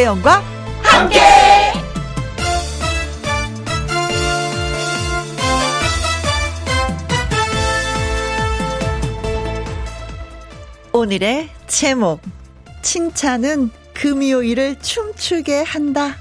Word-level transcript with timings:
김혜영과 0.00 0.42
함께. 0.82 1.20
오늘의 10.92 11.50
제목 11.66 12.22
칭찬은 12.80 13.70
금요일을 13.92 14.78
춤추게 14.80 15.62
한다. 15.64 16.16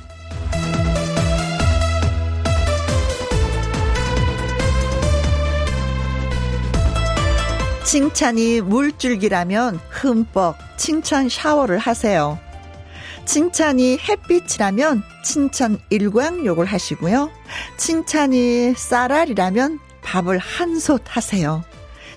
칭찬이 7.86 8.60
물줄기라면 8.60 9.80
흠뻑 9.90 10.58
칭찬 10.76 11.30
샤워를 11.30 11.78
하세요. 11.78 12.40
칭찬이 13.30 14.00
햇빛이라면 14.00 15.04
칭찬 15.24 15.78
일광욕을 15.92 16.66
하시고요. 16.66 17.30
칭찬이 17.78 18.74
쌀알이라면 18.76 19.78
밥을 20.02 20.40
한 20.40 20.80
솥 20.80 21.04
하세요. 21.06 21.64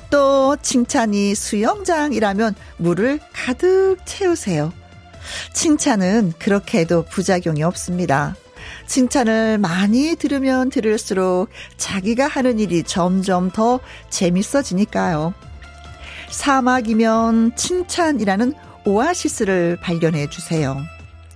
또 0.08 0.56
칭찬이 0.62 1.34
수영장이라면 1.34 2.54
물을 2.78 3.20
가득 3.34 3.98
채우세요. 4.06 4.72
칭찬은 5.52 6.32
그렇게 6.38 6.78
해도 6.78 7.04
부작용이 7.04 7.62
없습니다. 7.62 8.34
칭찬을 8.86 9.58
많이 9.58 10.16
들으면 10.16 10.70
들을수록 10.70 11.50
자기가 11.76 12.26
하는 12.26 12.58
일이 12.58 12.84
점점 12.84 13.50
더 13.50 13.80
재밌어지니까요. 14.08 15.34
사막이면 16.30 17.54
칭찬이라는 17.54 18.54
오아시스를 18.86 19.76
발견해 19.82 20.30
주세요. 20.30 20.82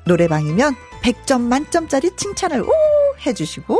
노래방이면 0.07 0.75
100점 1.03 1.43
만점짜리 1.43 2.11
칭찬을 2.17 2.63
오 2.63 2.73
해주시고 3.25 3.79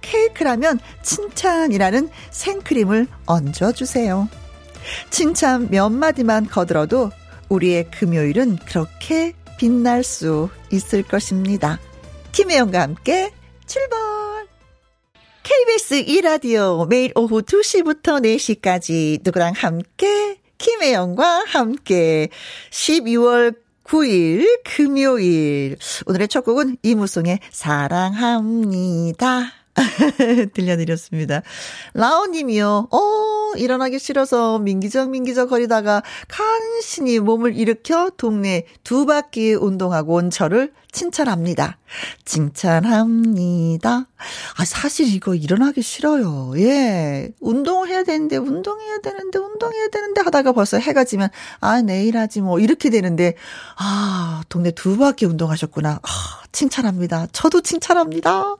케이크라면 0.00 0.80
칭찬이라는 1.02 2.08
생크림을 2.30 3.06
얹어주세요. 3.26 4.28
칭찬 5.10 5.68
몇 5.70 5.90
마디만 5.90 6.46
거들어도 6.46 7.10
우리의 7.48 7.90
금요일은 7.90 8.56
그렇게 8.66 9.34
빛날 9.58 10.02
수 10.02 10.48
있을 10.70 11.02
것입니다. 11.02 11.78
김혜영과 12.32 12.82
함께 12.82 13.32
출발! 13.66 13.98
KBS 15.42 16.04
2라디오 16.06 16.88
매일 16.88 17.12
오후 17.14 17.42
2시부터 17.42 18.22
4시까지 18.24 19.20
누구랑 19.22 19.52
함께 19.54 20.40
김혜영과 20.58 21.44
함께 21.46 22.28
12월 22.70 23.63
9일 23.84 24.60
금요일 24.64 25.76
오늘의 26.06 26.28
첫 26.28 26.44
곡은 26.44 26.78
이무송의 26.82 27.40
사랑합니다. 27.50 29.24
들려드렸습니다. 30.54 31.42
라오님이요. 31.94 32.88
어, 32.90 33.52
일어나기 33.56 33.98
싫어서 33.98 34.58
민기적 34.58 35.10
민기적 35.10 35.50
거리다가 35.50 36.02
간신히 36.28 37.18
몸을 37.18 37.56
일으켜 37.56 38.10
동네 38.16 38.66
두 38.84 39.06
바퀴 39.06 39.54
운동하고 39.54 40.14
온 40.14 40.30
저를 40.30 40.72
칭찬합니다. 40.94 41.78
칭찬합니다. 42.24 44.06
아, 44.56 44.64
사실 44.64 45.12
이거 45.12 45.34
일어나기 45.34 45.82
싫어요. 45.82 46.52
예. 46.56 47.32
운동을 47.40 47.88
해야 47.88 48.04
되는데, 48.04 48.36
운동해야 48.36 48.98
되는데, 48.98 49.38
운동해야 49.40 49.88
되는데 49.88 50.20
하다가 50.20 50.52
벌써 50.52 50.78
해가 50.78 51.02
지면, 51.04 51.30
아, 51.60 51.82
내일 51.82 52.16
하지 52.16 52.40
뭐, 52.40 52.60
이렇게 52.60 52.90
되는데, 52.90 53.34
아, 53.76 54.42
동네 54.48 54.70
두 54.70 54.96
바퀴 54.96 55.26
운동하셨구나. 55.26 56.00
아, 56.00 56.08
칭찬합니다. 56.52 57.26
저도 57.32 57.60
칭찬합니다. 57.60 58.56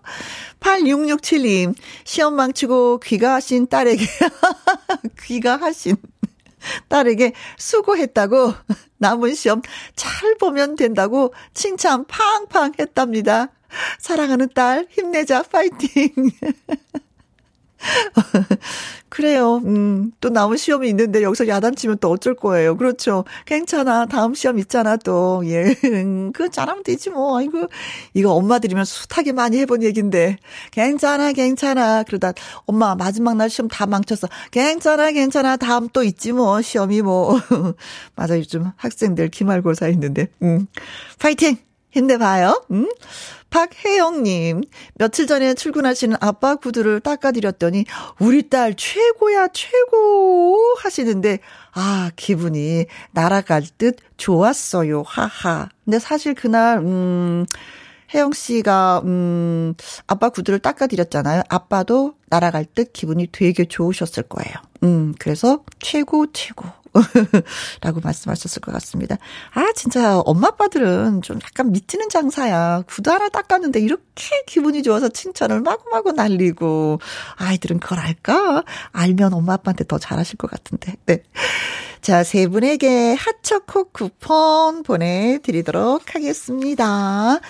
8667님, 0.65 1.75
시험 2.05 2.35
망치고 2.35 3.01
귀가하신 3.01 3.67
딸에게, 3.69 4.05
귀가하신 5.23 5.97
딸에게 6.89 7.35
수고했다고 7.59 8.55
남은 8.97 9.35
시험 9.35 9.61
잘 9.95 10.37
보면 10.37 10.77
된다고 10.77 11.35
칭찬 11.53 12.07
팡팡 12.07 12.73
했답니다. 12.79 13.49
사랑하는 13.99 14.49
딸, 14.55 14.87
힘내자, 14.91 15.43
파이팅! 15.43 16.11
그래요. 19.09 19.59
음, 19.65 20.11
또 20.21 20.29
남은 20.29 20.57
시험이 20.57 20.89
있는데 20.89 21.23
여기서 21.23 21.47
야단치면 21.47 21.99
또 22.01 22.11
어쩔 22.11 22.35
거예요. 22.35 22.77
그렇죠. 22.77 23.25
괜찮아. 23.47 24.07
다음 24.07 24.35
시험 24.35 24.59
있잖아, 24.59 24.97
또. 24.97 25.43
예. 25.47 25.75
그 26.33 26.51
잘하면 26.51 26.83
되지 26.83 27.11
뭐. 27.11 27.39
아이고. 27.39 27.69
이거 28.15 28.33
엄마들이면 28.33 28.85
숱하게 28.85 29.33
많이 29.33 29.59
해본 29.59 29.85
얘긴데. 29.85 30.39
괜찮아, 30.73 31.33
괜찮아. 31.33 32.03
그러다 32.03 32.33
엄마 32.67 32.95
마지막 32.97 33.37
날 33.37 33.49
시험 33.51 33.69
다 33.69 33.87
망쳤어. 33.87 34.27
괜찮아, 34.51 35.13
괜찮아. 35.13 35.57
다음 35.57 35.89
또 35.93 36.03
있지 36.03 36.33
뭐. 36.33 36.61
시험이 36.61 37.03
뭐. 37.03 37.39
맞아. 38.17 38.37
요즘 38.37 38.71
학생들 38.77 39.29
기말고사 39.29 39.89
있는데. 39.89 40.27
음. 40.43 40.67
파이팅! 41.21 41.57
힘내봐요. 41.95 42.65
음? 42.73 42.89
박혜영님, 43.51 44.63
며칠 44.97 45.29
전에 45.29 45.55
출근하시는 45.55 46.17
아빠 46.21 46.57
구두를 46.57 46.99
닦아드렸더니, 47.01 47.85
우리 48.19 48.49
딸 48.49 48.75
최고야, 48.75 49.49
최고! 49.53 50.75
하시는데, 50.81 51.39
아, 51.73 52.11
기분이 52.17 52.87
날아갈 53.13 53.63
듯 53.79 53.97
좋았어요. 54.17 55.05
하하. 55.07 55.69
근데 55.85 56.01
사실 56.01 56.35
그날, 56.35 56.79
음, 56.79 57.47
혜영 58.13 58.33
씨가, 58.33 59.03
음, 59.05 59.75
아빠 60.09 60.31
구두를 60.31 60.59
닦아드렸잖아요. 60.59 61.43
아빠도 61.49 62.15
날아갈 62.31 62.67
듯 62.75 62.93
기분이 62.93 63.29
되게 63.31 63.67
좋으셨을 63.67 64.25
거예요. 64.25 64.55
음, 64.83 65.15
그래서 65.21 65.63
최고, 65.79 66.27
최고. 66.33 66.67
라고 67.81 68.01
말씀하셨을 68.01 68.61
것 68.61 68.73
같습니다. 68.73 69.17
아, 69.53 69.73
진짜 69.75 70.19
엄마 70.21 70.49
아빠들은 70.49 71.23
좀 71.23 71.39
약간 71.43 71.73
미치는 71.73 72.09
장사야. 72.09 72.83
구두 72.87 73.11
하나 73.11 73.29
닦았는데 73.29 73.81
이렇게 73.81 74.43
기분이 74.47 74.83
좋아서 74.83 75.09
칭찬을 75.09 75.61
마구마구 75.61 76.13
날리고. 76.13 77.01
아이들은 77.37 77.81
그걸 77.81 77.99
알까? 77.99 78.65
알면 78.93 79.35
엄마 79.35 79.55
아빠한테 79.55 79.85
더 79.85 79.99
잘하실 79.99 80.37
것 80.37 80.51
같은데. 80.51 80.95
네. 81.07 81.23
자, 82.01 82.23
세 82.23 82.47
분에게 82.49 83.15
하초코 83.15 83.85
쿠폰 83.85 84.83
보내드리도록 84.83 86.15
하겠습니다. 86.15 87.41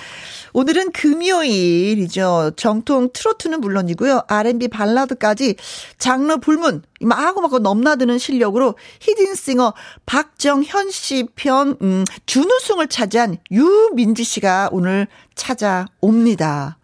오늘은 0.56 0.92
금요일이죠. 0.92 2.53
정통 2.56 3.10
트로트는 3.12 3.60
물론이고요. 3.60 4.22
R&B 4.28 4.69
발라드까지 4.69 5.56
장르 5.98 6.37
불문 6.37 6.84
마구마구 7.00 7.59
넘나드는 7.59 8.19
실력으로 8.19 8.76
히든싱어 9.00 9.75
박정현 10.06 10.91
씨 10.91 11.26
편 11.34 11.76
음, 11.82 12.04
준우승을 12.26 12.87
차지한 12.87 13.38
유민지 13.50 14.22
씨가 14.22 14.69
오늘 14.70 15.09
찾아옵니다. 15.34 16.78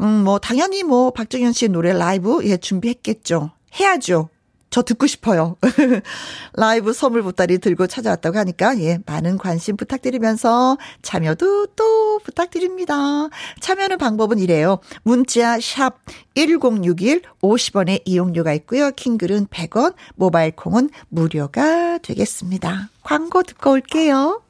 음, 0.00 0.24
뭐 0.24 0.38
당연히 0.38 0.84
뭐 0.84 1.10
박정현 1.10 1.52
씨의 1.52 1.70
노래 1.70 1.92
라이브 1.92 2.38
예 2.44 2.56
준비했겠죠. 2.56 3.50
해야죠. 3.80 4.28
저 4.70 4.82
듣고 4.82 5.06
싶어요. 5.06 5.56
라이브 6.54 6.92
선물 6.92 7.22
보따리 7.22 7.58
들고 7.58 7.88
찾아왔다고 7.88 8.38
하니까, 8.38 8.78
예, 8.80 8.98
많은 9.04 9.36
관심 9.36 9.76
부탁드리면서 9.76 10.78
참여도 11.02 11.66
또 11.74 12.18
부탁드립니다. 12.20 13.28
참여하는 13.60 13.98
방법은 13.98 14.38
이래요. 14.38 14.78
문자 15.02 15.58
샵 15.60 15.98
1061, 16.34 17.22
50원의 17.42 18.02
이용료가 18.04 18.52
있고요. 18.54 18.92
킹글은 18.92 19.48
100원, 19.48 19.94
모바일 20.14 20.52
콩은 20.52 20.90
무료가 21.08 21.98
되겠습니다. 21.98 22.90
광고 23.02 23.42
듣고 23.42 23.72
올게요. 23.72 24.42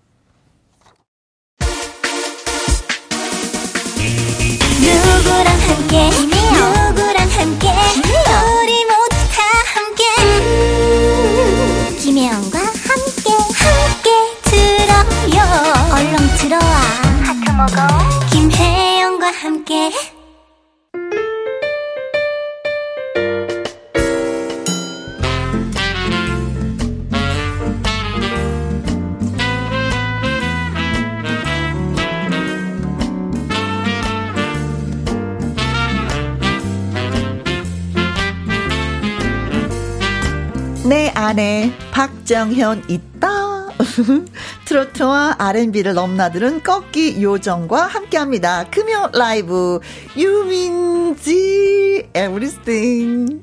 누구랑 4.80 5.46
함께, 5.46 6.10
누구랑 6.10 7.28
함께, 7.28 7.68
우리 8.62 8.84
김혜영과 12.20 12.58
함께 12.58 13.30
함께 13.56 14.10
들어요. 14.42 15.40
얼렁 15.90 16.18
들어와. 16.36 16.60
하트 17.24 17.50
먹어. 17.52 17.88
김혜영과 18.30 19.30
함께 19.30 19.90
내 40.90 41.12
안에 41.14 41.72
박정현 41.92 42.86
있다. 42.88 43.68
트로트와 44.66 45.36
R&B를 45.38 45.94
넘나드는 45.94 46.64
꺾기 46.64 47.22
요정과 47.22 47.86
함께합니다. 47.86 48.64
금요 48.70 49.10
라이브 49.12 49.78
유민지 50.16 52.08
Everything. 52.12 53.40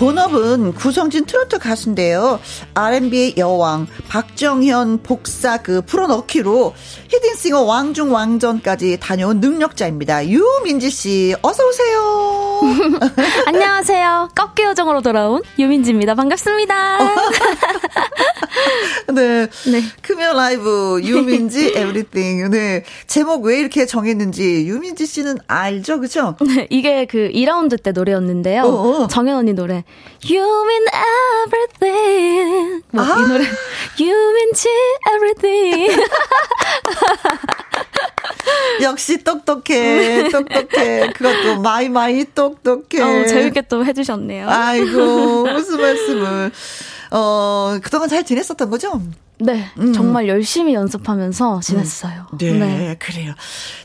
본업은 0.00 0.72
구성진 0.72 1.26
트로트 1.26 1.58
가수인데요. 1.58 2.40
R&B의 2.72 3.34
여왕 3.36 3.86
박정현 4.08 5.02
복사 5.02 5.58
그 5.58 5.82
풀어넣기로 5.82 6.72
히든싱어 7.08 7.60
왕중 7.60 8.10
왕전까지 8.10 8.96
다녀온 8.98 9.40
능력자입니다. 9.40 10.26
유민지 10.26 10.88
씨 10.88 11.34
어서 11.42 11.62
오세요. 11.68 12.60
안녕하세요. 13.46 14.30
꺾기 14.34 14.62
요정으로 14.62 15.02
돌아온 15.02 15.42
유민지입니다. 15.58 16.14
반갑습니다. 16.14 16.98
네. 19.14 19.46
네. 19.70 19.82
크면 20.02 20.36
라이브 20.36 21.00
유민지 21.04 21.72
에브리띵. 21.76 22.50
네. 22.50 22.84
제목 23.06 23.44
왜 23.44 23.58
이렇게 23.60 23.84
정했는지 23.84 24.66
유민지 24.66 25.04
씨는 25.06 25.38
알죠, 25.46 26.00
그죠? 26.00 26.36
네. 26.46 26.66
이게 26.70 27.04
그 27.04 27.30
2라운드 27.34 27.82
때 27.82 27.92
노래였는데요. 27.92 28.62
어어. 28.62 29.08
정현 29.08 29.36
언니 29.36 29.52
노래. 29.52 29.84
You 30.22 30.66
mean 30.66 30.84
everything. 31.46 32.82
뭐, 32.90 33.02
아. 33.02 33.16
이 33.18 33.22
노래. 33.26 33.44
You 33.98 34.32
mean 34.34 34.52
everything. 35.14 36.02
역시 38.82 39.22
똑똑해, 39.22 40.28
똑똑해. 40.30 41.12
그것도 41.12 41.60
마이 41.60 41.88
마이 41.88 42.24
똑똑해. 42.24 43.00
어, 43.00 43.26
재밌게 43.26 43.62
또 43.62 43.84
해주셨네요. 43.84 44.48
아이고, 44.48 45.44
무슨 45.44 45.80
말씀을. 45.80 46.50
어, 47.12 47.78
그동안 47.82 48.08
잘 48.08 48.24
지냈었던 48.24 48.70
거죠? 48.70 49.00
네, 49.42 49.70
음. 49.78 49.92
정말 49.92 50.28
열심히 50.28 50.74
연습하면서 50.74 51.60
지냈어요. 51.62 52.26
음. 52.32 52.38
네, 52.38 52.52
네, 52.52 52.96
그래요. 52.98 53.32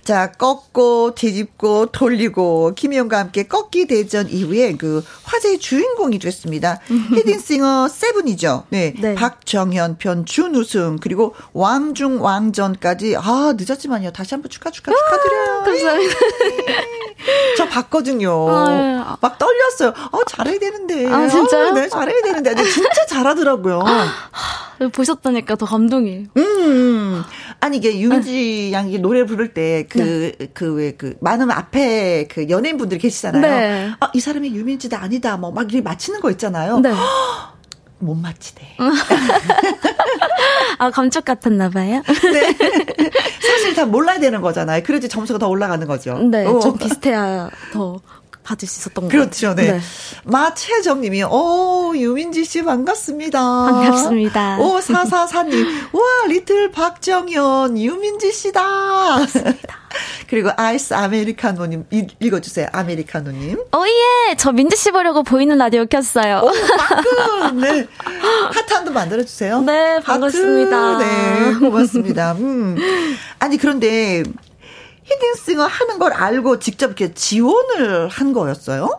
자, 0.04 0.32
꺾고, 0.32 1.16
뒤집고, 1.16 1.88
돌리고, 1.88 2.74
김희영과 2.76 3.18
함께 3.20 3.44
꺾기 3.44 3.88
대전 3.88 4.30
이후에 4.30 4.76
그 4.76 5.04
화제의 5.24 5.60
주인공이 5.60 6.20
됐습니다. 6.20 6.80
히든싱어 7.16 7.88
세븐이죠. 7.88 8.66
네, 8.70 8.94
네. 9.00 9.16
박정현 9.16 9.98
편 9.98 10.26
준우승, 10.26 10.98
그리고 11.02 11.36
왕중 11.54 12.24
왕전까지, 12.24 13.16
아, 13.18 13.54
늦었지만요. 13.58 14.12
다시 14.12 14.36
한번 14.36 14.50
축하, 14.50 14.70
축하, 14.72 14.92
축하드려요. 14.94 15.64
감사합니다. 15.64 16.16
저 17.58 17.66
봤거든요. 17.68 18.48
아, 18.50 19.18
막 19.22 19.38
떨렸어요. 19.38 19.94
어, 20.12 20.24
잘해야 20.28 20.60
되는데. 20.60 21.08
아, 21.12 21.28
진짜요? 21.28 21.68
어, 21.70 21.72
네, 21.72 21.88
잘해야 21.90 22.22
되는데. 22.22 22.54
근데 22.54 22.70
진짜 22.70 23.06
잘하더라고요. 23.08 23.84
보셨다니 24.94 25.45
까 25.46 25.56
더 25.56 25.66
감동이에요. 25.66 26.26
음. 26.38 27.24
아니, 27.60 27.78
이게 27.78 27.92
아. 28.12 28.22
양이 28.74 29.00
노래 29.00 29.26
부를 29.26 29.54
때 29.54 29.86
그, 29.88 30.34
네. 30.38 30.48
그, 30.54 30.74
왜, 30.74 30.92
그, 30.92 31.16
많은 31.22 31.50
앞에 31.52 32.28
그 32.30 32.50
연예인 32.50 32.78
분들이 32.78 33.00
계시잖아요. 33.00 33.42
네. 33.42 33.92
아, 34.00 34.10
이 34.14 34.20
사람이 34.20 34.54
유민지다 34.54 35.02
아니다. 35.02 35.38
뭐, 35.38 35.52
막 35.52 35.62
이렇게 35.64 35.82
맞히는 35.82 36.20
거 36.20 36.30
있잖아요. 36.32 36.80
네. 36.80 36.92
못 38.00 38.16
맞히대. 38.16 38.62
아, 40.78 40.92
감쪽 40.92 41.26
같았나 41.26 41.70
봐요. 41.70 42.04
네. 42.06 42.54
사실 43.42 43.74
다 43.74 43.86
몰라야 43.86 44.20
되는 44.20 44.42
거잖아요. 44.42 44.84
그래야지 44.84 45.08
점수가 45.08 45.40
더 45.40 45.48
올라가는 45.48 45.88
거죠. 45.88 46.18
네, 46.20 46.46
어. 46.46 46.60
좀 46.60 46.78
비슷해야 46.78 47.50
더 47.72 48.02
받을 48.46 48.68
수 48.68 48.80
있었던 48.80 49.06
거죠. 49.06 49.18
그렇죠, 49.18 49.56
네. 49.56 49.74
네. 49.74 49.80
마채정 50.24 51.02
님이, 51.02 51.24
오, 51.24 51.94
유민지 51.96 52.46
씨 52.46 52.64
반갑습니다. 52.64 53.40
반갑습니다. 53.40 54.60
오, 54.60 54.80
사사사 54.80 55.44
님, 55.44 55.66
와, 55.92 56.02
little 56.28 56.72
박정현, 56.72 57.78
유민지 57.78 58.32
씨다. 58.32 58.62
맞습니다. 59.20 59.86
그리고 60.28 60.50
아이스 60.58 60.94
아메리카노 60.94 61.66
님 61.68 61.86
읽어 62.20 62.40
주세요. 62.42 62.68
아메리카노 62.72 63.32
님. 63.32 63.58
오예, 63.74 64.36
저 64.38 64.52
민지 64.52 64.76
씨 64.76 64.92
보려고 64.92 65.24
보이는 65.24 65.58
라디오 65.58 65.86
켰어요. 65.86 66.42
오, 66.44 66.52
방금 66.78 67.62
네. 67.62 67.88
하트 68.52 68.74
한도 68.74 68.92
만들어 68.92 69.24
주세요. 69.24 69.62
네, 69.62 70.00
반갑습니다. 70.02 70.96
하트, 70.96 71.04
네, 71.04 71.54
고맙습니다. 71.60 72.34
음. 72.34 72.76
아니 73.40 73.58
그런데 73.58 74.24
히든싱어 75.06 75.64
하는 75.66 76.00
걸 76.00 76.14
알고 76.14 76.60
직접 76.60 76.88
이렇게 76.88 77.14
지원을 77.14 78.10
한 78.10 78.34
거였어요? 78.34 78.90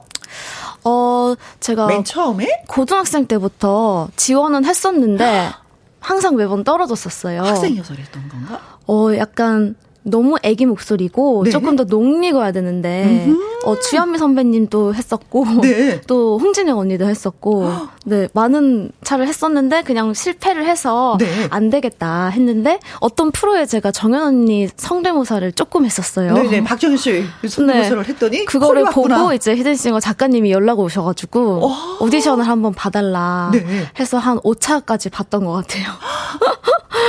어, 0.85 1.35
제가 1.61 1.87
맨 1.87 2.05
처음에 2.05 2.47
고등학생 2.69 3.26
때부터 3.26 4.08
지원은 4.17 4.64
했었는데 4.64 5.50
항상 6.00 6.37
매번 6.37 6.62
떨어졌었어요. 6.62 7.43
학생이어서 7.43 7.94
그랬던 7.94 8.29
건가? 8.29 8.61
어, 8.87 9.08
약간 9.17 9.75
너무 10.08 10.37
애기 10.44 10.67
목소리고 10.67 11.43
네. 11.44 11.50
조금 11.50 11.75
더 11.75 11.82
녹리고야 11.82 12.53
되는데 12.53 13.29
어 13.64 13.76
주현미 13.76 14.19
선배님도 14.19 14.94
했었고 14.94 15.44
네. 15.62 16.00
또 16.06 16.38
홍진영 16.38 16.79
언니도 16.79 17.06
했었고 17.06 17.69
네 18.06 18.29
많은 18.32 18.93
차를 19.03 19.26
했었는데 19.26 19.82
그냥 19.82 20.14
실패를 20.14 20.64
해서 20.64 21.17
네. 21.19 21.26
안 21.50 21.70
되겠다 21.70 22.29
했는데 22.29 22.79
어떤 23.00 23.32
프로에 23.32 23.67
제가 23.67 23.91
정연 23.91 24.23
언니 24.23 24.69
성대모사를 24.76 25.50
조금 25.53 25.85
했었어요. 25.85 26.35
네네 26.35 26.49
네. 26.50 26.64
박정현 26.64 26.97
씨 26.97 27.25
성대모사를 27.47 28.03
네. 28.05 28.08
했더니 28.08 28.44
그거를 28.44 28.85
보고 28.85 29.32
이제 29.32 29.56
히든싱어 29.56 29.99
작가님이 29.99 30.53
연락 30.53 30.79
오셔가지고 30.79 31.41
오. 31.67 32.05
오디션을 32.05 32.47
한번 32.47 32.73
봐달라 32.75 33.50
네. 33.53 33.64
해서 33.99 34.19
한 34.19 34.38
5차까지 34.38 35.11
봤던 35.11 35.44
것 35.44 35.53
같아요. 35.53 35.87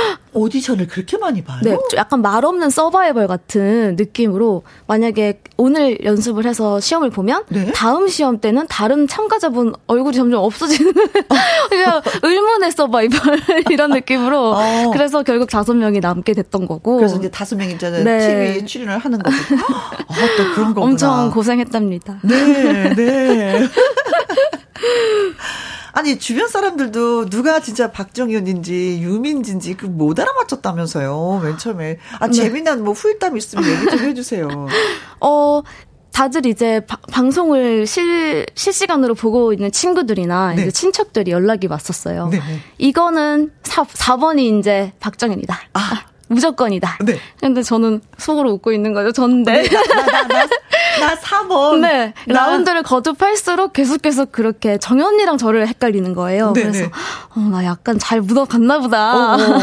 오디션을 0.38 0.86
그렇게 0.86 1.18
많이 1.18 1.42
봐요? 1.42 1.60
네, 1.62 1.76
약간 1.96 2.22
말 2.22 2.44
없는 2.44 2.70
서바이벌 2.70 3.26
같은 3.26 3.96
느낌으로 3.96 4.62
만약에 4.86 5.40
오늘 5.56 6.02
연습을 6.04 6.46
해서 6.46 6.80
시험을 6.80 7.10
보면 7.10 7.44
네? 7.48 7.72
다음 7.72 8.08
시험 8.08 8.40
때는 8.40 8.66
다른 8.68 9.06
참가자분 9.08 9.74
얼굴이 9.86 10.16
점점 10.16 10.42
없어지는 10.42 10.92
그냥 11.68 12.02
의문의 12.22 12.70
서바이벌 12.72 13.18
이런 13.70 13.90
느낌으로 13.90 14.54
어. 14.54 14.90
그래서 14.92 15.22
결국 15.22 15.50
다섯 15.50 15.74
명이 15.74 16.00
남게 16.00 16.34
됐던 16.34 16.66
거고 16.66 16.96
그래서 16.96 17.16
이제 17.16 17.30
다섯 17.30 17.56
명이 17.56 17.74
이제는 17.74 18.04
네. 18.04 18.54
TV 18.54 18.66
출연을 18.66 18.98
하는 18.98 19.18
거고 19.18 19.36
아, 20.08 20.14
또 20.36 20.54
그런 20.54 20.74
거구나 20.74 20.86
엄청 20.86 21.30
고생했답니다. 21.30 22.20
네, 22.22 22.94
네. 22.94 23.68
아니 25.98 26.16
주변 26.16 26.46
사람들도 26.48 27.28
누가 27.28 27.58
진짜 27.60 27.90
박정현인지 27.90 29.00
유민진지 29.02 29.74
그 29.74 29.88
못 29.88 30.20
알아맞혔다면서요. 30.20 31.40
맨 31.42 31.58
처음에 31.58 31.98
아 32.20 32.28
네. 32.28 32.32
재미난 32.32 32.84
뭐 32.84 32.92
후일담 32.94 33.36
있으면 33.36 33.64
얘기 33.68 33.86
좀 33.90 33.98
해주세요. 33.98 34.48
어 35.20 35.62
다들 36.12 36.46
이제 36.46 36.80
바, 36.86 36.98
방송을 37.10 37.86
실, 37.86 38.46
실시간으로 38.54 39.14
보고 39.14 39.52
있는 39.52 39.72
친구들이나 39.72 40.54
네. 40.54 40.62
이제 40.62 40.70
친척들이 40.70 41.32
연락이 41.32 41.66
왔었어요. 41.66 42.28
네. 42.28 42.40
이거는 42.78 43.50
4, 43.64 43.82
4번이 43.84 44.60
이제 44.60 44.92
박정현이다. 45.00 45.58
아. 45.74 46.04
무조건이다. 46.28 46.98
네. 47.04 47.18
근데 47.40 47.62
저는 47.62 48.00
속으로 48.18 48.50
웃고 48.52 48.72
있는 48.72 48.92
거죠. 48.92 49.12
전데. 49.12 49.62
네, 49.62 49.68
나, 49.68 49.82
나, 49.82 50.26
나, 50.28 50.46
나 51.00 51.14
4번. 51.16 51.80
네. 51.80 52.14
나. 52.26 52.46
라운드를 52.46 52.82
거듭할수록 52.82 53.72
계속 53.72 54.02
계속 54.02 54.32
그렇게 54.32 54.78
정현이랑 54.78 55.38
저를 55.38 55.66
헷갈리는 55.68 56.14
거예요. 56.14 56.52
네네. 56.52 56.66
그래서, 56.70 56.84
네. 56.86 56.90
어, 57.36 57.40
나 57.40 57.64
약간 57.64 57.98
잘 57.98 58.20
묻어갔나 58.20 58.80
보다. 58.80 59.34
어, 59.34 59.38
어. 59.38 59.58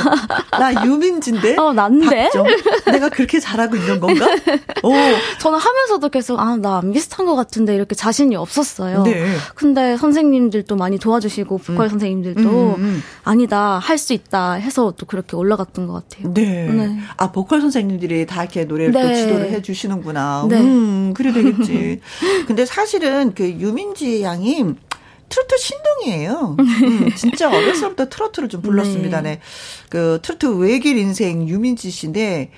나 0.60 0.86
유민진데? 0.86 1.58
어, 1.58 1.74
난데? 1.74 2.30
박정? 2.30 2.46
내가 2.92 3.10
그렇게 3.10 3.40
잘하고 3.40 3.76
있는 3.76 4.00
건가? 4.00 4.26
오. 4.84 4.92
저는 5.40 5.60
하면서도 5.60 6.10
계속, 6.10 6.40
아, 6.40 6.56
나 6.58 6.76
안 6.76 6.92
비슷한 6.92 7.26
것 7.26 7.36
같은데 7.36 7.74
이렇게 7.74 7.96
자신이 7.96 8.36
없었어요. 8.36 9.04
네. 9.04 9.26
근데 9.56 9.96
선생님들도 9.98 10.76
많이 10.76 10.98
도와주시고, 11.00 11.58
보컬 11.60 11.86
음. 11.86 11.90
선생님들도, 11.90 12.42
음, 12.42 12.48
음. 12.48 12.76
음. 12.80 13.04
아니다, 13.24 13.80
할 13.80 13.96
수 13.98 14.12
있다 14.14 14.54
해서 14.54 14.94
또 14.98 15.06
그렇게 15.06 15.36
올라갔던 15.38 15.88
것 15.88 15.94
같아요. 16.10 16.34
네. 16.34 16.55
네. 16.56 16.98
아, 17.18 17.32
보컬 17.32 17.62
선생님들이 17.62 18.26
다 18.26 18.44
이렇게 18.44 18.66
노래를 18.66 18.92
네. 18.94 19.02
또 19.02 19.14
지도를 19.14 19.52
해 19.52 19.62
주시는구나. 19.62 20.48
네. 20.50 20.60
음, 20.60 21.14
그래 21.14 21.32
되겠지. 21.32 22.02
근데 22.48 22.66
사실은 22.66 23.34
그 23.34 23.50
유민지 23.50 24.24
양이 24.24 24.64
트로트 25.30 25.58
신동이에요. 25.58 26.56
음, 26.60 27.10
진짜 27.16 27.50
어렸을 27.50 27.96
때 27.96 28.08
트로트를 28.10 28.50
좀 28.50 28.62
불렀습니다. 28.62 29.22
네. 29.22 29.32
네. 29.32 29.42
그 29.90 30.20
트로트 30.22 30.58
외길 30.58 30.98
인생 30.98 31.48
유민지 31.48 31.90
씨인데 31.90 32.52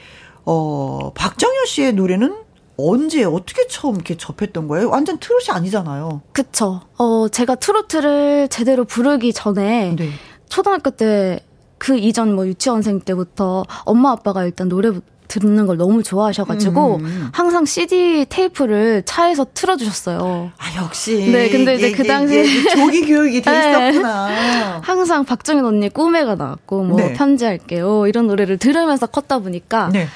어 0.46 1.12
박정현 1.14 1.66
씨의 1.66 1.94
노래는 1.94 2.36
언제 2.78 3.24
어떻게 3.24 3.68
처음 3.68 3.96
이렇게 3.96 4.16
접했던 4.16 4.68
거예요? 4.68 4.90
완전 4.90 5.18
트로트 5.18 5.52
아니잖아요. 5.52 6.22
그쵸. 6.32 6.82
어 6.98 7.28
제가 7.30 7.56
트로트를 7.56 8.50
제대로 8.50 8.86
부르기 8.86 9.34
전에 9.34 9.96
네. 9.96 10.10
초등학교 10.48 10.92
때 10.92 11.40
그 11.78 11.98
이전 11.98 12.34
뭐 12.36 12.48
유치원생 12.48 13.02
때부터 13.02 13.66
엄마 13.86 14.12
아빠가 14.12 14.44
일단 14.46 14.70
노래 14.70 14.92
듣는 15.28 15.68
걸 15.68 15.76
너무 15.78 16.04
좋아하셔가지고 16.04 16.96
음. 17.02 17.30
항상 17.34 17.66
CD 17.66 18.26
테이프를 18.30 19.04
차에서 19.06 19.46
틀어주셨어요. 19.54 20.52
아 20.58 20.84
역시. 20.84 21.30
네, 21.32 21.50
근데 21.50 21.76
이제 21.76 21.88
예, 21.88 21.92
그 21.92 22.04
당시에 22.06 22.46
예, 22.46 22.70
조기 22.70 23.06
교육이 23.06 23.42
돼 23.42 23.52
네. 23.52 23.90
있었구나. 23.90 24.80
항상 24.84 25.26
박정현 25.26 25.66
언니 25.66 25.90
꿈에가 25.90 26.36
나왔고 26.36 26.84
뭐 26.84 26.98
네. 26.98 27.14
편지할게요 27.14 28.08
이런 28.08 28.28
노래를 28.28 28.58
들으면서 28.58 29.06
컸다 29.08 29.40
보니까. 29.40 29.90
네. 29.92 30.08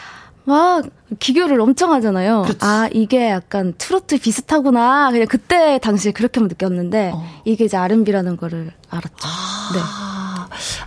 막 0.43 0.85
기교를 1.19 1.59
엄청 1.61 1.91
하잖아요. 1.93 2.43
그치. 2.47 2.57
아 2.61 2.89
이게 2.91 3.29
약간 3.29 3.73
트로트 3.77 4.17
비슷하구나. 4.19 5.11
그냥 5.11 5.27
그때 5.27 5.77
당시에 5.79 6.11
그렇게만 6.13 6.47
느꼈는데 6.47 7.11
어. 7.13 7.23
이게 7.45 7.65
이제 7.65 7.77
R&B라는 7.77 8.37
거를 8.37 8.71
알았죠. 8.89 9.15
아, 9.27 9.71
네. 9.73 9.79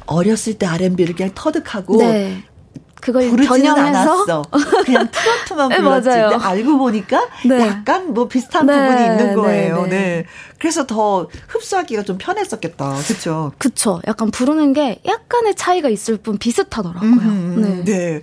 어렸을 0.06 0.54
때 0.54 0.66
R&B를 0.66 1.14
그냥 1.14 1.32
터득하고 1.34 1.98
네. 1.98 2.42
그걸 3.00 3.24
않았어. 3.78 4.42
그냥 4.86 5.08
트로트만 5.10 5.68
불렀지. 5.76 6.08
네, 6.08 6.22
맞아요. 6.22 6.38
알고 6.40 6.78
보니까 6.78 7.28
네. 7.46 7.60
약간 7.66 8.14
뭐 8.14 8.28
비슷한 8.28 8.64
네, 8.64 8.72
부분이 8.72 9.04
있는 9.04 9.28
네, 9.28 9.34
거예요. 9.34 9.82
네, 9.82 9.88
네. 9.90 10.26
그래서 10.64 10.86
더 10.86 11.28
흡수하기가 11.48 12.04
좀 12.04 12.16
편했었겠다. 12.16 12.94
그렇죠? 13.06 13.52
그렇죠. 13.58 14.00
약간 14.06 14.30
부르는 14.30 14.72
게 14.72 14.98
약간의 15.04 15.56
차이가 15.56 15.90
있을 15.90 16.16
뿐 16.16 16.38
비슷하더라고요. 16.38 17.10
음, 17.10 17.84
네. 17.84 17.92
네. 17.92 18.20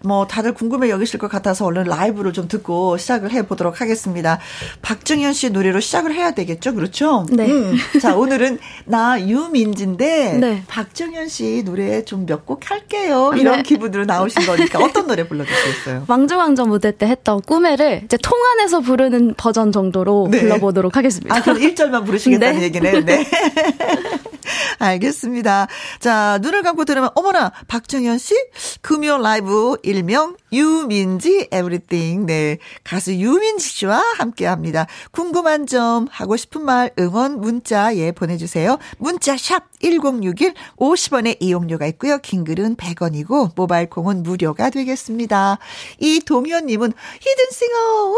뭐 0.00 0.26
다들 0.26 0.54
궁금해 0.54 0.90
여기실 0.90 1.20
것 1.20 1.28
같아서 1.30 1.64
얼른 1.66 1.84
라이브를 1.84 2.32
좀 2.32 2.48
듣고 2.48 2.96
시작을 2.96 3.30
해 3.30 3.46
보도록 3.46 3.80
하겠습니다. 3.80 4.40
박정현 4.82 5.34
씨 5.34 5.50
노래로 5.50 5.78
시작을 5.78 6.12
해야 6.12 6.32
되겠죠? 6.32 6.74
그렇죠? 6.74 7.26
네. 7.30 7.46
음. 7.48 7.76
자, 8.02 8.16
오늘은 8.16 8.58
나 8.86 9.20
유민지인데 9.20 10.38
네. 10.38 10.64
박정현 10.66 11.28
씨 11.28 11.62
노래 11.64 12.04
좀 12.04 12.26
몇 12.26 12.44
곡 12.44 12.70
할게요. 12.72 13.32
이런 13.36 13.58
네. 13.58 13.62
기분으로 13.62 14.04
나오신 14.04 14.44
거니까 14.46 14.80
어떤 14.80 15.06
노래 15.06 15.28
불러 15.28 15.44
주시겠어요? 15.44 16.06
왕중왕전 16.08 16.68
무대 16.68 16.90
때 16.90 17.06
했던 17.06 17.40
꿈에를 17.40 18.02
이제 18.04 18.16
통안에서 18.16 18.80
부르는 18.80 19.34
버전 19.36 19.70
정도로 19.70 20.26
네. 20.30 20.40
불러 20.40 20.58
보도록 20.58 20.96
하겠습니다. 20.96 21.34
아, 21.36 21.40
그럼 21.40 21.58
1절 21.58 21.83
만 21.90 22.04
부르시겠다는 22.04 22.58
네. 22.58 22.64
얘기네. 22.64 23.00
네. 23.00 23.24
알겠습니다. 24.78 25.66
자, 26.00 26.38
눈을 26.42 26.62
감고 26.62 26.84
들으면 26.84 27.10
어머나 27.14 27.52
박정현 27.68 28.18
씨 28.18 28.34
금요 28.82 29.18
라이브 29.18 29.76
일명 29.82 30.36
유민지 30.52 31.48
에브리띵. 31.50 32.26
네. 32.26 32.58
가수 32.82 33.14
유민지 33.14 33.68
씨와 33.68 34.02
함께 34.16 34.46
합니다. 34.46 34.86
궁금한 35.10 35.66
점, 35.66 36.06
하고 36.10 36.36
싶은 36.36 36.64
말, 36.64 36.90
응원 36.98 37.40
문자 37.40 37.94
예 37.96 38.12
보내주세요. 38.12 38.78
문자 38.98 39.36
샵 39.36 39.64
1061, 39.80 40.54
50원의 40.76 41.36
이용료가 41.40 41.86
있고요. 41.88 42.18
킹글은 42.18 42.76
100원이고, 42.76 43.52
모바일 43.56 43.90
콩은 43.90 44.22
무료가 44.22 44.70
되겠습니다. 44.70 45.58
이 45.98 46.20
도미연님은 46.20 46.92
히든싱어, 47.20 48.04
오, 48.04 48.16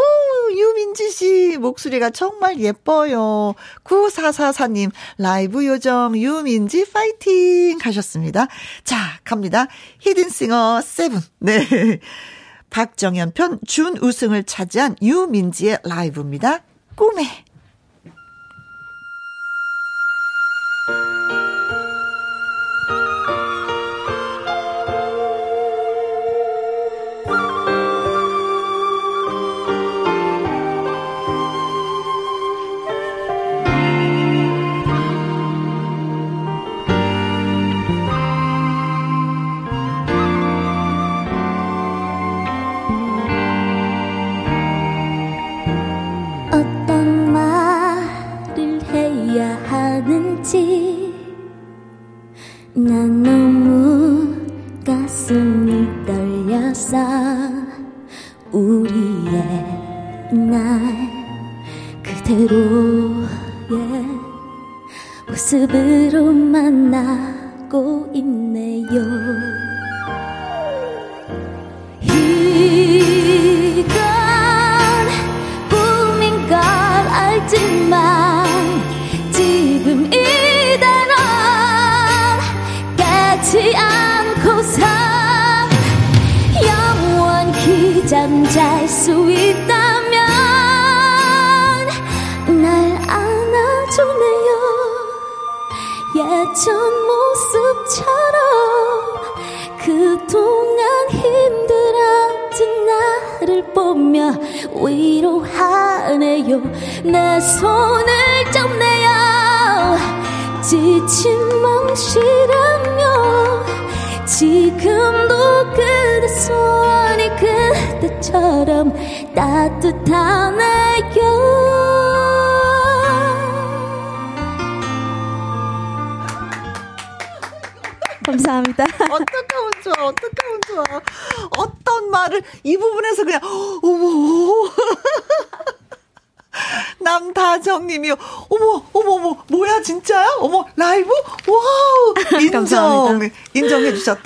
목소리가 1.57 2.09
정말 2.09 2.59
예뻐요. 2.59 3.53
9444님, 3.83 4.91
라이브 5.17 5.65
요정 5.65 6.17
유민지 6.17 6.89
파이팅 6.91 7.79
하셨습니다. 7.81 8.47
자, 8.83 8.97
갑니다. 9.23 9.67
히든싱어 9.99 10.81
7. 10.81 11.11
네. 11.39 11.99
박정현 12.69 13.31
편 13.33 13.59
준우승을 13.65 14.43
차지한 14.43 14.97
유민지의 15.01 15.79
라이브입니다. 15.83 16.63
꿈에. 16.95 17.46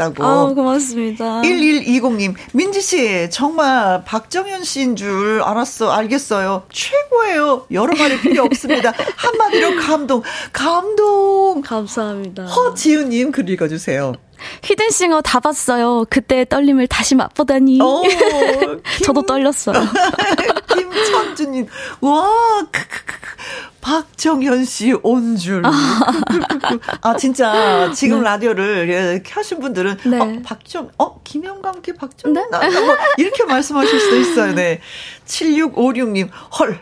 주셨다고. 0.10 0.24
아 0.24 0.54
고맙습니다. 0.54 1.42
1120님, 1.42 2.36
민지씨, 2.54 3.30
정말 3.30 4.04
박정현 4.06 4.64
씨인 4.64 4.96
줄 4.96 5.42
알았어, 5.44 5.92
알겠어요. 5.92 6.64
최고예요. 6.72 7.68
여러 7.72 7.96
말이 7.96 8.20
필요 8.22 8.44
없습니다. 8.46 8.94
한마디로 9.16 9.76
감동, 9.82 10.24
감동. 10.52 11.62
감사합니다. 11.62 12.46
허지우님, 12.46 13.32
글 13.32 13.50
읽어주세요. 13.50 14.14
히든싱어 14.64 15.22
다 15.22 15.40
봤어요. 15.40 16.04
그때 16.10 16.46
떨림을 16.46 16.88
다시 16.88 17.14
맛보다니. 17.14 17.80
오, 17.80 18.02
저도 19.06 19.22
떨렸어요. 19.24 19.76
김천주님, 20.74 21.68
와, 22.02 22.28
크크크. 22.72 23.21
박정현 23.82 24.64
씨 24.66 24.94
온 25.04 25.36
줄. 25.36 25.64
아, 27.02 27.18
진짜, 27.18 27.92
지금 27.94 28.20
네. 28.20 28.24
라디오를 28.26 28.90
예, 28.90 29.24
켜신 29.24 29.60
분들은, 29.60 29.98
네. 30.06 30.20
어, 30.20 30.42
박정, 30.44 30.92
어, 30.98 31.22
김영감 31.24 31.82
께 31.82 31.94
박정현? 31.94 32.34
네? 32.52 32.58
아, 32.58 32.70
뭐, 32.70 32.96
이렇게 33.18 33.44
말씀하실 33.44 34.00
수도 34.00 34.16
있어요. 34.18 34.54
네. 34.54 34.80
7656님, 35.26 36.30
헐. 36.60 36.80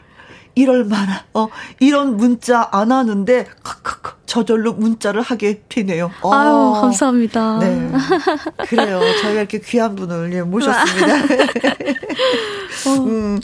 이럴 0.56 0.84
만한, 0.84 1.20
어, 1.34 1.48
이런 1.80 2.18
문자 2.18 2.68
안 2.72 2.92
하는데, 2.92 3.46
크크크, 3.64 4.12
저절로 4.26 4.74
문자를 4.74 5.22
하게 5.22 5.62
되네요. 5.70 6.12
어. 6.22 6.34
아유, 6.34 6.82
감사합니다. 6.82 7.60
네. 7.60 7.90
그래요. 8.68 9.00
저희가 9.22 9.40
이렇게 9.40 9.60
귀한 9.60 9.96
분을 9.96 10.34
예, 10.34 10.42
모셨습니다. 10.42 11.16
어. 12.88 12.94
음, 13.08 13.40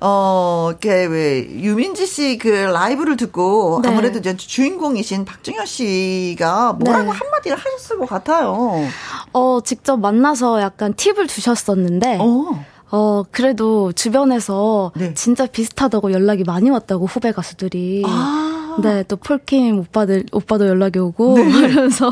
어, 0.00 0.68
이렇게 0.70 1.06
왜 1.06 1.48
유민지 1.48 2.06
씨 2.06 2.38
그 2.38 2.48
라이브를 2.48 3.16
듣고 3.16 3.80
네. 3.82 3.88
아무래도 3.88 4.18
이제 4.18 4.36
주인공이신 4.36 5.24
박정현 5.24 5.66
씨가 5.66 6.74
뭐라고 6.74 7.12
네. 7.12 7.18
한마디를 7.18 7.56
하셨을 7.56 7.98
것 7.98 8.08
같아요. 8.08 8.84
어, 9.32 9.60
직접 9.64 9.96
만나서 9.98 10.60
약간 10.60 10.94
팁을 10.94 11.26
주셨었는데, 11.26 12.18
어. 12.20 12.64
어, 12.90 13.22
그래도 13.30 13.92
주변에서 13.92 14.92
네. 14.96 15.14
진짜 15.14 15.46
비슷하다고 15.46 16.12
연락이 16.12 16.44
많이 16.44 16.70
왔다고 16.70 17.06
후배 17.06 17.32
가수들이. 17.32 18.02
아. 18.06 18.55
네, 18.82 19.04
또 19.08 19.16
폴킴 19.16 19.78
오빠들, 19.78 20.24
오빠도 20.32 20.66
연락이 20.66 20.98
오고, 20.98 21.38
네. 21.38 21.42
이러면서 21.68 22.10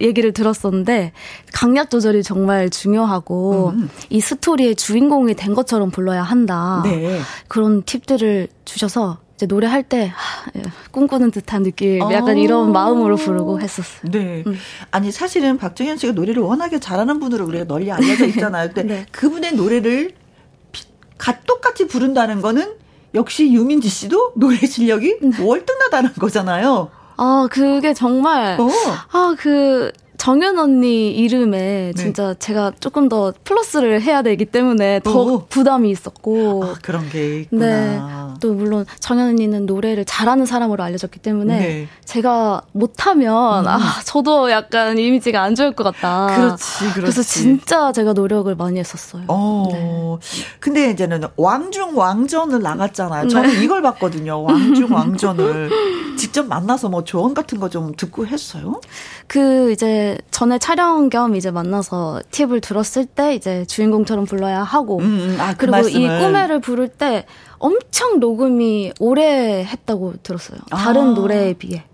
얘기를 0.00 0.32
들었었는데, 0.32 1.12
강약 1.52 1.90
조절이 1.90 2.22
정말 2.22 2.70
중요하고, 2.70 3.72
음. 3.74 3.90
이 4.10 4.20
스토리의 4.20 4.76
주인공이 4.76 5.34
된 5.34 5.54
것처럼 5.54 5.90
불러야 5.90 6.22
한다. 6.22 6.82
네. 6.84 7.20
그런 7.48 7.82
팁들을 7.82 8.48
주셔서, 8.64 9.18
이제 9.36 9.46
노래할 9.46 9.82
때 9.82 10.12
하, 10.14 10.50
예, 10.56 10.62
꿈꾸는 10.92 11.32
듯한 11.32 11.64
느낌 11.64 11.98
약간 12.12 12.38
이런 12.38 12.68
아. 12.68 12.72
마음으로 12.72 13.16
부르고 13.16 13.60
했었어요. 13.60 14.12
네. 14.12 14.44
음. 14.46 14.56
아니 14.92 15.10
사실은 15.10 15.58
박정현 15.58 15.96
씨가 15.96 16.12
노래를 16.12 16.40
워낙에 16.40 16.78
잘하는 16.78 17.18
분으로 17.18 17.44
우리가 17.46 17.64
널리 17.64 17.90
알려져 17.90 18.26
있잖아요. 18.30 18.70
근데 18.72 18.94
네. 18.94 19.06
그분의 19.10 19.54
노래를 19.54 20.12
똑같이 21.46 21.86
부른다는 21.86 22.40
거는 22.40 22.74
역시 23.14 23.52
유민지 23.52 23.88
씨도 23.88 24.32
노래 24.36 24.56
실력이 24.56 25.18
네. 25.20 25.42
월등하다는 25.44 26.14
거잖아요. 26.14 26.90
아, 27.16 27.46
그게 27.50 27.94
정말, 27.94 28.60
어. 28.60 28.68
아, 29.12 29.34
그, 29.38 29.92
정연 30.24 30.58
언니 30.58 31.10
이름에 31.10 31.92
네. 31.94 32.02
진짜 32.02 32.32
제가 32.38 32.72
조금 32.80 33.10
더 33.10 33.34
플러스를 33.44 34.00
해야 34.00 34.22
되기 34.22 34.46
때문에 34.46 35.00
더 35.04 35.20
오. 35.20 35.44
부담이 35.44 35.90
있었고. 35.90 36.64
아, 36.64 36.74
그런 36.80 37.10
게 37.10 37.40
있구나. 37.40 37.66
네. 37.66 38.00
또 38.40 38.54
물론 38.54 38.86
정연 39.00 39.28
언니는 39.28 39.66
노래를 39.66 40.06
잘하는 40.06 40.46
사람으로 40.46 40.82
알려졌기 40.82 41.18
때문에 41.20 41.58
네. 41.58 41.88
제가 42.06 42.62
못하면 42.72 43.64
음. 43.66 43.68
아, 43.68 44.00
저도 44.06 44.50
약간 44.50 44.96
이미지가 44.96 45.42
안 45.42 45.54
좋을 45.54 45.72
것 45.74 45.84
같다. 45.84 46.34
그렇지, 46.34 46.78
그렇지. 46.78 46.94
그래서 46.94 47.22
진짜 47.22 47.92
제가 47.92 48.14
노력을 48.14 48.54
많이 48.54 48.78
했었어요. 48.78 49.24
어. 49.28 49.68
네. 49.72 50.18
근데 50.58 50.90
이제는 50.90 51.24
왕중 51.36 51.98
왕전을 51.98 52.62
나갔잖아요. 52.62 53.28
저는 53.28 53.50
네. 53.50 53.62
이걸 53.62 53.82
봤거든요. 53.82 54.42
왕중 54.42 54.90
왕전을 54.90 55.68
직접 56.16 56.46
만나서 56.46 56.88
뭐 56.88 57.04
조언 57.04 57.34
같은 57.34 57.60
거 57.60 57.68
좀 57.68 57.92
듣고 57.96 58.24
했어요? 58.26 58.80
그 59.26 59.72
이제 59.72 60.13
전에 60.30 60.58
촬영 60.58 61.08
겸 61.08 61.36
이제 61.36 61.50
만나서 61.50 62.20
팁을 62.30 62.60
들었을 62.60 63.06
때 63.06 63.34
이제 63.34 63.64
주인공처럼 63.64 64.24
불러야 64.24 64.62
하고 64.62 64.98
음, 64.98 65.04
음. 65.04 65.36
아, 65.40 65.52
그 65.52 65.58
그리고 65.58 65.72
말씀을. 65.72 66.00
이 66.00 66.20
꿈에를 66.20 66.60
부를 66.60 66.88
때 66.88 67.26
엄청 67.58 68.20
녹음이 68.20 68.92
오래 69.00 69.64
했다고 69.64 70.14
들었어요. 70.22 70.58
다른 70.70 71.08
아. 71.08 71.14
노래에 71.14 71.54
비해. 71.54 71.84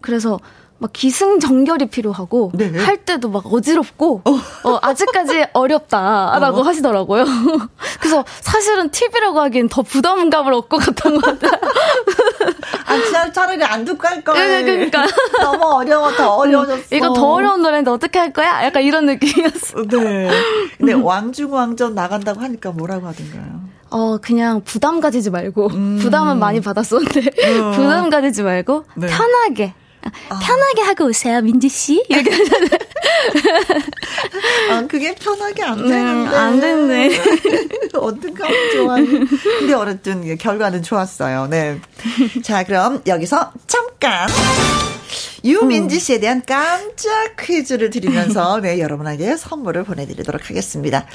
그래서 0.00 0.38
막 0.80 0.92
기승전결이 0.92 1.86
필요하고 1.86 2.52
네. 2.54 2.70
할 2.78 2.98
때도 2.98 3.28
막 3.28 3.52
어지럽고 3.52 4.22
어. 4.24 4.30
어 4.64 4.78
아직까지 4.80 5.46
어렵다라고 5.52 6.58
어. 6.58 6.62
하시더라고요. 6.62 7.24
그래서 7.98 8.24
사실은 8.40 8.90
팁이라고 8.90 9.40
하기엔 9.40 9.68
더 9.68 9.82
부담감을 9.82 10.52
얻고 10.52 10.78
갔던 10.78 11.20
것 11.20 11.40
같아요. 11.40 11.60
아, 12.86 13.32
차라리 13.32 13.62
안 13.64 13.84
듣고 13.84 14.06
할 14.06 14.22
거야. 14.22 14.46
네, 14.46 14.62
그러니까 14.62 15.06
너무 15.40 15.64
어려워, 15.66 16.10
더 16.12 16.34
어려워졌어. 16.36 16.94
이거 16.94 17.12
더 17.12 17.32
어려운 17.32 17.62
노래인데 17.62 17.90
어떻게 17.90 18.18
할 18.18 18.32
거야? 18.32 18.64
약간 18.64 18.82
이런 18.82 19.06
느낌이었어. 19.06 19.82
네. 19.82 20.30
근데 20.78 20.92
왕중왕전 20.94 21.94
나간다고 21.94 22.40
하니까 22.40 22.70
뭐라고 22.70 23.06
하던가요? 23.06 23.60
어, 23.90 24.18
그냥 24.18 24.62
부담 24.64 25.00
가지지 25.00 25.30
말고, 25.30 25.68
음. 25.68 25.98
부담은 26.00 26.38
많이 26.38 26.60
받았었는데, 26.60 27.20
어. 27.20 27.70
부담 27.72 28.10
가지지 28.10 28.42
말고, 28.42 28.84
네. 28.96 29.06
편하게, 29.06 29.74
아. 30.28 30.38
편하게 30.38 30.82
하고 30.82 31.04
오세요, 31.06 31.40
민지 31.40 31.68
씨. 31.68 32.02
이렇게. 32.08 32.30
아, 34.70 34.82
그게 34.88 35.14
편하게 35.14 35.62
안 35.62 35.82
네, 35.82 35.88
되는데. 35.88 36.30
네, 36.30 36.36
안 36.36 36.60
되네. 36.60 37.20
어떡하면 37.94 38.70
좋아. 38.72 38.96
근데 38.96 39.74
어쨌든 39.74 40.36
결과는 40.36 40.82
좋았어요. 40.82 41.46
네. 41.48 41.80
자, 42.42 42.62
그럼 42.64 43.02
여기서 43.06 43.52
잠깐. 43.66 44.28
유민지 45.44 45.98
씨에 45.98 46.18
대한 46.20 46.42
깜짝 46.44 47.36
퀴즈를 47.38 47.90
드리면서 47.90 48.58
네, 48.62 48.80
여러분에게 48.80 49.36
선물을 49.36 49.84
보내드리도록 49.84 50.50
하겠습니다. 50.50 51.06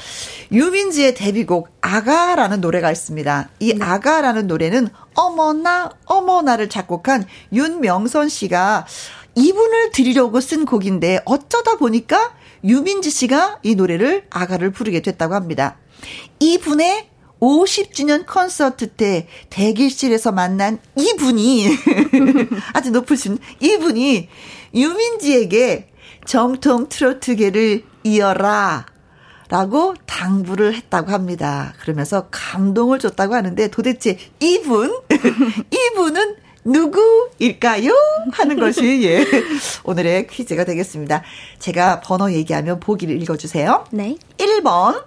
유민지의 0.52 1.14
데뷔곡 1.14 1.68
아가라는 1.80 2.60
노래가 2.60 2.90
있습니다. 2.90 3.48
이 3.60 3.74
네. 3.74 3.84
아가라는 3.84 4.46
노래는 4.46 4.88
어머나 5.14 5.90
어머나를 6.06 6.68
작곡한 6.68 7.26
윤명선 7.52 8.28
씨가 8.28 8.86
이분을 9.34 9.90
드리려고 9.90 10.40
쓴 10.40 10.64
곡인데 10.64 11.20
어쩌다 11.24 11.76
보니까 11.76 12.34
유민지 12.64 13.10
씨가 13.10 13.58
이 13.62 13.74
노래를 13.74 14.26
아가를 14.30 14.70
부르게 14.70 15.02
됐다고 15.02 15.34
합니다. 15.34 15.76
이분의 16.38 17.10
50주년 17.44 18.26
콘서트 18.26 18.88
때 18.88 19.28
대기실에서 19.50 20.32
만난 20.32 20.78
이분이 20.96 21.68
아주 22.72 22.90
높으신 22.90 23.38
이분이 23.60 24.28
유민지에게 24.74 25.90
정통 26.24 26.88
트로트계를 26.88 27.84
이어라 28.02 28.86
라고 29.50 29.94
당부를 30.06 30.74
했다고 30.74 31.12
합니다. 31.12 31.74
그러면서 31.80 32.28
감동을 32.30 32.98
줬다고 32.98 33.34
하는데 33.34 33.68
도대체 33.68 34.18
이분 34.40 34.90
이분은 35.70 36.36
누구일까요? 36.64 37.92
하는 38.32 38.58
것이 38.58 39.04
예. 39.04 39.26
오늘의 39.84 40.28
퀴즈가 40.28 40.64
되겠습니다. 40.64 41.22
제가 41.58 42.00
번호 42.00 42.32
얘기하면 42.32 42.80
보기를 42.80 43.20
읽어 43.20 43.36
주세요. 43.36 43.84
네. 43.90 44.16
1번 44.38 45.04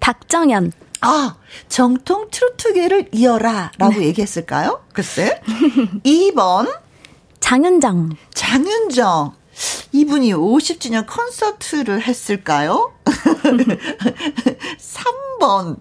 박정현 0.00 0.72
아, 1.04 1.36
정통 1.68 2.28
트로트계를 2.30 3.10
이어라 3.12 3.72
라고 3.78 3.94
네. 4.00 4.06
얘기했을까요? 4.06 4.82
글쎄. 4.94 5.40
2번. 6.04 6.74
장윤정. 7.40 8.16
장윤정. 8.32 9.34
이분이 9.92 10.32
50주년 10.32 11.06
콘서트를 11.06 12.00
했을까요? 12.02 12.92
3번. 14.80 15.76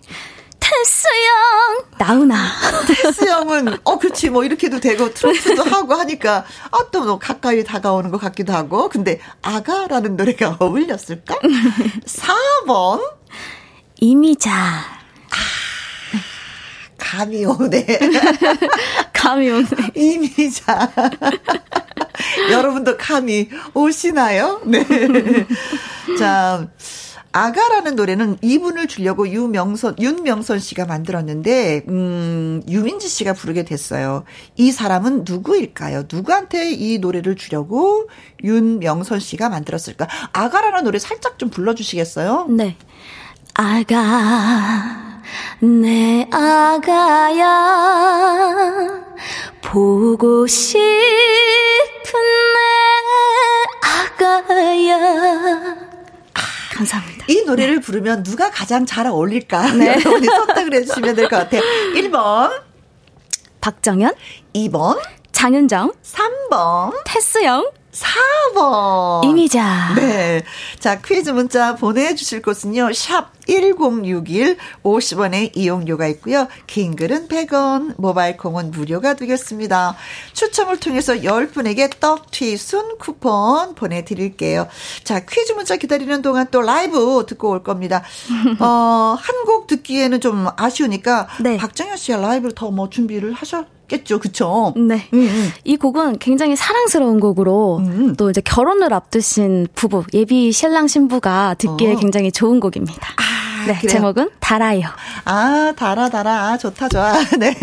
테스형 0.60 1.86
나훈아 2.00 2.36
테스형은 2.88 3.78
어 3.84 4.00
그렇지 4.00 4.30
뭐 4.30 4.44
이렇게도 4.46 4.80
되고 4.80 5.14
트로트도 5.14 5.62
하고 5.62 5.94
하니까 5.96 6.46
아또뭐 6.72 7.20
가까이 7.20 7.64
다가오는 7.66 8.10
것 8.12 8.18
같기도 8.20 8.54
하고 8.54 8.88
근데 8.88 9.20
아가라는 9.42 10.16
노래가 10.16 10.56
어울렸을까? 10.60 11.36
4번 12.06 13.02
이미자 14.00 15.03
감이 16.98 17.46
오네. 17.46 17.86
감이 19.14 19.50
오네. 19.50 19.68
이미자. 19.96 20.92
여러분도 22.52 22.98
감이 22.98 23.50
오시나요? 23.74 24.62
네. 24.66 24.84
자, 26.18 26.68
아가라는 27.32 27.96
노래는 27.96 28.38
이분을 28.42 28.88
주려고 28.88 29.28
유명선, 29.28 29.96
윤명선 30.00 30.60
씨가 30.60 30.86
만들었는데, 30.86 31.84
음, 31.88 32.62
유민지 32.68 33.10
씨가 33.10 33.34
부르게 33.34 33.64
됐어요. 33.64 34.24
이 34.56 34.72
사람은 34.72 35.24
누구일까요? 35.28 36.06
누구한테 36.12 36.72
이 36.72 37.00
노래를 37.00 37.36
주려고 37.36 38.08
윤명선 38.44 39.20
씨가 39.20 39.50
만들었을까? 39.50 40.08
아가라는 40.32 40.84
노래 40.84 41.00
살짝 41.00 41.40
좀 41.40 41.50
불러주시겠어요? 41.50 42.48
네. 42.50 42.78
아가, 43.56 45.22
내 45.60 46.28
아가야, 46.32 47.46
보고 49.62 50.48
싶은 50.48 50.82
내 52.54 52.60
아가야. 54.18 55.76
감사합니다. 56.74 57.26
이 57.30 57.44
노래를 57.46 57.80
부르면 57.80 58.24
누가 58.24 58.50
가장 58.50 58.86
잘 58.88 59.06
어울릴까? 59.06 59.74
네. 59.74 59.90
여러분이 60.04 60.26
선택을 60.26 60.74
해주시면 60.74 61.16
될 61.16 61.30
것 61.30 61.38
같아요. 61.38 61.62
1번. 61.94 62.62
박정현. 63.62 64.14
2번. 64.56 65.00
장윤정. 65.32 65.94
3번. 66.04 66.94
테스영. 67.06 67.70
4번. 67.94 69.24
이미자. 69.26 69.94
네. 69.96 70.44
자, 70.80 71.00
퀴즈 71.02 71.30
문자 71.30 71.76
보내주실 71.76 72.42
곳은요. 72.42 72.92
샵 72.94 73.32
1061, 73.48 74.58
50원의 74.84 75.52
이용료가 75.56 76.08
있고요. 76.08 76.48
긴 76.66 76.96
글은 76.96 77.28
100원, 77.28 77.94
모바일 77.98 78.38
콩은 78.38 78.72
무료가 78.72 79.14
되겠습니다. 79.16 79.96
추첨을 80.34 80.80
통해서 80.80 81.14
10분에게 81.14 82.00
떡 82.00 82.32
튀순 82.32 82.98
쿠폰 82.98 83.76
보내드릴게요. 83.76 84.68
자, 85.04 85.20
퀴즈 85.26 85.52
문자 85.54 85.76
기다리는 85.76 86.22
동안 86.22 86.48
또 86.52 86.62
라이브 86.62 87.26
듣고 87.28 87.50
올 87.50 87.64
겁니다. 87.64 88.04
어, 88.60 89.18
한 89.20 89.44
곡 89.44 89.68
듣기에는 89.68 90.22
좀 90.22 90.48
아쉬우니까. 90.56 91.28
네. 91.42 91.58
박정현 91.58 91.98
씨가 91.98 92.18
라이브를 92.18 92.56
더 92.56 92.72
뭐 92.74 92.90
준비를 92.90 93.34
하셨 93.34 93.66
겠죠, 93.88 94.20
그쵸? 94.20 94.74
네. 94.76 95.08
음, 95.14 95.20
음. 95.20 95.50
이 95.64 95.76
곡은 95.78 96.20
굉장히 96.20 96.56
사랑스러운 96.56 97.20
곡으로 97.20 97.78
음. 97.78 98.16
또 98.16 98.30
이제 98.30 98.42
결혼을 98.42 98.94
앞두신 98.94 99.68
부부, 99.76 100.06
예비 100.14 100.52
신랑 100.52 100.88
신부가 100.88 101.56
듣기에 101.58 101.94
어. 101.94 101.98
굉장히 101.98 102.32
좋은 102.32 102.60
곡입니다. 102.60 103.08
아, 103.18 103.33
네, 103.68 103.78
그래요? 103.80 103.90
제목은 103.90 104.30
달아요. 104.40 104.84
아, 105.26 105.74
달아, 105.76 106.10
달아. 106.10 106.50
아, 106.52 106.58
좋다, 106.58 106.90
좋아. 106.90 107.14
네. 107.40 107.54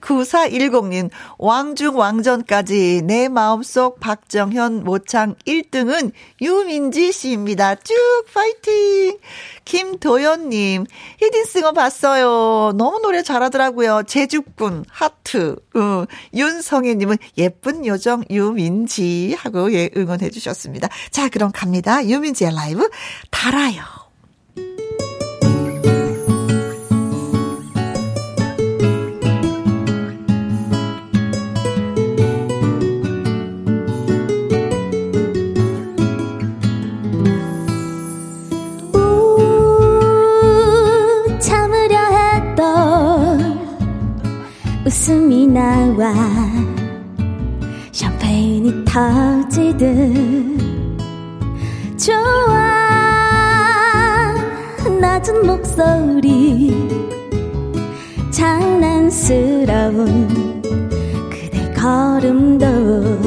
9410님, 0.00 1.10
왕중 1.38 1.98
왕전까지 1.98 3.02
내 3.04 3.28
마음속 3.28 4.00
박정현 4.00 4.84
모창 4.84 5.34
1등은 5.46 6.12
유민지 6.40 7.12
씨입니다. 7.12 7.74
쭉 7.76 7.94
파이팅! 8.32 9.18
김도연님, 9.64 10.86
히든싱어 11.20 11.72
봤어요. 11.72 12.72
너무 12.76 13.00
노래 13.00 13.22
잘하더라고요. 13.22 14.04
제주꾼, 14.06 14.84
하트. 14.88 15.56
어, 15.74 16.04
윤성혜님은 16.34 17.18
예쁜 17.36 17.84
요정 17.84 18.24
유민지 18.30 19.36
하고 19.38 19.72
예, 19.74 19.90
응원해 19.96 20.30
주셨습니다. 20.30 20.88
자, 21.10 21.28
그럼 21.28 21.50
갑니다. 21.52 22.04
유민지의 22.06 22.54
라이브 22.54 22.88
달아요. 23.30 23.97
터지듯. 48.88 50.58
좋아 51.98 52.58
낮은 55.00 55.46
목소리. 55.46 56.74
장난스러운 58.30 60.28
그대 61.30 61.70
걸음도 61.74 63.17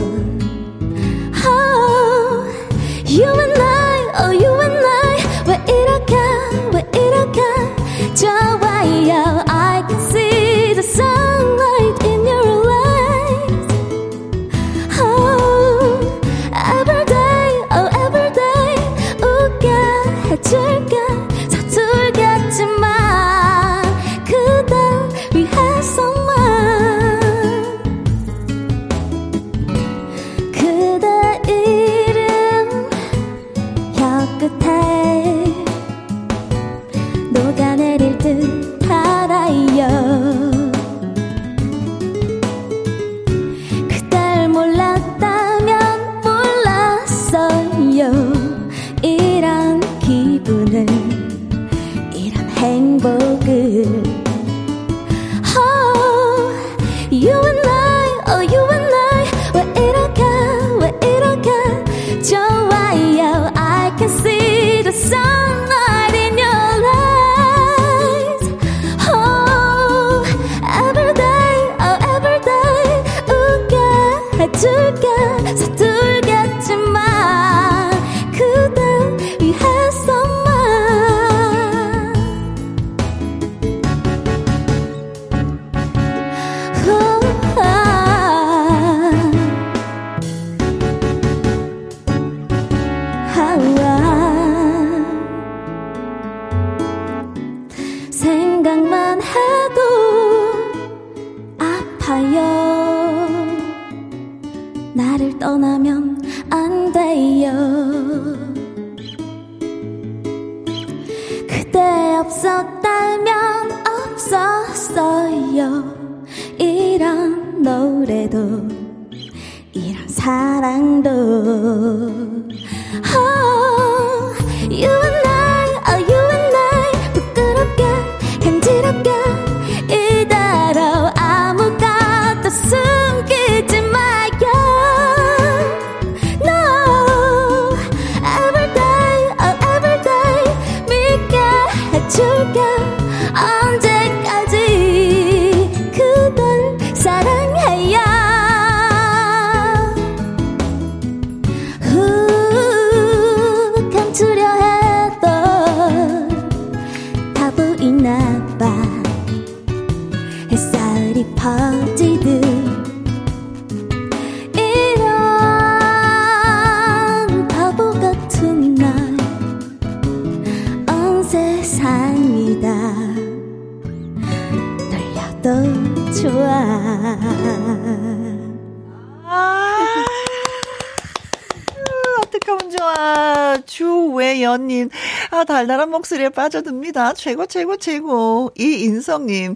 달달한 185.52 185.90
목소리에 185.90 186.30
빠져듭니다. 186.30 187.14
최고, 187.14 187.46
최고, 187.46 187.76
최고. 187.78 188.52
이인성님. 188.58 189.56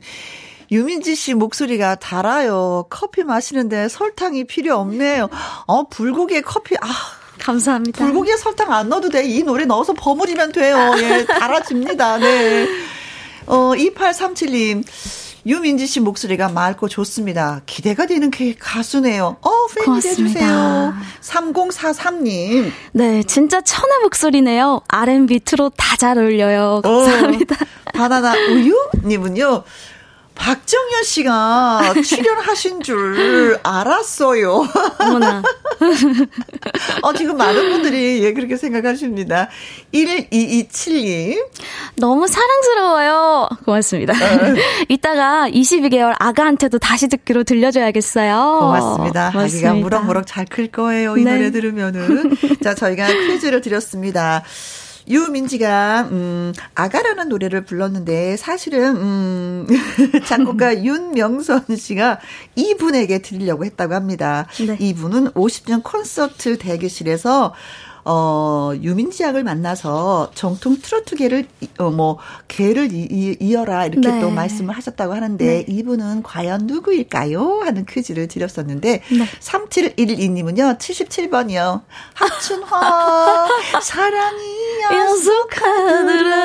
유민지 0.71 1.15
씨 1.15 1.33
목소리가 1.33 1.95
달아요. 1.95 2.85
커피 2.89 3.23
마시는데 3.23 3.87
설탕이 3.87 4.43
필요 4.45 4.75
없네요. 4.75 5.29
어, 5.67 5.87
불고기에 5.87 6.41
커피, 6.41 6.75
아. 6.81 6.87
감사합니다. 7.39 8.03
불고기에 8.03 8.37
설탕 8.37 8.71
안 8.73 8.89
넣어도 8.89 9.09
돼. 9.09 9.23
이 9.25 9.43
노래 9.43 9.65
넣어서 9.65 9.93
버무리면 9.93 10.51
돼요. 10.51 10.95
예, 10.99 11.25
달아집니다. 11.25 12.17
네. 12.17 12.67
어, 13.45 13.71
2837님. 13.75 14.83
유민지 15.45 15.85
씨 15.85 15.99
목소리가 15.99 16.49
맑고 16.49 16.89
좋습니다. 16.89 17.61
기대가 17.67 18.07
되는 18.07 18.31
그 18.31 18.53
가수네요. 18.57 19.37
어, 19.41 19.51
팬이 19.75 19.85
고맙습니다. 19.85 20.39
돼주세요. 20.39 20.93
3043님. 21.21 22.71
네, 22.93 23.23
진짜 23.23 23.61
천의 23.61 23.99
목소리네요. 24.03 24.81
R&B 24.87 25.41
트롯 25.41 25.73
다잘 25.77 26.17
어울려요. 26.17 26.81
감사합니다. 26.83 27.55
어, 27.55 27.91
바나나 27.93 28.33
우유님은요. 28.33 29.63
박정현 30.35 31.03
씨가 31.03 31.93
출연하신 32.05 32.83
줄 32.83 33.57
알았어요. 33.63 34.67
어머나. 34.99 35.41
어, 37.01 37.13
지금 37.13 37.37
많은 37.37 37.69
분들이 37.69 38.23
예, 38.23 38.33
그렇게 38.33 38.55
생각하십니다. 38.57 39.49
1227님. 39.93 41.45
너무 41.97 42.27
사랑스러워요. 42.27 43.49
고맙습니다. 43.65 44.13
어. 44.13 44.55
이따가 44.89 45.49
22개월 45.49 46.15
아가한테도 46.19 46.79
다시 46.79 47.07
듣기로 47.07 47.43
들려줘야겠어요. 47.43 48.57
고맙습니다. 48.59 49.31
고맙습니다. 49.31 49.69
아기가 49.69 49.73
무럭무럭 49.73 50.27
잘 50.27 50.45
클 50.45 50.67
거예요. 50.71 51.17
이 51.17 51.23
네. 51.23 51.31
노래 51.35 51.51
들으면은. 51.51 52.37
자, 52.63 52.75
저희가 52.75 53.07
퀴즈를 53.07 53.61
드렸습니다. 53.61 54.43
유민지가 55.07 56.09
음 56.11 56.53
아가라는 56.73 57.29
노래를 57.29 57.65
불렀는데 57.65 58.37
사실은 58.37 58.95
음 58.97 59.67
작곡가 60.25 60.75
윤명선 60.83 61.75
씨가 61.77 62.19
이분에게 62.55 63.19
드리려고 63.19 63.65
했다고 63.65 63.93
합니다. 63.93 64.47
네. 64.65 64.77
이분은 64.79 65.31
50년 65.31 65.83
콘서트 65.83 66.57
대기실에서 66.57 67.53
어, 68.07 68.71
유민지 68.79 69.23
양을 69.23 69.43
만나서 69.43 70.29
정통 70.35 70.77
트로트계를, 70.79 71.47
어, 71.79 71.89
뭐, 71.89 72.19
계를 72.47 72.89
이, 72.91 73.55
어라 73.55 73.87
이렇게 73.87 74.09
네. 74.09 74.21
또 74.21 74.29
말씀을 74.29 74.75
하셨다고 74.75 75.13
하는데, 75.13 75.43
네. 75.43 75.65
이분은 75.67 76.21
과연 76.21 76.67
누구일까요? 76.67 77.61
하는 77.63 77.85
퀴즈를 77.87 78.27
드렸었는데, 78.27 79.01
네. 79.09 79.25
3712님은요, 79.39 80.77
77번이요. 80.77 81.81
하춘화, 82.13 83.47
사랑이 83.81 84.43
약속하느라. 84.83 86.35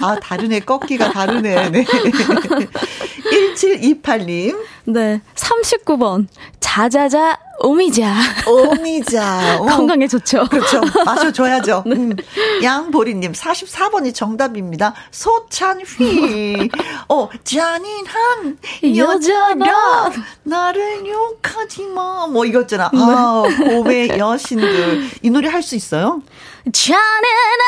아, 0.00 0.20
다르네. 0.20 0.60
꺾기가 0.60 1.10
다르네. 1.10 1.70
네. 1.70 1.84
1728님. 3.32 4.56
네. 4.84 5.20
39번. 5.34 6.26
자자자 6.60 7.38
오미자. 7.60 8.14
오미자. 8.48 9.58
어. 9.62 9.66
건강에 9.66 10.08
좋죠. 10.08 10.44
그렇죠. 10.50 10.80
마셔줘야죠. 11.04 11.84
네. 11.86 11.94
음. 11.94 12.16
양보리님, 12.62 13.32
44번이 13.32 14.12
정답입니다. 14.14 14.94
소찬휘. 15.12 16.70
어, 17.08 17.28
잔인한 17.44 18.58
여자라. 18.96 20.10
나를 20.42 21.06
욕하지 21.06 21.86
마. 21.86 22.26
뭐 22.26 22.44
이거잖아. 22.44 22.90
네. 22.92 22.98
아, 23.00 23.42
봄의 23.68 24.18
여신들. 24.18 25.08
이 25.22 25.30
노래 25.30 25.48
할 25.48 25.62
수 25.62 25.76
있어요? 25.76 26.22
자네는 26.70 27.64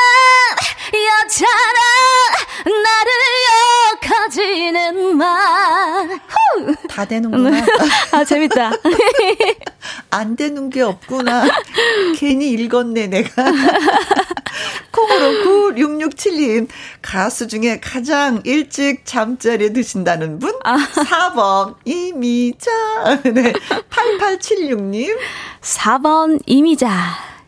여자라 0.93 1.81
나를 2.83 3.11
욕하지는 3.93 5.17
마. 5.17 6.07
다 6.87 7.03
되는구나. 7.03 7.65
아 8.13 8.23
재밌다. 8.23 8.71
안 10.11 10.35
되는 10.37 10.69
게 10.69 10.81
없구나. 10.81 11.43
괜히 12.17 12.51
읽었네 12.51 13.07
내가. 13.07 13.43
콩으로 14.91 15.73
9667님 15.73 16.69
가수 17.01 17.47
중에 17.49 17.81
가장 17.81 18.41
일찍 18.45 19.05
잠자리에 19.05 19.73
드신다는 19.73 20.39
분 20.39 20.53
아. 20.63 20.77
4번 20.77 21.75
이미자 21.83 22.71
네 23.25 23.51
8876님 23.89 25.17
4번 25.61 26.39
이미자 26.45 26.89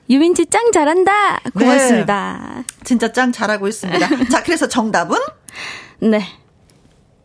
유민지 0.10 0.46
짱 0.46 0.72
잘한다. 0.72 1.40
고맙습니다. 1.54 2.54
네. 2.58 2.64
진짜 2.84 3.12
짱 3.12 3.32
잘하고 3.32 3.68
있습니다. 3.68 4.08
자, 4.32 4.44
그래서 4.44 4.68
정답은? 4.68 5.18
네. 6.00 6.22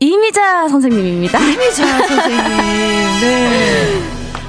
이미자 0.01 0.69
선생님입니다. 0.69 1.39
이미자 1.39 1.87
선생님. 2.09 2.39
네. 3.21 4.03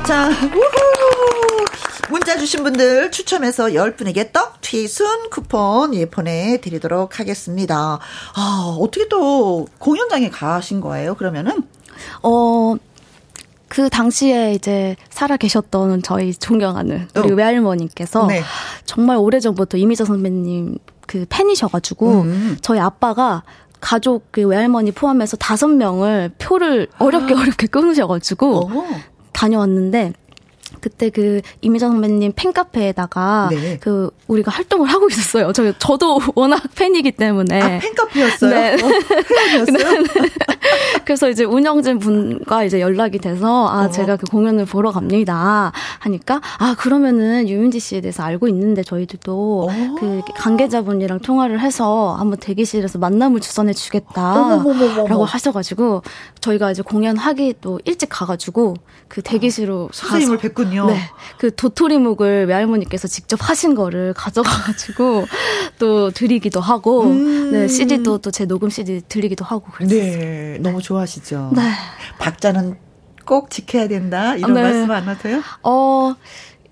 자, 0.06 0.30
우후. 0.30 1.66
문자 2.10 2.38
주신 2.38 2.64
분들 2.64 3.12
추첨해서 3.12 3.66
10분에게 3.68 4.32
떡 4.34 4.62
튀순 4.62 5.30
쿠폰 5.30 5.96
예, 5.96 6.06
보내드리도록 6.06 7.20
하겠습니다. 7.20 8.00
아, 8.36 8.78
어떻게 8.80 9.08
또 9.08 9.68
공연장에 9.80 10.30
가신 10.30 10.80
거예요, 10.82 11.16
그러면은? 11.16 11.64
어, 12.22 12.76
그 13.74 13.90
당시에 13.90 14.54
이제 14.54 14.96
살아 15.10 15.36
계셨던 15.36 16.04
저희 16.04 16.32
존경하는 16.32 17.08
우리 17.16 17.32
어. 17.32 17.36
외할머니께서 17.36 18.28
네. 18.28 18.44
정말 18.86 19.18
오래전부터 19.18 19.80
이미자 19.80 20.06
선배님 20.06 20.78
그 21.08 21.26
팬이셔가지고 21.28 22.22
음. 22.22 22.58
저희 22.62 22.80
아빠가 22.80 23.42
가족 23.82 24.28
그 24.30 24.46
외할머니 24.46 24.92
포함해서 24.92 25.38
다섯 25.38 25.70
명을 25.70 26.34
표를 26.38 26.88
어렵게 27.00 27.34
아. 27.34 27.42
어렵게 27.42 27.66
끊으셔가지고 27.66 28.58
어. 28.58 28.86
다녀왔는데 29.32 30.14
그때 30.82 31.10
그 31.10 31.42
이미자 31.62 31.88
선배님 31.88 32.34
팬카페에다가 32.36 33.50
네. 33.52 33.78
그 33.80 34.10
우리가 34.28 34.52
활동을 34.52 34.88
하고 34.90 35.08
있었어요. 35.08 35.52
저 35.54 35.72
저도 35.78 36.20
워낙 36.36 36.62
팬이기 36.76 37.12
때문에 37.12 37.62
아, 37.62 37.80
팬카페였어요. 37.80 38.50
네. 38.50 38.74
어, 38.74 38.88
팬이었어요. 39.68 40.04
그래서 41.06 41.30
이제 41.30 41.44
운영진 41.44 42.00
분과 42.00 42.64
이제 42.64 42.80
연락이 42.80 43.18
돼서 43.18 43.68
아 43.68 43.86
어. 43.86 43.90
제가 43.90 44.16
그 44.16 44.26
공연을 44.26 44.66
보러 44.66 44.92
갑니다 44.92 45.72
하니까 46.00 46.42
아 46.58 46.76
그러면은 46.78 47.48
유민지 47.50 47.80
씨에 47.80 48.02
대해서 48.02 48.24
알고 48.24 48.48
있는데 48.48 48.84
저희들도 48.84 49.68
어. 49.70 49.96
그 50.00 50.22
관계자분이랑 50.36 51.20
통화를 51.20 51.60
해서 51.60 52.16
한번 52.18 52.40
대기실에서 52.40 53.00
만남을 53.00 53.42
주선해 53.42 53.74
주겠다라고 53.74 55.26
하셔가지고 55.26 56.02
저희가 56.44 56.72
이제 56.72 56.82
공연하기 56.82 57.56
또 57.62 57.80
일찍 57.86 58.08
가가지고 58.10 58.76
그 59.08 59.22
대기실로 59.22 59.90
아, 59.92 59.96
선생님을 59.96 60.38
뵀군요. 60.40 60.88
네, 60.88 61.00
그 61.38 61.56
도토리묵을 61.56 62.48
외할머니께서 62.48 63.08
직접 63.08 63.40
하신 63.42 63.76
거를 63.76 64.14
가져가가지고 64.14 65.26
또 65.80 66.12
드리기도 66.12 66.60
하고 66.60 67.04
음. 67.04 67.52
네 67.52 67.68
CD도 67.68 68.18
또 68.20 68.32
제 68.34 68.46
녹음 68.46 68.70
CD 68.70 69.02
드리기도 69.08 69.46
하고 69.46 69.72
그랬어요. 69.72 70.00
네, 70.02 70.58
너무 70.60 70.82
좋아하시죠. 70.82 71.52
네. 71.56 71.62
박자는 72.20 72.78
꼭 73.26 73.50
지켜야 73.52 73.88
된다 73.88 74.36
이런 74.36 74.54
네. 74.54 74.62
말씀 74.64 74.92
안 74.92 75.08
하세요? 75.08 75.42
어. 75.64 76.16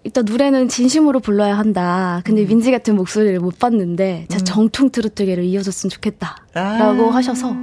일단 0.04 0.26
노래는 0.26 0.68
진심으로 0.68 1.20
불러야 1.20 1.56
한다. 1.58 2.22
근데 2.26 2.42
음. 2.42 2.48
민지 2.48 2.72
같은 2.72 2.96
목소리를 2.96 3.40
못 3.40 3.60
봤는데 3.60 4.26
진짜 4.30 4.42
음. 4.42 4.46
정통 4.46 4.90
트로트계를 4.90 5.44
이어줬으면 5.44 5.92
좋겠다라고 5.92 7.12
아. 7.12 7.16
하셔서 7.16 7.56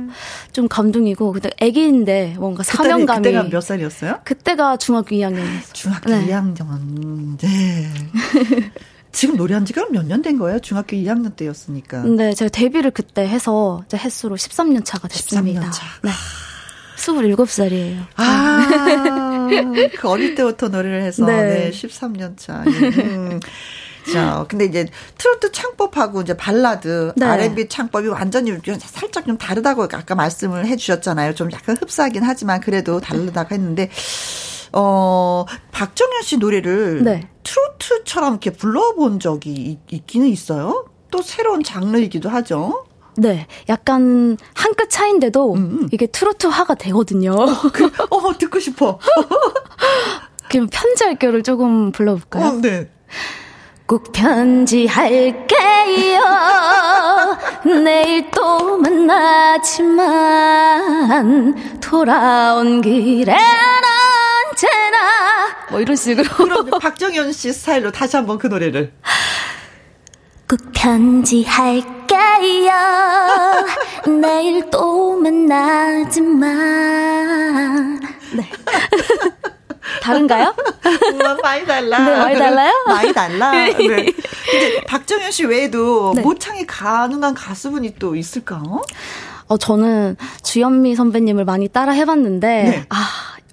좀 0.52 0.68
감동이고 0.68 1.32
근데 1.32 1.50
아기인데 1.60 2.36
뭔가 2.38 2.62
사명감이 2.62 3.22
그때가 3.24 3.48
몇 3.48 3.60
살이었어요? 3.60 4.20
그때가 4.24 4.76
중학교 4.76 5.16
2학년이었어요. 5.16 5.72
중학교 5.74 6.10
네. 6.10 6.26
2학년. 6.28 7.38
네. 7.38 7.86
지금 9.10 9.36
노래한 9.36 9.64
지가 9.64 9.86
몇 9.90 10.04
년 10.06 10.22
된 10.22 10.38
거예요? 10.38 10.60
중학교 10.60 10.96
2학년 10.96 11.34
때였으니까. 11.34 12.02
네, 12.04 12.34
제가 12.34 12.50
데뷔를 12.50 12.92
그때 12.92 13.22
해서 13.26 13.82
이제 13.86 13.96
횟수로 13.96 14.36
13년 14.36 14.84
차가 14.84 15.08
됐습니다. 15.08 15.62
13년 15.62 15.72
차. 15.72 15.84
네. 16.04 16.10
27살이에요. 16.98 18.06
아, 18.16 19.48
그 19.96 20.08
어릴 20.08 20.34
때부터 20.34 20.68
노래를 20.68 21.02
해서, 21.02 21.24
네, 21.24 21.42
네 21.42 21.70
13년 21.70 22.36
차. 22.36 22.64
음. 22.66 23.40
자, 24.12 24.46
근데 24.48 24.64
이제 24.64 24.86
트로트 25.18 25.52
창법하고 25.52 26.22
이제 26.22 26.36
발라드, 26.36 27.12
네. 27.16 27.26
R&B 27.26 27.68
창법이 27.68 28.08
완전히 28.08 28.52
살짝 28.80 29.26
좀 29.26 29.36
다르다고 29.36 29.84
아까 29.84 30.14
말씀을 30.14 30.66
해 30.66 30.76
주셨잖아요. 30.76 31.34
좀 31.34 31.52
약간 31.52 31.76
흡사하긴 31.76 32.22
하지만 32.22 32.60
그래도 32.60 33.00
다르다고 33.00 33.54
했는데, 33.54 33.90
어, 34.72 35.44
박정현 35.72 36.22
씨 36.22 36.38
노래를 36.38 37.02
네. 37.04 37.28
트로트처럼 37.42 38.34
이렇게 38.34 38.50
불러본 38.50 39.20
적이 39.20 39.78
있, 39.90 40.06
기는 40.06 40.26
있어요? 40.28 40.86
또 41.10 41.22
새로운 41.22 41.62
장르이기도 41.62 42.28
하죠. 42.28 42.84
네, 43.18 43.46
약간 43.68 44.36
한 44.54 44.74
끗 44.74 44.90
차인데도 44.90 45.54
음, 45.54 45.58
음. 45.82 45.88
이게 45.92 46.06
트로트화가 46.06 46.74
되거든요. 46.76 47.32
어, 47.32 47.46
그, 47.72 47.90
어 48.10 48.38
듣고 48.38 48.60
싶어. 48.60 48.98
그럼 50.50 50.68
편지할게요를 50.70 51.42
조금 51.42 51.90
불러볼까요? 51.92 52.46
어, 52.46 52.52
네. 52.62 52.88
꼭 53.86 54.12
편지할게요. 54.12 55.44
내일 57.84 58.30
또 58.30 58.78
만나지만 59.98 61.80
돌아온 61.80 62.80
길엔 62.82 63.36
언제나 64.50 64.98
뭐 65.70 65.80
이런 65.80 65.96
식으로. 65.96 66.28
그럼 66.36 66.70
박정현 66.80 67.32
씨 67.32 67.52
스타일로 67.52 67.90
다시 67.90 68.14
한번 68.16 68.38
그 68.38 68.46
노래를. 68.46 68.92
꼭 70.48 70.58
편지할게요. 70.72 71.97
내일 74.08 74.68
또 74.70 75.16
만나지만. 75.20 76.40
네. 78.34 78.50
다른가요? 80.02 80.54
음, 80.56 81.18
많이 81.42 81.66
달라. 81.66 81.98
네, 81.98 82.16
많이 82.16 82.38
달라요? 82.38 82.72
많이 82.86 83.12
달라. 83.12 83.50
네. 83.52 83.72
근데 83.74 84.12
박정현 84.86 85.30
씨 85.30 85.44
외에도 85.44 86.12
네. 86.14 86.22
모창이 86.22 86.66
가능한 86.66 87.34
가수분이 87.34 87.96
또 87.98 88.16
있을까? 88.16 88.62
어, 89.46 89.56
저는 89.56 90.16
주현미 90.42 90.94
선배님을 90.94 91.44
많이 91.44 91.68
따라 91.68 91.92
해봤는데, 91.92 92.48
네. 92.48 92.86
아, 92.90 92.96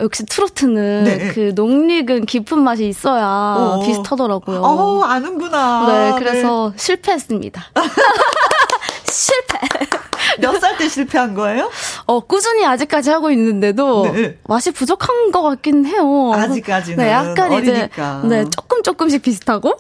역시 0.02 0.26
트로트는 0.26 1.04
네. 1.06 1.28
그 1.34 1.54
녹익은 1.56 2.26
깊은 2.26 2.60
맛이 2.60 2.88
있어야 2.88 3.26
어. 3.58 3.80
비슷하더라고요. 3.86 4.62
어, 4.62 5.04
아는구나. 5.04 5.86
네, 5.88 6.14
그래서 6.20 6.72
네. 6.76 6.78
실패했습니다. 6.84 7.64
실패. 9.10 9.60
몇 10.40 10.60
살 10.60 10.78
때 10.78 10.90
실패한 10.90 11.34
거예요? 11.34 11.70
어, 12.08 12.20
꾸준히 12.20 12.66
아직까지 12.66 13.10
하고 13.10 13.32
있는데도 13.32 14.12
네. 14.12 14.38
맛이 14.48 14.72
부족한 14.72 15.32
것 15.32 15.42
같긴 15.42 15.86
해요. 15.86 16.34
아직까지는. 16.34 16.98
네, 17.04 17.12
약간 17.12 17.54
어리니까. 17.54 18.22
이제 18.26 18.28
네, 18.44 18.46
조금 18.50 18.84
조금씩 18.84 19.22
비슷하고. 19.22 19.76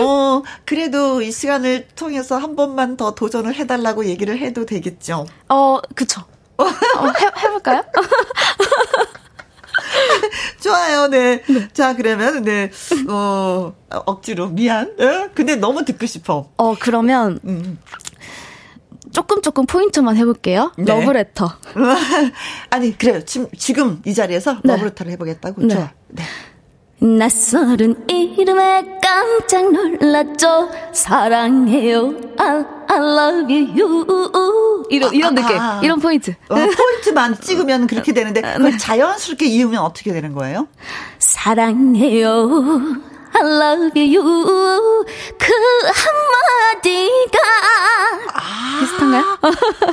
어, 0.00 0.42
그래도 0.64 1.20
이 1.20 1.30
시간을 1.30 1.88
통해서 1.94 2.38
한 2.38 2.56
번만 2.56 2.96
더 2.96 3.14
도전을 3.14 3.54
해달라고 3.54 4.06
얘기를 4.06 4.38
해도 4.38 4.64
되겠죠? 4.64 5.26
어, 5.50 5.78
그쵸. 5.94 6.22
어, 6.58 6.64
해, 6.64 7.44
해볼까요? 7.44 7.82
좋아요, 10.60 11.08
네. 11.08 11.42
네. 11.48 11.68
자, 11.72 11.94
그러면, 11.96 12.42
네, 12.42 12.70
어, 13.08 13.74
억지로, 14.06 14.48
미안. 14.48 14.94
어? 14.98 15.28
근데 15.34 15.56
너무 15.56 15.84
듣고 15.84 16.06
싶어. 16.06 16.50
어, 16.56 16.74
그러면, 16.78 17.40
음. 17.44 17.78
조금 19.12 19.42
조금 19.42 19.66
포인트만 19.66 20.16
해볼게요. 20.16 20.72
네. 20.78 20.84
러브레터. 20.84 21.50
아니, 22.70 22.96
그래요. 22.96 23.24
지금, 23.24 23.48
지금 23.58 24.00
이 24.06 24.14
자리에서 24.14 24.58
네. 24.64 24.74
러브레터를 24.74 25.12
해보겠다고? 25.12 25.62
네. 25.62 25.74
좋아. 25.74 25.90
네. 26.08 26.22
낯설은 27.02 28.04
이름에 28.08 29.00
깜짝 29.02 29.72
놀랐죠. 29.72 30.70
사랑해요. 30.92 32.14
I, 32.38 32.64
I 32.88 32.96
love 32.96 33.52
you. 33.52 34.84
이런, 34.88 35.12
이런 35.12 35.34
느낌. 35.34 35.58
아, 35.58 35.78
아. 35.78 35.80
이런 35.82 35.98
포인트. 35.98 36.30
어, 36.48 36.54
포인트만 36.54 37.40
찍으면 37.40 37.88
그렇게 37.88 38.12
되는데, 38.12 38.40
네. 38.40 38.76
자연스럽게 38.76 39.46
이으면 39.46 39.82
어떻게 39.82 40.12
되는 40.12 40.32
거예요? 40.32 40.68
사랑해요. 41.18 42.48
I 43.34 43.42
love 43.42 44.16
you. 44.16 45.04
그 45.38 45.52
한마디가. 46.82 47.38
아, 48.32 48.80
비슷한가요? 48.80 49.38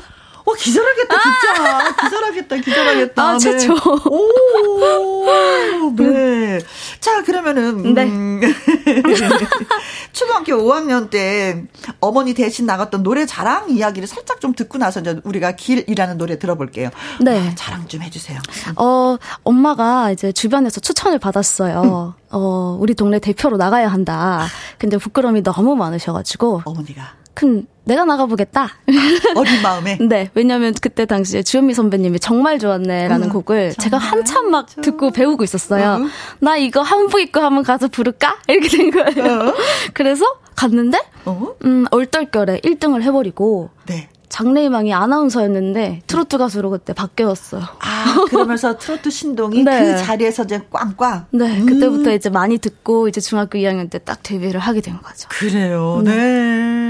와, 0.49 0.53
어, 0.53 0.53
기절하겠다, 0.57 1.15
진짜. 1.21 1.63
아! 1.63 1.95
기절하겠다, 2.03 2.55
기절하겠다. 2.57 3.23
아, 3.23 3.33
네. 3.33 3.39
최초. 3.39 3.73
오, 4.09 5.93
네. 5.95 6.59
자, 6.99 7.23
그러면은. 7.23 7.93
네. 7.93 8.03
음, 8.03 8.41
초등학교 10.11 10.53
5학년 10.53 11.09
때 11.09 11.63
어머니 11.99 12.33
대신 12.33 12.65
나갔던 12.65 13.03
노래 13.03 13.25
자랑 13.25 13.69
이야기를 13.69 14.07
살짝 14.07 14.41
좀 14.41 14.53
듣고 14.53 14.77
나서 14.77 14.99
이제 14.99 15.19
우리가 15.23 15.53
길이라는 15.53 16.17
노래 16.17 16.39
들어볼게요. 16.39 16.89
네. 17.21 17.49
아, 17.49 17.55
자랑 17.55 17.87
좀 17.87 18.01
해주세요. 18.01 18.39
어, 18.77 19.17
엄마가 19.43 20.11
이제 20.11 20.31
주변에서 20.31 20.81
추천을 20.81 21.19
받았어요. 21.19 22.15
음. 22.15 22.19
어, 22.31 22.77
우리 22.79 22.95
동네 22.95 23.19
대표로 23.19 23.57
나가야 23.57 23.87
한다. 23.87 24.45
근데 24.77 24.97
부끄러움이 24.97 25.43
너무 25.43 25.75
많으셔가지고. 25.75 26.63
어머니가. 26.65 27.19
큰 27.39 27.65
내가 27.85 28.03
나가보겠다. 28.05 28.69
어린 29.35 29.61
마음에. 29.63 29.97
네, 30.01 30.29
왜냐하면 30.35 30.73
그때 30.79 31.05
당시에 31.05 31.41
주현미 31.41 31.73
선배님이 31.73 32.19
정말 32.19 32.59
좋았네라는 32.59 33.27
음, 33.27 33.33
곡을 33.33 33.75
제가 33.79 33.97
한참 33.97 34.51
막 34.51 34.67
좋아. 34.69 34.81
듣고 34.83 35.11
배우고 35.11 35.43
있었어요. 35.45 35.95
음. 36.01 36.09
나 36.39 36.57
이거 36.57 36.81
한복 36.81 37.21
입고 37.21 37.39
한번 37.39 37.63
가서 37.63 37.87
부를까 37.87 38.35
이렇게 38.49 38.67
된 38.67 38.91
거예요. 38.91 39.49
어. 39.49 39.53
그래서 39.95 40.25
갔는데 40.55 40.99
어? 41.25 41.55
음 41.63 41.85
얼떨결에 41.91 42.59
1등을 42.59 43.01
해버리고. 43.03 43.69
네. 43.87 44.09
장래희망이 44.29 44.93
아나운서였는데 44.93 46.03
트로트 46.05 46.37
가수로 46.37 46.69
그때 46.69 46.93
바뀌었어요. 46.93 47.63
아 47.79 48.25
그러면서 48.29 48.77
트로트 48.77 49.09
신동이 49.09 49.63
네. 49.63 49.95
그 49.95 50.03
자리에서 50.03 50.43
이제 50.43 50.61
꽝꽝. 50.71 51.25
네 51.31 51.61
음. 51.61 51.65
그때부터 51.65 52.13
이제 52.13 52.29
많이 52.29 52.59
듣고 52.59 53.07
이제 53.07 53.19
중학교 53.21 53.57
2학년 53.57 53.89
때 53.89 53.97
딱 53.97 54.21
데뷔를 54.21 54.59
하게 54.59 54.81
된 54.81 55.01
거죠. 55.01 55.27
그래요. 55.31 56.01
네. 56.03 56.15
네. 56.15 56.88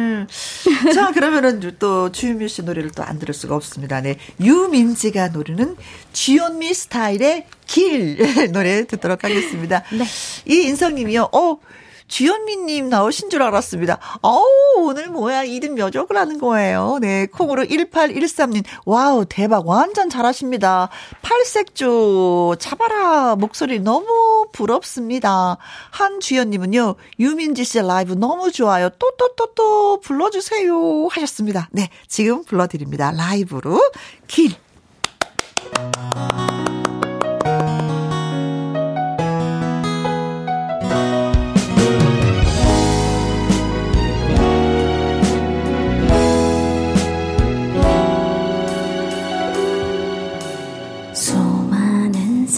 자 0.93 1.11
그러면은 1.11 1.59
또 1.79 2.11
주현미 2.11 2.47
씨 2.47 2.63
노래를 2.63 2.91
또 2.91 3.03
안 3.03 3.17
들을 3.19 3.33
수가 3.33 3.55
없습니다. 3.55 4.01
네 4.01 4.17
유민지가 4.39 5.29
노래는 5.29 5.75
주현미 6.13 6.73
스타일의 6.73 7.45
길 7.65 8.17
노래 8.51 8.85
듣도록 8.85 9.23
하겠습니다. 9.23 9.83
네. 9.91 10.05
이 10.45 10.67
인성님이요. 10.67 11.29
어 11.31 11.57
주현미님 12.09 12.89
나오신 12.89 13.29
줄 13.29 13.41
알았습니다. 13.43 13.99
어우, 14.21 14.43
오늘 14.77 15.07
뭐야, 15.07 15.43
이름 15.43 15.77
여족을 15.77 16.17
하는 16.17 16.39
거예요. 16.39 16.97
네, 16.99 17.27
콩으로 17.27 17.63
1813님. 17.63 18.63
wow, 18.85 19.25
대박. 19.29 19.67
완전 19.67 20.09
잘하십니다. 20.09 20.89
팔색조, 21.21 22.57
잡아라. 22.59 23.35
목소리 23.35 23.79
너무 23.79 24.47
부럽습니다. 24.51 25.57
한주현님은요, 25.91 26.95
유민지 27.19 27.63
씨의 27.63 27.87
라이브 27.87 28.13
너무 28.13 28.51
좋아요. 28.51 28.89
또, 28.99 29.11
또, 29.17 29.35
또, 29.35 29.53
또 29.53 29.99
불러주세요. 30.01 31.07
하셨습니다. 31.11 31.69
네, 31.71 31.89
지금 32.07 32.43
불러드립니다. 32.43 33.11
라이브로. 33.11 33.79
길. 34.27 34.55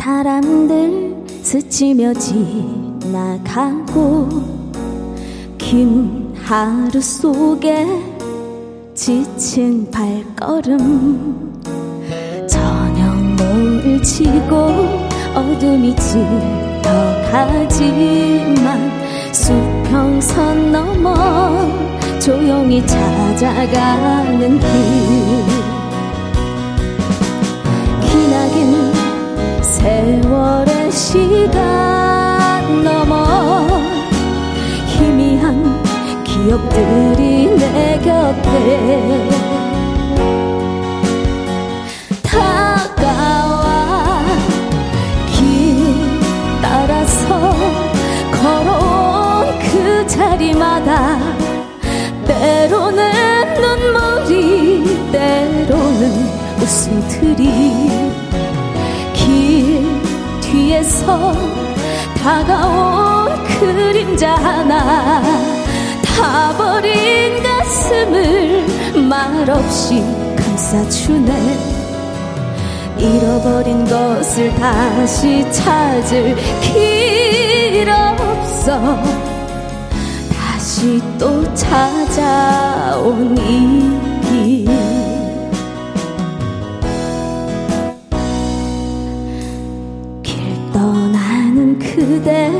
사람들 0.01 1.25
스치며 1.43 2.13
지나가고 2.15 3.47
긴 5.59 6.33
하루 6.43 6.99
속에 6.99 7.85
지친 8.95 9.91
발걸음 9.91 11.61
저녁 12.49 13.15
노을 13.35 14.01
지고 14.01 14.55
어둠이 15.35 15.95
짙어가지만 15.95 17.21
수평선 19.31 20.71
넘어 20.71 21.69
조용히 22.19 22.83
찾아가는 22.87 24.59
길. 24.59 24.67
기나긴 28.01 28.80
세월의 29.81 30.91
시간 30.91 32.83
넘어 32.83 33.65
희미한 34.85 35.81
기억들이 36.23 37.47
내 37.57 37.97
곁에 37.97 39.27
다가와 42.21 43.63
길 45.33 45.95
따라서 46.61 47.55
걸어온 48.31 49.57
그 49.57 50.05
자리마다 50.05 51.17
때로는 52.27 53.01
눈물이 53.59 55.09
때로는 55.11 56.01
웃음들이 56.61 57.43
길 57.43 57.90
뒤에서 60.81 61.33
다가온 62.23 63.43
그림자 63.43 64.33
하나 64.35 65.21
타버린 66.03 67.41
가슴을 67.43 68.65
말없이 69.07 70.03
감싸주네. 70.35 71.81
잃어버린 72.97 73.85
것을 73.85 74.53
다시 74.55 75.49
찾을 75.51 76.35
길 76.61 77.89
없어. 77.89 78.97
다시 80.35 81.01
또 81.17 81.53
찾아온 81.53 83.37
이길 83.37 84.80
그대 92.21 92.51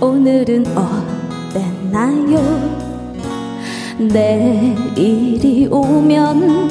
오늘은 0.00 0.64
어땠나요? 0.74 2.40
내일이 3.98 5.68
오면 5.70 6.70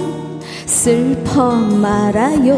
슬퍼 0.65 1.51
말아요. 1.51 2.55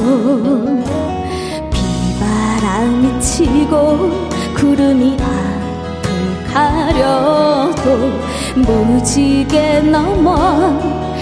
비바람이 1.69 3.19
치고 3.19 4.09
구름이 4.55 5.17
앞을 5.19 6.53
가려도 6.53 8.09
무지개 8.55 9.81
넘어 9.81 10.79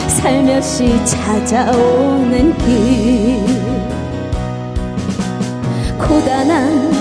살며시 0.08 1.04
찾아오는 1.04 2.56
길. 2.60 3.42
고단한 5.98 7.01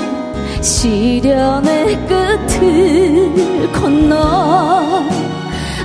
시련의 0.62 1.96
끝을 2.06 3.72
건너 3.72 5.08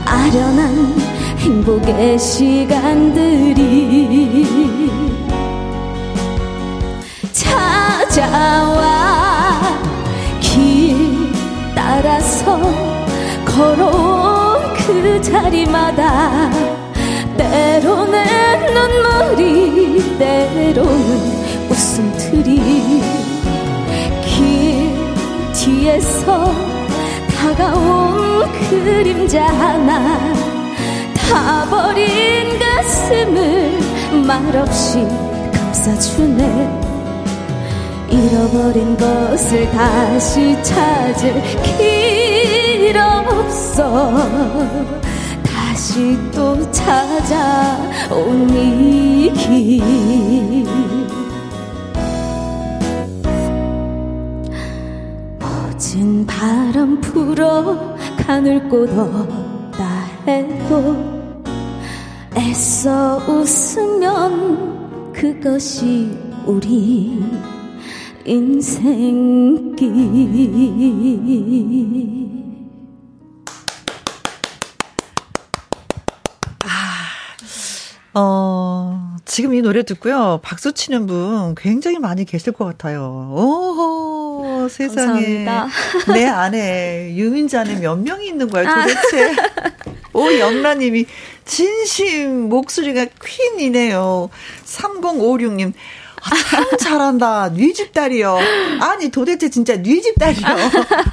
아련한 0.05 0.95
행복의 1.37 2.19
시간들이 2.19 3.65
찾아와 7.31 8.81
길 10.41 11.31
따라서 11.73 12.59
걸어온 13.45 14.73
그 14.73 15.21
자리마다 15.21 16.51
때로는 17.37 18.25
눈물이 18.73 20.17
때로는 20.17 21.69
웃음들이 21.69 22.55
길 22.55 23.24
뒤에서 25.85 26.51
다가온 27.37 28.51
그림자 28.69 29.45
하나 29.45 30.33
타버린 31.13 32.57
가슴을 32.57 33.79
말없이 34.25 35.05
감싸주네. 35.53 36.81
잃어버린 38.09 38.97
것을 38.97 39.69
다시 39.71 40.57
찾을 40.63 41.41
길 41.77 42.97
없어. 42.97 44.11
다시 45.43 46.17
또 46.33 46.71
찾아온 46.71 48.49
이길 48.49 49.83
바람 56.23 57.01
불어 57.01 57.95
가늘 58.25 58.69
곳 58.69 58.87
없다 58.95 60.05
해도 60.27 60.95
애써 62.37 63.17
웃으면 63.27 65.11
그것이 65.11 66.15
우리 66.45 67.23
인생길. 68.23 69.75
지금 79.35 79.53
이 79.53 79.61
노래 79.61 79.83
듣고요. 79.83 80.39
박수 80.43 80.71
치는 80.71 81.07
분 81.07 81.55
굉장히 81.55 81.99
많이 81.99 82.23
계실 82.23 82.53
것 82.53 82.63
같아요. 82.63 83.33
오호, 83.35 84.69
세상에. 84.69 85.43
감사합니다. 85.43 85.67
내 86.13 86.25
안에 86.25 87.13
유민자 87.17 87.59
안에 87.59 87.81
몇 87.81 87.97
명이 87.97 88.27
있는 88.27 88.49
거야, 88.49 88.63
도대체. 88.63 89.35
오영라님이 90.13 91.05
진심 91.43 92.47
목소리가 92.47 93.07
퀸이네요. 93.25 94.29
3056님. 94.63 95.73
아, 96.25 96.35
참 96.49 96.65
잘한다. 96.79 97.49
뉘집 97.49 97.93
딸이요. 97.93 98.37
아니, 98.81 99.09
도대체 99.09 99.49
진짜 99.49 99.75
뉘집 99.75 100.15
딸이요. 100.17 100.45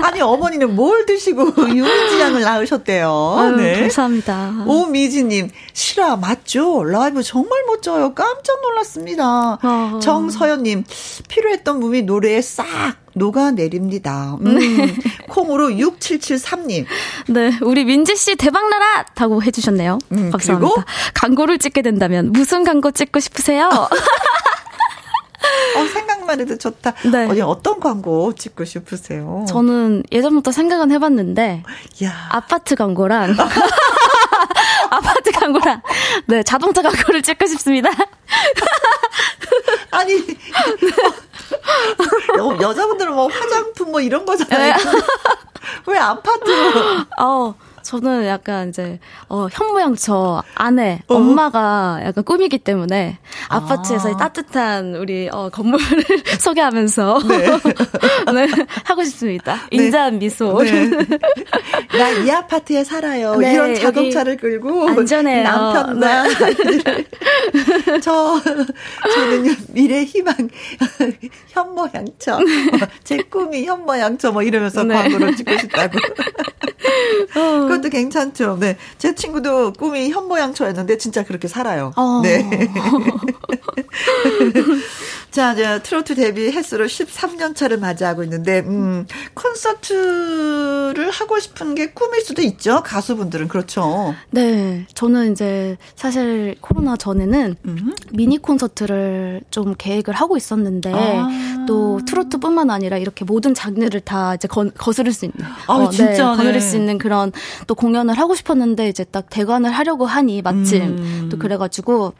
아니, 0.02 0.20
어머니는 0.20 0.74
뭘 0.74 1.04
드시고 1.06 1.52
유민지 1.68 2.20
양을 2.20 2.40
낳으셨대요. 2.40 3.36
아유, 3.38 3.56
네. 3.56 3.80
감사합니다. 3.80 4.64
오미지님, 4.66 5.50
실화 5.74 6.16
맞죠? 6.16 6.84
라이브 6.84 7.22
정말 7.22 7.62
멋져요. 7.66 8.14
깜짝 8.14 8.60
놀랐습니다. 8.62 9.58
어. 9.62 9.98
정서연님, 10.02 10.84
필요했던 11.28 11.80
몸이 11.80 12.02
노래에 12.02 12.40
싹 12.40 12.66
녹아내립니다. 13.14 14.38
음, 14.40 14.58
네. 14.58 14.94
콩으로 15.28 15.68
6773님. 15.68 16.86
네, 17.28 17.58
우리 17.60 17.84
민지 17.84 18.16
씨 18.16 18.36
대박나라! 18.36 19.04
하고 19.16 19.42
해주셨네요. 19.42 19.98
음, 20.12 20.30
감사합니다. 20.30 20.74
그리고? 20.74 20.82
광고를 21.14 21.58
찍게 21.58 21.82
된다면 21.82 22.32
무슨 22.32 22.64
광고 22.64 22.90
찍고 22.90 23.20
싶으세요? 23.20 23.68
어, 25.76 25.86
생각만 25.92 26.40
해도 26.40 26.56
좋다. 26.56 26.94
네. 27.10 27.40
어, 27.40 27.46
어떤 27.46 27.80
광고 27.80 28.34
찍고 28.34 28.64
싶으세요? 28.64 29.44
저는 29.48 30.02
예전부터 30.12 30.52
생각은 30.52 30.90
해봤는데, 30.92 31.62
야. 32.04 32.28
아파트 32.30 32.74
광고랑, 32.74 33.36
아파트 34.90 35.32
광고랑, 35.32 35.82
네, 36.26 36.42
자동차 36.42 36.82
광고를 36.82 37.22
찍고 37.22 37.46
싶습니다. 37.46 37.90
아니, 39.90 40.14
여, 42.38 42.58
여자분들은 42.60 43.14
뭐 43.14 43.28
화장품 43.28 43.92
뭐 43.92 44.00
이런 44.00 44.24
거잖아요. 44.24 44.74
네. 44.74 44.82
왜 45.86 45.98
아파트로? 45.98 47.04
어. 47.20 47.54
저는 47.82 48.26
약간 48.26 48.68
이제 48.68 48.98
어 49.28 49.48
현모양처 49.50 50.42
아내 50.54 51.00
어? 51.08 51.14
엄마가 51.16 52.00
약간 52.04 52.24
꿈이기 52.24 52.58
때문에 52.58 53.18
아. 53.48 53.56
아파트에서 53.56 54.16
따뜻한 54.16 54.94
우리 54.94 55.28
어 55.30 55.48
건물을 55.50 55.86
소개하면서 56.38 57.18
네. 57.28 57.46
네. 58.46 58.48
하고 58.84 59.04
싶습니다. 59.04 59.54
네. 59.70 59.84
인자한 59.84 60.18
미소. 60.18 60.62
네. 60.62 60.90
나이 61.96 62.30
아파트에 62.30 62.84
살아요. 62.84 63.36
네, 63.36 63.52
이런 63.54 63.74
자동차를 63.74 64.36
끌고 64.36 64.88
안전해요. 64.88 65.42
남편과 65.42 66.22
네. 66.22 67.04
저 68.02 68.40
저는 69.14 69.56
미래 69.68 70.04
희망 70.04 70.34
현모양처 71.48 72.38
제 73.04 73.18
꿈이 73.18 73.64
현모양처 73.64 74.32
뭐 74.32 74.42
이러면서 74.42 74.86
광고를 74.86 75.36
찍고 75.36 75.58
싶다고. 75.58 75.98
어. 77.34 77.66
그것도 77.68 77.88
괜찮죠. 77.88 78.56
네. 78.60 78.76
제 78.98 79.14
친구도 79.14 79.72
꿈이 79.74 80.10
현모양처였는데 80.10 80.98
진짜 80.98 81.24
그렇게 81.24 81.48
살아요. 81.48 81.92
어. 81.96 82.20
네. 82.22 82.44
자, 85.32 85.54
이제 85.54 85.82
트로트 85.82 86.14
데뷔 86.14 86.50
횟수로 86.52 86.84
13년 86.84 87.56
차를 87.56 87.78
맞이하고 87.78 88.22
있는데, 88.24 88.60
음, 88.60 89.06
콘서트를 89.32 91.10
하고 91.10 91.40
싶은 91.40 91.74
게 91.74 91.86
꿈일 91.86 92.20
수도 92.20 92.42
있죠. 92.42 92.82
가수분들은 92.82 93.48
그렇죠. 93.48 94.14
네. 94.30 94.86
저는 94.92 95.32
이제 95.32 95.78
사실 95.96 96.54
코로나 96.60 96.98
전에는 96.98 97.56
음. 97.64 97.94
미니 98.12 98.36
콘서트를 98.36 99.40
좀 99.50 99.74
계획을 99.76 100.12
하고 100.12 100.36
있었는데, 100.36 100.92
아. 100.94 101.64
또 101.66 102.00
트로트뿐만 102.06 102.68
아니라 102.68 102.98
이렇게 102.98 103.24
모든 103.24 103.54
장르를 103.54 104.00
다 104.00 104.34
이제 104.34 104.46
거, 104.46 104.68
거스를 104.68 105.14
수 105.14 105.24
있는, 105.24 105.36
아, 105.66 105.72
어, 105.72 105.88
진짜, 105.88 106.36
네, 106.36 106.52
네. 106.52 106.60
수 106.60 106.76
있는 106.76 106.98
그런 106.98 107.32
또 107.66 107.74
공연을 107.74 108.18
하고 108.18 108.34
싶었는데, 108.34 108.90
이제 108.90 109.04
딱 109.04 109.30
대관을 109.30 109.70
하려고 109.72 110.04
하니 110.04 110.42
마침 110.42 110.82
음. 110.82 111.28
또 111.30 111.38
그래가지고, 111.38 112.12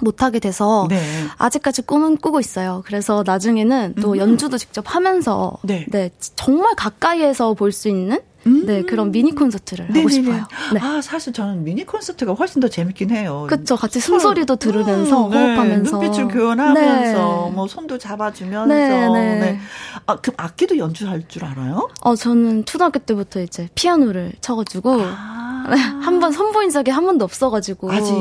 못하게 0.00 0.38
돼서 0.38 0.86
네. 0.88 1.00
아직까지 1.38 1.82
꿈은 1.82 2.18
꾸고 2.18 2.40
있어요. 2.40 2.82
그래서 2.86 3.22
나중에는 3.26 3.94
또 4.00 4.12
음. 4.12 4.18
연주도 4.18 4.58
직접 4.58 4.84
하면서 4.94 5.56
네. 5.62 5.86
네 5.88 6.10
정말 6.36 6.74
가까이에서 6.76 7.54
볼 7.54 7.72
수 7.72 7.88
있는 7.88 8.20
음. 8.46 8.64
네, 8.64 8.82
그런 8.82 9.10
미니 9.10 9.34
콘서트를 9.34 9.86
네네네. 9.88 10.00
하고 10.00 10.08
싶어요. 10.08 10.46
네. 10.72 10.80
아, 10.80 11.00
사실 11.02 11.32
저는 11.32 11.64
미니 11.64 11.84
콘서트가 11.84 12.32
훨씬 12.34 12.60
더 12.60 12.68
재밌긴 12.68 13.10
해요. 13.10 13.46
그쵸. 13.50 13.74
같이 13.74 13.98
숨소리도 13.98 14.54
들으면서, 14.56 15.26
음, 15.26 15.30
네. 15.32 15.36
호흡하면서. 15.36 15.98
눈빛을 15.98 16.28
교환하면서, 16.28 17.44
네. 17.48 17.52
뭐, 17.52 17.66
손도 17.66 17.98
잡아주면서. 17.98 18.72
네, 18.72 19.08
네. 19.08 19.40
네. 19.40 19.60
아, 20.06 20.16
그럼 20.16 20.34
악기도 20.38 20.78
연주할 20.78 21.26
줄 21.26 21.44
알아요? 21.44 21.88
어, 22.02 22.14
저는 22.14 22.66
초등학교 22.66 23.00
때부터 23.00 23.40
이제 23.40 23.68
피아노를 23.74 24.34
쳐가지고. 24.40 25.00
아. 25.02 25.45
네, 25.70 25.76
한번 25.76 26.32
선보인 26.32 26.70
적이 26.70 26.90
한 26.92 27.04
번도 27.06 27.24
없어가지고. 27.24 27.92
아직. 27.92 28.12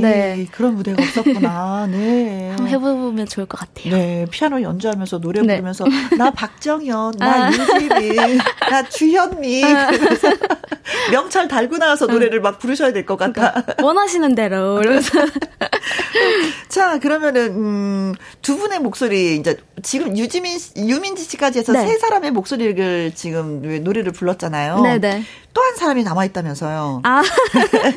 네. 0.00 0.46
그런 0.50 0.74
무대가 0.76 1.02
없었구나. 1.02 1.86
네. 1.92 2.48
한번 2.50 2.68
해보면 2.68 3.26
좋을 3.26 3.46
것 3.46 3.58
같아요. 3.60 3.94
네. 3.94 4.26
피아노 4.30 4.62
연주하면서 4.62 5.20
노래 5.20 5.40
네. 5.42 5.54
부르면서, 5.56 5.84
나 6.16 6.30
박정현, 6.30 7.14
나 7.18 7.46
아. 7.46 7.50
유지민, 7.50 8.38
나 8.70 8.82
주현미. 8.88 9.62
명찰 11.10 11.48
달고 11.48 11.76
나와서 11.78 12.06
노래를 12.06 12.40
막 12.40 12.58
부르셔야 12.58 12.92
될 12.92 13.04
것 13.04 13.16
같아. 13.16 13.52
그러니까 13.62 13.82
원하시는 13.84 14.34
대로. 14.34 14.80
이러면서. 14.80 15.10
자, 16.68 16.98
그러면은, 16.98 17.46
음, 17.56 18.14
두 18.42 18.56
분의 18.56 18.80
목소리, 18.80 19.36
이제, 19.36 19.56
지금 19.82 20.16
유지민, 20.16 20.58
유민지 20.76 21.24
씨까지 21.24 21.58
해서 21.58 21.72
네. 21.72 21.86
세 21.86 21.98
사람의 21.98 22.30
목소리를 22.30 23.12
지금 23.14 23.60
노래를 23.84 24.12
불렀잖아요. 24.12 24.80
네네. 24.80 25.22
또 25.52 25.60
한 25.62 25.76
사람이 25.76 26.02
남아 26.02 26.24
있다면서요. 26.26 26.93
아. 27.02 27.22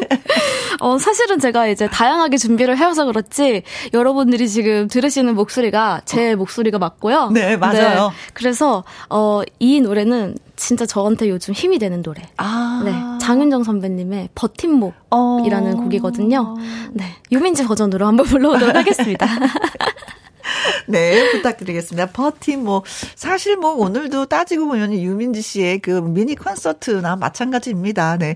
어, 0.80 0.98
사실은 0.98 1.40
제가 1.40 1.68
이제 1.68 1.88
다양하게 1.88 2.38
준비를 2.38 2.78
해와서 2.78 3.06
그렇지, 3.06 3.64
여러분들이 3.94 4.48
지금 4.50 4.88
들으시는 4.88 5.36
목소리가 5.36 6.02
제 6.06 6.36
목소리가 6.36 6.80
맞고요. 6.80 7.30
네, 7.32 7.58
맞아요. 7.58 8.10
네. 8.10 8.16
그래서, 8.34 8.84
어, 9.10 9.42
이 9.60 9.82
노래는 9.82 10.38
진짜 10.56 10.86
저한테 10.86 11.30
요즘 11.30 11.54
힘이 11.54 11.80
되는 11.80 12.02
노래. 12.02 12.22
아. 12.38 12.82
네. 12.84 12.94
장윤정 13.26 13.64
선배님의 13.64 14.30
버팀목이라는 14.36 15.74
어. 15.74 15.78
곡이거든요. 15.78 16.56
네. 16.92 17.06
유민지 17.32 17.66
버전으로 17.66 18.06
한번 18.08 18.26
불러보도록 18.26 18.76
하겠습니다. 18.76 19.28
네, 20.88 21.32
부탁드리겠습니다. 21.32 22.08
버팀 22.12 22.64
뭐 22.64 22.84
사실 23.16 23.58
뭐 23.58 23.72
오늘도 23.72 24.28
따지고 24.28 24.68
보면 24.68 24.94
유민지 24.94 25.42
씨의 25.42 25.80
그 25.80 25.92
미니 26.02 26.36
콘서트나 26.36 27.16
마찬가지입니다. 27.16 28.18
네. 28.18 28.36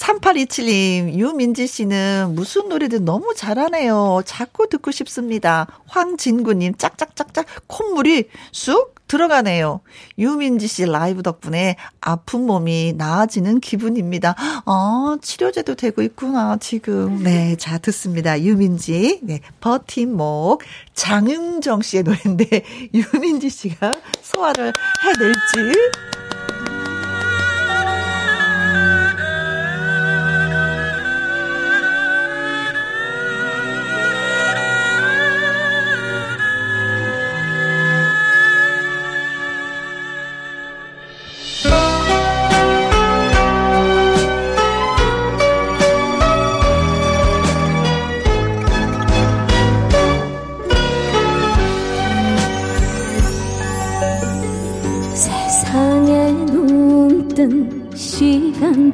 3827님, 0.00 1.14
유민지 1.14 1.66
씨는 1.66 2.34
무슨 2.34 2.68
노래든 2.68 3.04
너무 3.04 3.34
잘하네요. 3.36 4.22
자꾸 4.24 4.68
듣고 4.68 4.90
싶습니다. 4.90 5.66
황진구님, 5.86 6.74
짝짝짝짝 6.76 7.46
콧물이 7.66 8.24
쑥 8.50 8.94
들어가네요. 9.08 9.80
유민지 10.18 10.68
씨 10.68 10.86
라이브 10.86 11.22
덕분에 11.24 11.76
아픈 12.00 12.46
몸이 12.46 12.94
나아지는 12.96 13.58
기분입니다. 13.58 14.36
어, 14.64 15.16
치료제도 15.20 15.74
되고 15.74 16.00
있구나, 16.00 16.58
지금. 16.60 17.22
네, 17.24 17.56
자, 17.56 17.78
듣습니다. 17.78 18.40
유민지, 18.40 19.18
네, 19.22 19.40
버팀목, 19.60 20.62
장은정 20.94 21.82
씨의 21.82 22.04
노래인데, 22.04 22.62
유민지 22.94 23.50
씨가 23.50 23.92
소화를 24.22 24.72
해낼지. 25.04 26.19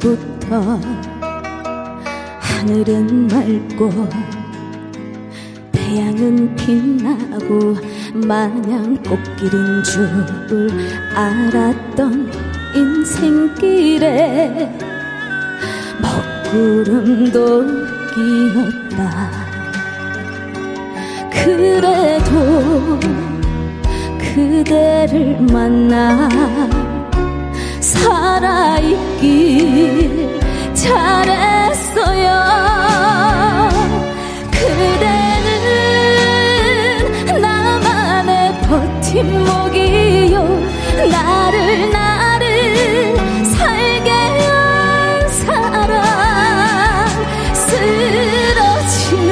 시간부터 0.06 0.80
하늘은 2.38 3.26
맑고 3.26 3.90
태양은 5.72 6.54
빛나고 6.54 7.76
마냥 8.26 8.96
꽃길인 9.02 9.82
줄 9.82 10.70
알았던 11.14 12.30
인생길에 12.74 14.70
먹구름도 16.00 17.64
끼었다. 18.14 19.30
그래도 21.30 22.98
그대를 24.18 25.40
만나 25.40 26.28
살아있길 27.86 29.22
잘했어요. 30.74 32.26
그대는 34.50 35.46
나만의 37.40 38.60
버팀목이요. 38.62 40.36
나를 41.12 41.90
나를 41.92 42.44
살게 43.56 44.10
한 44.10 45.28
사랑 45.28 46.02
쓰러지는 47.54 49.30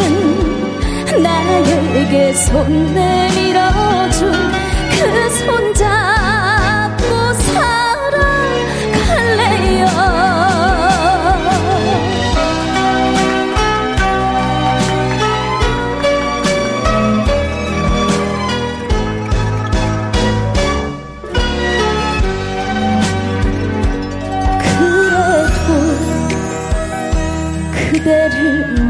나에게 1.23 2.33
손 2.35 2.95
내밀어 2.95 3.64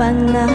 만나 0.04 0.53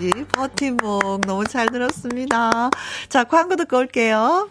유민지 0.00 0.24
버팀목 0.32 1.20
너무 1.26 1.44
잘 1.44 1.66
들었습니다. 1.68 2.70
자, 3.08 3.24
광고 3.24 3.56
듣고 3.56 3.76
올게요. 3.78 4.50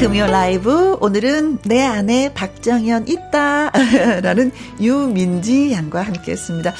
금요 0.00 0.26
라이브 0.26 0.96
오늘은 1.00 1.58
내 1.64 1.80
안에 1.80 2.34
박정현 2.34 3.06
있다 3.06 3.70
라는 4.20 4.50
유민지 4.80 5.70
양과 5.72 6.02
함께 6.02 6.32
했습니다. 6.32 6.72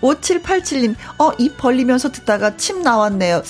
5787님 0.00 0.96
어 1.18 1.32
입 1.38 1.56
벌리면서 1.56 2.10
듣다가 2.10 2.56
침 2.56 2.82
나왔네요. 2.82 3.42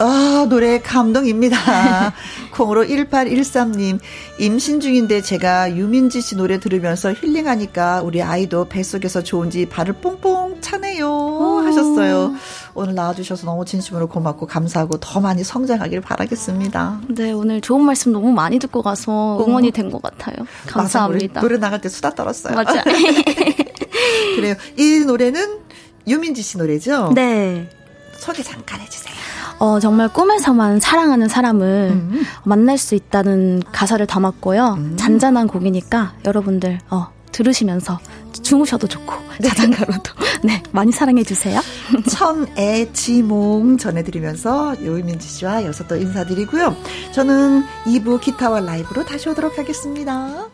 아, 0.00 0.46
노래 0.48 0.80
감동입니다. 0.80 1.56
콩으로 2.54 2.84
1813님, 2.84 3.98
임신 4.38 4.80
중인데 4.80 5.22
제가 5.22 5.74
유민지 5.74 6.20
씨 6.20 6.36
노래 6.36 6.60
들으면서 6.60 7.12
힐링하니까 7.12 8.02
우리 8.02 8.22
아이도 8.22 8.66
뱃속에서 8.66 9.22
좋은지 9.24 9.66
발을 9.66 9.94
뽕뽕 9.94 10.60
차네요. 10.60 11.62
하셨어요. 11.64 12.32
오늘 12.74 12.94
나와주셔서 12.94 13.44
너무 13.46 13.64
진심으로 13.64 14.06
고맙고 14.08 14.46
감사하고 14.46 14.98
더 15.00 15.18
많이 15.20 15.42
성장하길 15.42 16.00
바라겠습니다. 16.00 17.00
네, 17.08 17.32
오늘 17.32 17.60
좋은 17.60 17.82
말씀 17.82 18.12
너무 18.12 18.30
많이 18.30 18.60
듣고 18.60 18.82
가서 18.82 19.44
응원이 19.44 19.72
된 19.72 19.90
것 19.90 20.00
같아요. 20.02 20.36
감사합니다. 20.66 21.40
노래, 21.40 21.54
노래 21.54 21.60
나갈 21.60 21.80
때 21.80 21.88
수다 21.88 22.10
떨었어요. 22.14 22.54
맞아. 22.54 22.84
그래요. 24.36 24.54
이 24.76 25.00
노래는 25.04 25.58
유민지 26.06 26.42
씨 26.42 26.56
노래죠? 26.58 27.10
네. 27.14 27.68
소개 28.16 28.42
잠깐 28.42 28.80
해주세요. 28.80 29.14
어, 29.58 29.80
정말 29.80 30.08
꿈에서만 30.08 30.80
사랑하는 30.80 31.28
사람을 31.28 31.90
음. 31.92 32.22
만날 32.44 32.78
수 32.78 32.94
있다는 32.94 33.62
가사를 33.72 34.04
담았고요. 34.06 34.74
음. 34.78 34.96
잔잔한 34.96 35.46
곡이니까 35.48 36.14
여러분들 36.24 36.78
어, 36.90 37.08
들으시면서 37.32 37.98
주무셔도 38.42 38.86
좋고 38.86 39.14
네. 39.40 39.48
자장가로도 39.48 40.12
네 40.44 40.62
많이 40.72 40.92
사랑해 40.92 41.22
주세요. 41.24 41.60
천애 42.08 42.90
지몽 42.92 43.76
전해드리면서 43.78 44.84
요이민지 44.84 45.28
씨와 45.28 45.64
여기서 45.64 45.86
또 45.86 45.96
인사드리고요. 45.96 46.76
저는 47.12 47.64
2부 47.86 48.20
기타와 48.20 48.60
라이브로 48.60 49.04
다시 49.04 49.28
오도록 49.28 49.58
하겠습니다. 49.58 50.48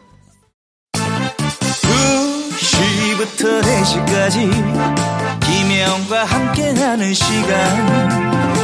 2시부터 3.14 3.62
4시까지 3.62 4.50
김혜영과 5.40 6.24
함께하는 6.24 7.14
시간 7.14 8.63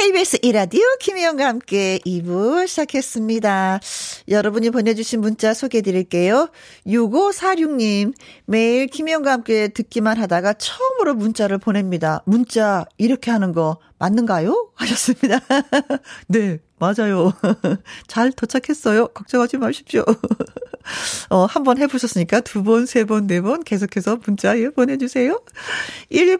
KBS 0.00 0.40
이라디오 0.42 0.82
김희영과 1.00 1.46
함께 1.46 1.98
2부 2.04 2.68
시작했습니다. 2.68 3.80
여러분이 4.28 4.68
보내주신 4.68 5.22
문자 5.22 5.54
소개해 5.54 5.80
드릴게요. 5.80 6.50
6546님, 6.86 8.12
매일 8.44 8.88
김희영과 8.88 9.32
함께 9.32 9.68
듣기만 9.68 10.18
하다가 10.18 10.52
처음으로 10.52 11.14
문자를 11.14 11.56
보냅니다. 11.56 12.22
문자 12.26 12.84
이렇게 12.98 13.30
하는 13.30 13.52
거 13.52 13.78
맞는가요? 13.98 14.70
하셨습니다. 14.74 15.40
네, 16.28 16.58
맞아요. 16.78 17.32
잘 18.06 18.32
도착했어요. 18.32 19.08
걱정하지 19.08 19.56
마십시오. 19.56 20.04
어, 21.30 21.46
한 21.46 21.64
번 21.64 21.78
해보셨으니까 21.78 22.40
두 22.42 22.62
번, 22.62 22.84
세 22.84 23.04
번, 23.04 23.26
네 23.26 23.40
번 23.40 23.64
계속해서 23.64 24.18
문자 24.26 24.58
예, 24.58 24.68
보내주세요. 24.68 25.40
10 26.12 26.38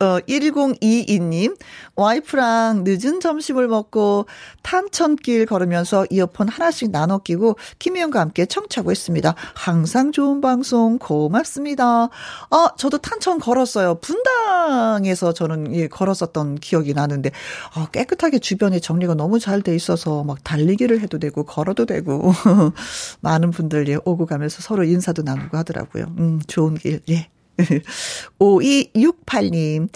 어, 0.00 0.18
1022님, 0.20 1.58
와이프랑 1.94 2.84
늦은 2.84 3.20
점심을 3.20 3.68
먹고 3.68 4.26
탄천길 4.62 5.44
걸으면서 5.44 6.06
이어폰 6.08 6.48
하나씩 6.48 6.90
나눠 6.90 7.18
끼고 7.18 7.56
김희영과 7.78 8.18
함께 8.18 8.46
청취하고 8.46 8.92
있습니다. 8.92 9.34
항상 9.54 10.10
좋은 10.10 10.40
방송 10.40 10.98
고맙습니다. 10.98 12.08
아, 12.50 12.70
저도 12.78 12.96
탄천 12.98 13.38
걸었어요. 13.40 13.96
분당에서 14.00 15.34
저는 15.34 15.74
예, 15.74 15.86
걸었었던 15.86 16.56
기억이 16.56 16.94
나는데, 16.94 17.30
아, 17.74 17.88
깨끗하게 17.92 18.38
주변에 18.38 18.80
정리가 18.80 19.14
너무 19.14 19.38
잘 19.38 19.60
돼 19.60 19.74
있어서 19.76 20.24
막 20.24 20.42
달리기를 20.42 21.00
해도 21.02 21.18
되고 21.18 21.44
걸어도 21.44 21.84
되고, 21.84 22.32
많은 23.20 23.50
분들 23.50 23.88
예, 23.88 23.98
오고 24.06 24.24
가면서 24.24 24.62
서로 24.62 24.84
인사도 24.84 25.20
나누고 25.22 25.58
하더라고요. 25.58 26.06
음, 26.18 26.40
좋은 26.46 26.76
길, 26.76 27.00
예. 27.10 27.28
5268님, 28.38 29.88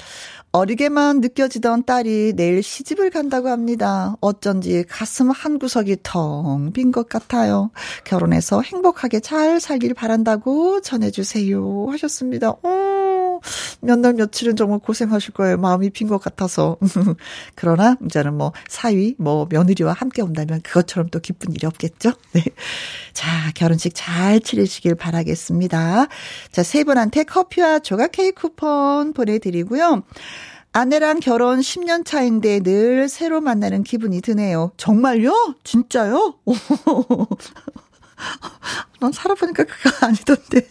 어리게만 0.53 1.21
느껴지던 1.21 1.85
딸이 1.85 2.35
내일 2.37 2.63
시집을 2.63 3.11
간다고 3.11 3.49
합니다. 3.49 4.15
어쩐지 4.21 4.85
가슴 4.89 5.31
한 5.31 5.59
구석이 5.59 5.97
텅 6.05 6.73
빈 6.73 6.93
것 6.93 7.09
같아요. 7.09 7.71
결혼해서 8.05 8.61
행복하게 8.63 9.19
잘 9.21 9.59
살길 9.59 9.95
바란다고 9.95 10.81
전해주세요. 10.81 11.89
하셨습니다. 11.91 12.51
어, 12.51 12.59
몇 13.85 13.99
날 13.99 14.15
며칠은 14.15 14.57
정말 14.57 14.79
고생하실 14.81 15.35
거예요. 15.35 15.57
마음이 15.59 15.91
빈 15.91 16.09
것 16.09 16.19
같아서. 16.19 16.77
그러나 17.55 17.97
이제는 18.05 18.35
뭐 18.35 18.53
사위, 18.69 19.15
뭐 19.19 19.47
며느리와 19.51 19.93
함께 19.93 20.23
온다면 20.23 20.61
그것처럼 20.63 21.09
또 21.11 21.21
기쁜 21.21 21.53
일이 21.53 21.67
없겠죠? 21.67 22.13
네. 22.33 22.45
자, 23.13 23.29
결혼식 23.55 23.93
잘 23.95 24.41
치르시길 24.41 24.95
바라겠습니다. 24.97 26.07
자, 26.53 26.63
세 26.63 26.85
분한테 26.85 27.25
커피와 27.25 27.79
조각 27.79 28.13
케이크 28.13 28.43
쿠폰 28.43 29.13
보내드리고요. 29.13 30.03
아내랑 30.73 31.21
결혼 31.21 31.61
10년 31.61 32.05
차인데 32.05 32.61
늘 32.61 33.09
새로 33.09 33.41
만나는 33.41 33.85
기분이 33.85 34.21
드네요. 34.21 34.73
정말요? 34.77 35.55
진짜요? 35.63 36.35
난 39.01 39.13
살아보니까 39.13 39.65
그거 39.65 40.07
아니던데. 40.07 40.69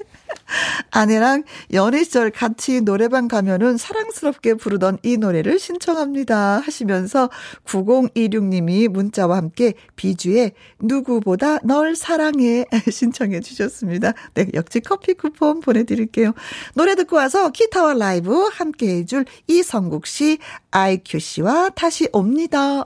아내랑 0.92 1.44
연애 1.74 2.04
시절 2.04 2.32
같이 2.32 2.82
노래방 2.82 3.28
가면은 3.28 3.78
사랑스럽게 3.78 4.56
부르던 4.56 5.00
이 5.04 5.18
노래를 5.18 5.60
신청합니다. 5.60 6.60
하시면서 6.60 7.30
9026님이 7.66 8.88
문자와 8.88 9.38
함께 9.38 9.74
비주의 9.96 10.52
누구보다 10.80 11.60
널 11.60 11.96
사랑해 11.96 12.66
신청해 12.90 13.42
주셨습니다. 13.42 14.14
네, 14.34 14.48
역시 14.54 14.80
커피 14.80 15.14
쿠폰 15.14 15.60
보내드릴게요. 15.60 16.34
노래 16.76 16.96
듣고 16.96 17.16
와서 17.16 17.50
기타와 17.50 17.96
라이브 17.96 18.50
함께 18.52 18.98
해줄 18.98 19.26
이성국 19.48 20.08
씨, 20.08 20.38
아이큐 20.72 21.20
씨와 21.20 21.70
다시 21.76 22.08
옵니다. 22.12 22.86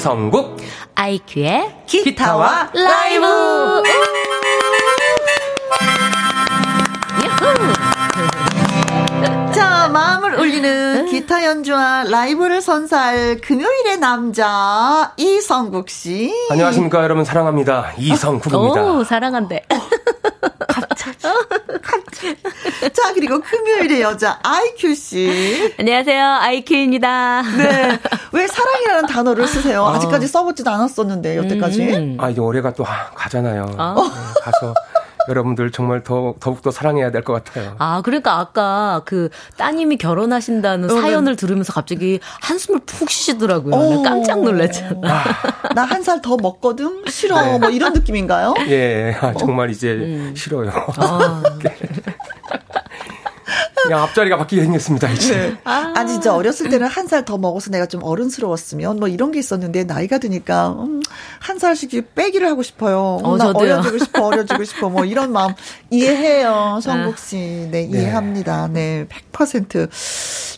이성국 0.00 0.56
아이큐의 0.94 1.82
기타와 1.84 2.70
라이브 2.72 3.26
마음을 9.92 10.38
울리는 10.38 11.04
기타 11.10 11.44
연주와 11.44 12.04
라이브를 12.04 12.62
선사할 12.62 13.42
금요일의 13.42 13.98
남자 13.98 15.12
이성국 15.18 15.90
씨. 15.90 16.32
안녕하십니까 16.50 17.02
여러분 17.02 17.24
사랑합니다 17.24 17.92
이성국입니다. 17.98 18.82
오 18.82 19.04
사랑한대. 19.04 19.66
갑자기. 20.66 21.18
자 22.92 23.12
그리고 23.14 23.40
금요일의 23.40 24.02
여자 24.02 24.38
아이큐 24.42 24.94
씨. 24.94 25.74
안녕하세요 25.78 26.24
아이큐입니다. 26.40 27.42
네. 27.42 27.98
왜 28.32 28.46
사랑이라는 28.46 29.06
단어를 29.06 29.46
쓰세요? 29.46 29.86
아. 29.86 29.98
직까지 29.98 30.26
써보지도 30.26 30.70
않았었는데 30.70 31.36
여태까지. 31.36 31.82
음. 31.94 32.16
아 32.20 32.30
이제 32.30 32.40
올해가 32.40 32.72
또 32.72 32.84
가잖아요. 33.14 33.74
아. 33.78 33.94
네, 33.96 34.40
가서. 34.42 34.74
여러분들 35.28 35.70
정말 35.70 36.02
더 36.02 36.34
더욱더 36.40 36.70
사랑해야 36.70 37.10
될 37.10 37.22
것 37.22 37.32
같아요. 37.44 37.74
아, 37.78 38.00
그러니까 38.02 38.38
아까 38.38 39.02
그 39.04 39.28
따님이 39.56 39.98
결혼하신다는 39.98 40.90
어, 40.90 40.94
네. 40.94 41.00
사연을 41.00 41.36
들으면서 41.36 41.72
갑자기 41.72 42.18
한숨을 42.40 42.80
푹 42.86 43.10
쉬시더라고요. 43.10 43.74
어. 43.74 44.02
깜짝 44.02 44.42
놀랐잖아. 44.42 45.00
아, 45.04 45.72
나한 45.74 46.02
살 46.02 46.20
더 46.22 46.36
먹거든? 46.36 47.04
싫어. 47.08 47.40
네. 47.42 47.58
뭐 47.58 47.70
이런 47.70 47.92
느낌인가요? 47.94 48.54
예, 48.68 49.16
아, 49.20 49.32
정말 49.34 49.70
이제 49.70 49.92
음. 49.92 50.34
싫어요. 50.36 50.70
아. 50.96 51.42
그냥 53.84 54.02
앞자리가 54.02 54.36
바뀌게 54.38 54.62
생겼습니다, 54.62 55.08
이제. 55.10 55.36
네. 55.36 55.56
아. 55.64 55.92
아, 55.96 56.04
진짜 56.06 56.34
어렸을 56.34 56.68
때는 56.70 56.86
한 56.86 57.06
살 57.08 57.24
더 57.24 57.36
먹어서 57.38 57.70
내가 57.70 57.86
좀 57.86 58.02
어른스러웠으면 58.04 58.98
뭐 58.98 59.08
이런 59.08 59.32
게 59.32 59.38
있었는데 59.40 59.84
나이가 59.84 60.18
드니까 60.18 60.68
음, 60.78 61.02
한 61.40 61.58
살씩 61.58 62.14
빼기를 62.14 62.46
하고 62.48 62.62
싶어요. 62.62 63.18
어, 63.22 63.36
나 63.36 63.46
저도요. 63.46 63.72
어려지고 63.74 63.98
싶어, 63.98 64.26
어려지고 64.26 64.64
싶어. 64.64 64.88
뭐 64.88 65.04
이런 65.04 65.32
마음 65.32 65.52
이해해요, 65.90 66.78
성국 66.82 67.18
씨. 67.18 67.36
네, 67.36 67.68
네, 67.70 67.82
이해합니다. 67.82 68.68
네, 68.68 69.06
100%. 69.32 69.88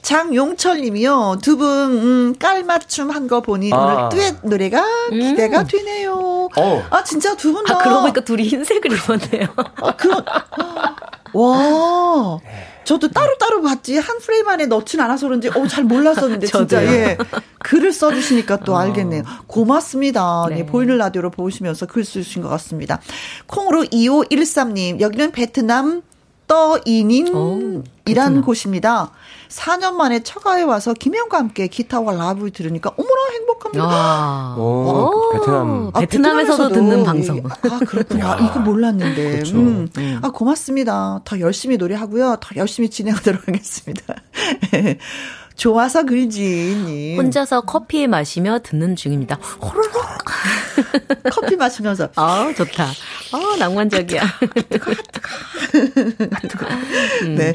장용철 0.03 0.81
님이요. 0.83 1.39
두 1.43 1.57
분, 1.57 1.69
음, 1.69 2.35
깔맞춤 2.39 3.11
한 3.11 3.23
거 3.29 3.41
보니 3.41 3.71
아. 3.73 3.77
오늘 3.77 4.09
듀엣 4.11 4.37
노래가 4.43 4.85
기대가 5.11 5.61
음. 5.63 5.67
되네요. 5.69 6.49
어. 6.57 6.85
아, 6.91 7.03
진짜 7.05 7.35
두 7.37 7.53
분 7.53 7.65
다. 7.65 7.75
아, 7.75 7.79
그러고 7.79 8.01
보니까 8.03 8.21
둘이 8.23 8.43
흰색을 8.49 8.93
입었네요. 8.93 9.47
아, 9.81 9.97
그, 9.97 10.11
와. 11.35 12.39
저도 12.85 13.09
따로따로 13.09 13.63
봤지 13.63 13.99
한 13.99 14.19
프레임 14.19 14.49
안에 14.49 14.67
넣진 14.67 15.01
않아서 15.01 15.27
그런지 15.27 15.49
어, 15.49 15.67
잘 15.67 15.85
몰랐었는데 15.85 16.47
진짜 16.49 16.85
예. 16.85 17.17
글을 17.61 17.93
써주시니까 17.93 18.59
또 18.61 18.75
어. 18.75 18.79
알겠네요. 18.79 19.23
고맙습니다. 19.47 20.47
네. 20.49 20.57
네. 20.57 20.67
보이는 20.67 20.97
라디오로 20.99 21.31
보시면서 21.31 21.87
글 21.87 22.05
쓰신 22.05 22.43
것 22.43 22.49
같습니다. 22.49 23.01
콩으로 23.47 23.85
2513님 23.85 25.01
여기는 25.01 25.33
베트남 25.33 26.03
떠이닌이란 26.53 28.43
곳입니다. 28.43 29.11
4년 29.49 29.95
만에 29.95 30.23
처가에 30.23 30.63
와서 30.63 30.93
김영과 30.93 31.39
함께 31.39 31.67
기타와 31.67 32.13
라브 32.13 32.51
들으니까 32.53 32.91
어머나 32.91 33.33
행복합니다. 33.33 33.85
아. 33.89 34.57
오, 34.59 35.31
베트남. 35.33 35.91
아, 35.95 36.01
베트남에서도, 36.01 36.69
듣는 36.75 37.05
방송. 37.05 37.43
아 37.47 37.79
그렇구나. 37.87 38.39
이거 38.41 38.61
몰랐는데. 38.61 39.31
그렇죠. 39.31 39.57
음. 39.57 39.89
음. 39.97 40.21
아 40.23 40.31
고맙습니다. 40.31 41.21
더 41.25 41.41
열심히 41.41 41.79
노래하고요. 41.79 42.37
더 42.41 42.57
열심히 42.57 42.91
진행하도록 42.91 43.49
하겠습니다. 43.49 44.15
좋아서 45.57 46.05
글지님. 46.05 47.19
혼자서 47.19 47.63
커피 47.63 48.07
마시며 48.07 48.61
듣는 48.61 48.97
중입니다. 48.97 49.37
호로록. 49.61 49.93
커피 51.33 51.57
마시면서. 51.57 52.09
아, 52.17 52.53
좋다. 52.57 52.85
아, 52.85 53.57
낭만적이야. 53.59 54.23
음. 57.23 57.35
네. 57.37 57.55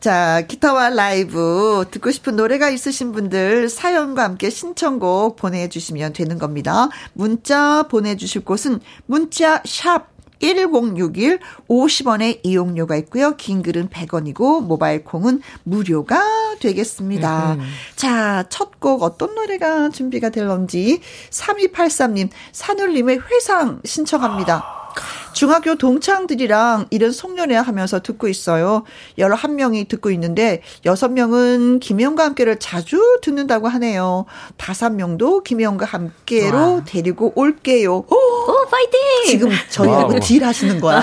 자, 0.00 0.42
기타와 0.46 0.90
라이브 0.90 1.84
듣고 1.90 2.10
싶은 2.10 2.36
노래가 2.36 2.68
있으신 2.70 3.12
분들 3.12 3.68
사연과 3.68 4.24
함께 4.24 4.50
신청곡 4.50 5.36
보내주시면 5.36 6.12
되는 6.12 6.38
겁니다. 6.38 6.88
문자 7.14 7.84
보내주실 7.84 8.44
곳은 8.44 8.80
문자 9.06 9.62
샵 9.64 10.08
1061 10.40 11.38
50원의 11.68 12.40
이용료가 12.42 12.96
있고요. 12.96 13.36
긴 13.36 13.62
글은 13.62 13.88
100원이고 13.88 14.62
모바일 14.62 15.02
콩은 15.04 15.40
무료가 15.64 16.22
되겠습니다. 16.60 17.54
음. 17.54 17.60
자, 17.96 18.44
첫 18.48 18.76
곡 18.78 19.02
어떤 19.02 19.34
노래가 19.34 19.88
준비가 19.88 20.28
될런지 20.30 21.00
3283님 21.30 22.28
산울님의 22.52 23.20
회상 23.30 23.80
신청합니다. 23.84 24.85
중학교 25.32 25.74
동창들이랑 25.74 26.86
이런 26.90 27.12
송년회 27.12 27.56
하면서 27.56 28.00
듣고 28.00 28.28
있어요. 28.28 28.84
11명이 29.18 29.88
듣고 29.88 30.10
있는데 30.12 30.62
6명은 30.84 31.80
김영과 31.80 32.24
함께를 32.24 32.58
자주 32.58 33.18
듣는다고 33.22 33.68
하네요. 33.68 34.24
5명도 34.58 35.44
김영과 35.44 35.86
함께로 35.86 36.74
와. 36.76 36.82
데리고 36.84 37.32
올게요. 37.34 37.96
오, 37.96 38.14
오 38.14 38.66
파이팅! 38.70 39.00
지금 39.26 39.50
저희하고 39.70 40.20
딜 40.20 40.44
하시는 40.44 40.80
거야. 40.80 41.02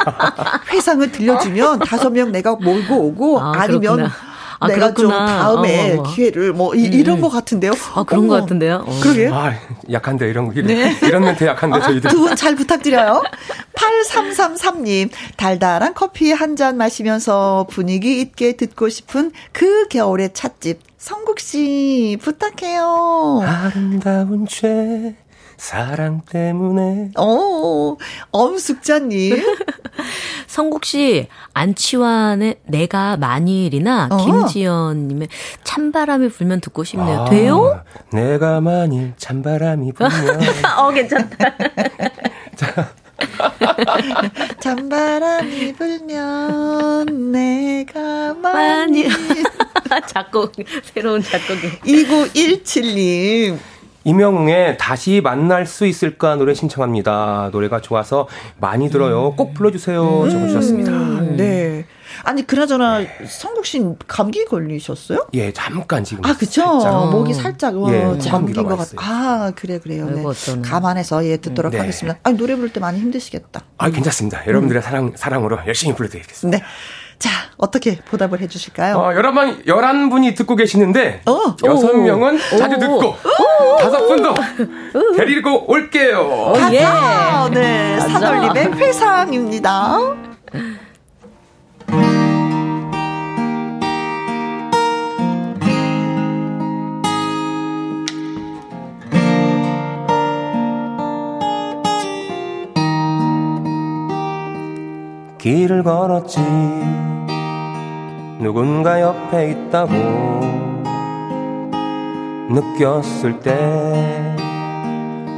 회상을 0.72 1.12
들려주면 1.12 1.80
5명 1.80 2.30
내가 2.30 2.56
몰고 2.56 2.94
오고 2.94 3.40
아, 3.40 3.66
니면 3.66 3.80
그렇구나. 3.96 4.29
아, 4.62 4.68
내가 4.68 4.92
그렇구나. 4.92 5.26
좀 5.26 5.26
다음에 5.26 5.92
어, 5.96 5.96
어, 5.96 6.00
어. 6.00 6.02
기회를 6.14 6.52
뭐 6.52 6.74
이, 6.74 6.86
음. 7.00 7.02
런것 7.04 7.32
같은데요. 7.32 7.72
아 7.94 8.02
그런 8.04 8.28
것 8.28 8.40
같은데요. 8.40 8.84
어. 8.86 9.00
그러게. 9.02 9.28
아 9.32 9.54
약한데 9.90 10.28
이런 10.28 10.48
거 10.48 10.60
네. 10.62 10.94
이런 11.02 11.24
멘트 11.24 11.44
약한데 11.44 11.80
저희들. 11.80 12.10
두 12.10 12.18
분 12.20 12.36
잘 12.36 12.54
부탁드려요. 12.54 13.22
8333님 13.74 15.10
달달한 15.36 15.94
커피 15.94 16.32
한 16.32 16.50
잔 16.56 16.76
마시면서 16.76 17.66
분위기 17.70 18.20
있게 18.20 18.56
듣고 18.56 18.88
싶은 18.90 19.30
그 19.52 19.86
겨울의 19.88 20.30
찻집 20.34 20.80
성국 20.98 21.40
씨 21.40 22.18
부탁해요. 22.20 23.40
아름다운 23.46 24.46
죄 24.46 25.14
사랑 25.60 26.22
때문에. 26.22 27.10
어, 27.18 27.96
엄숙자님. 28.30 29.36
성국 30.48 30.86
씨, 30.86 31.28
안치환의 31.52 32.60
내가 32.64 33.18
만일이나 33.18 34.08
어. 34.10 34.16
김지연님의 34.24 35.28
찬바람이 35.62 36.30
불면 36.30 36.62
듣고 36.62 36.82
싶네요. 36.82 37.20
아, 37.20 37.24
돼요? 37.28 37.84
내가 38.10 38.62
만일 38.62 39.12
찬바람이 39.18 39.92
불면. 39.92 40.40
어, 40.78 40.90
괜찮다. 40.90 41.36
자. 42.56 42.92
찬바람이 44.60 45.74
불면 45.74 47.32
내가 47.32 48.32
만일. 48.32 49.10
작곡, 50.08 50.52
새로운 50.94 51.22
작곡이. 51.22 51.80
2917님. 51.84 53.58
이명웅의 54.04 54.78
다시 54.78 55.20
만날 55.22 55.66
수 55.66 55.86
있을까 55.86 56.36
노래 56.36 56.54
신청합니다. 56.54 57.50
노래가 57.52 57.80
좋아서 57.80 58.28
많이 58.58 58.90
들어요. 58.90 59.34
꼭 59.36 59.54
불러주세요. 59.54 60.22
음. 60.22 60.30
적어주셨습니다. 60.30 60.90
음. 60.90 61.36
네. 61.36 61.84
아니 62.24 62.46
그나저나 62.46 63.02
성국 63.26 63.64
씨 63.66 63.80
감기 64.08 64.44
걸리셨어요? 64.44 65.28
예, 65.34 65.52
잠깐 65.52 66.02
지금. 66.02 66.24
아, 66.24 66.34
그쵸. 66.36 66.62
살짝. 66.80 67.10
목이 67.10 67.34
살짝 67.34 67.76
어, 67.76 67.92
예, 67.92 68.18
잠긴 68.18 68.54
것 68.54 68.76
같아요. 68.76 68.96
아, 68.96 69.52
그래 69.54 69.78
그래요. 69.78 70.06
네. 70.06 70.22
감안해서 70.62 71.24
예 71.26 71.36
듣도록 71.36 71.72
네. 71.72 71.78
하겠습니다. 71.78 72.18
아니 72.22 72.36
노래 72.36 72.56
부를 72.56 72.72
때 72.72 72.80
많이 72.80 72.98
힘드시겠다. 72.98 73.62
아, 73.78 73.90
괜찮습니다. 73.90 74.46
여러분들의 74.46 74.82
사랑 74.82 75.12
사랑으로 75.14 75.58
열심히 75.66 75.94
불러드리겠습니다. 75.94 76.58
네. 76.58 76.64
자, 77.20 77.30
어떻게 77.58 77.96
보답을 77.96 78.40
해 78.40 78.48
주실까요? 78.48 78.96
어, 78.96 79.08
11분, 79.10 79.66
11분이 79.66 80.34
듣고 80.36 80.56
계시는데, 80.56 81.20
어. 81.26 81.54
6명은 81.56 82.54
오. 82.54 82.56
자주 82.56 82.78
듣고, 82.78 83.14
다섯 83.78 84.06
분도 84.06 84.34
데리고 85.16 85.70
올게요. 85.70 86.54
가자. 86.56 87.48
예. 87.52 87.54
네, 87.54 88.00
산올림의 88.00 88.72
회상입니다. 88.72 89.98
길을 105.38 105.82
걸었지 105.82 106.38
누군가 108.40 109.00
옆에 109.02 109.50
있다고 109.50 109.92
느꼈을 112.48 113.38
때 113.40 113.54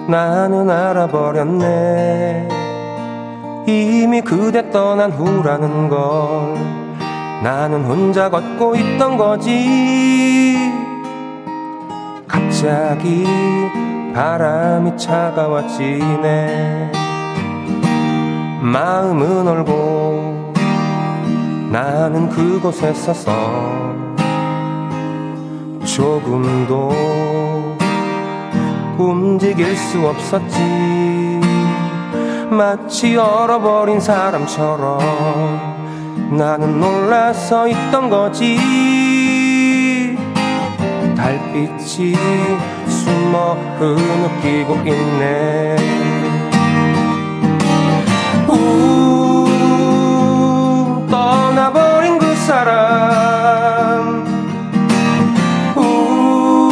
나는 0.09 0.70
알아버렸네. 0.70 2.48
이미 3.66 4.20
그대 4.20 4.70
떠난 4.70 5.11
후라는 5.11 5.88
걸 5.88 6.55
나는 7.42 7.84
혼자 7.84 8.30
걷고 8.30 8.76
있던 8.76 9.16
거지. 9.16 10.72
갑자기 12.28 13.26
바람이 14.14 14.96
차가워지네. 14.96 16.92
마음은 18.61 19.48
얼고 19.48 20.41
나는 21.73 22.29
그곳에 22.29 22.93
서서 22.93 23.33
조금도 25.87 26.93
움직일 28.99 29.75
수 29.75 30.07
없었지. 30.07 30.61
마치 32.51 33.16
얼어버린 33.16 34.01
사람처럼 34.01 34.99
나는 36.37 36.79
놀라서 36.79 37.66
있던 37.66 38.11
거지. 38.11 38.59
달빛이 41.16 42.14
숨어 42.87 43.55
흐느끼고 43.79 44.75
있네. 44.85 45.77
우 48.47 49.01
사람. 52.62 54.24
우 55.76 56.70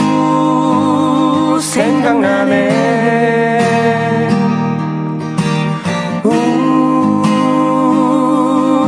생각나네. 1.61 2.71
우 6.23 6.29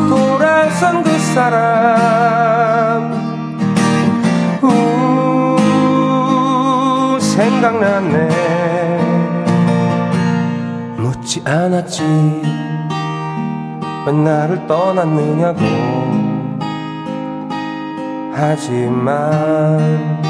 돌아선 0.09 1.03
그 1.03 1.11
사람. 1.35 3.11
우 4.63 5.59
생각나네. 7.21 8.29
묻지 10.99 11.43
않았지. 11.45 12.05
왜 14.05 14.13
나를 14.13 14.67
떠났느냐고 14.69 15.92
하지만 18.33 20.23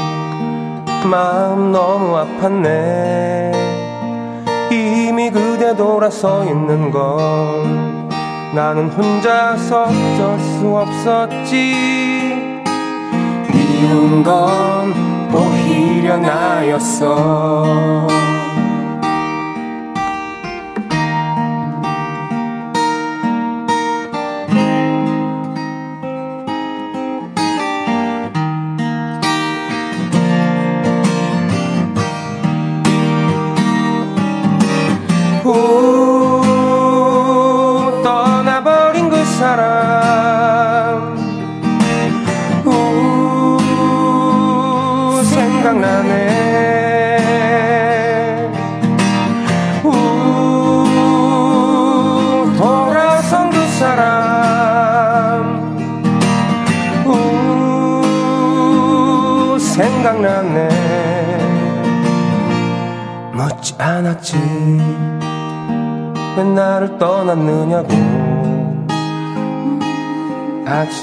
마음 1.09 1.71
너무 1.71 2.15
아팠네. 2.15 3.53
이미 4.71 5.29
그대 5.31 5.75
돌아서 5.75 6.43
있는 6.43 6.91
걸 6.91 7.19
나는 8.53 8.89
혼자서 8.89 9.83
어쩔 9.83 10.39
수 10.39 10.75
없었지. 10.75 12.23
미운 13.51 14.23
건 14.23 14.93
오히려 15.33 16.17
나였어 16.17 18.07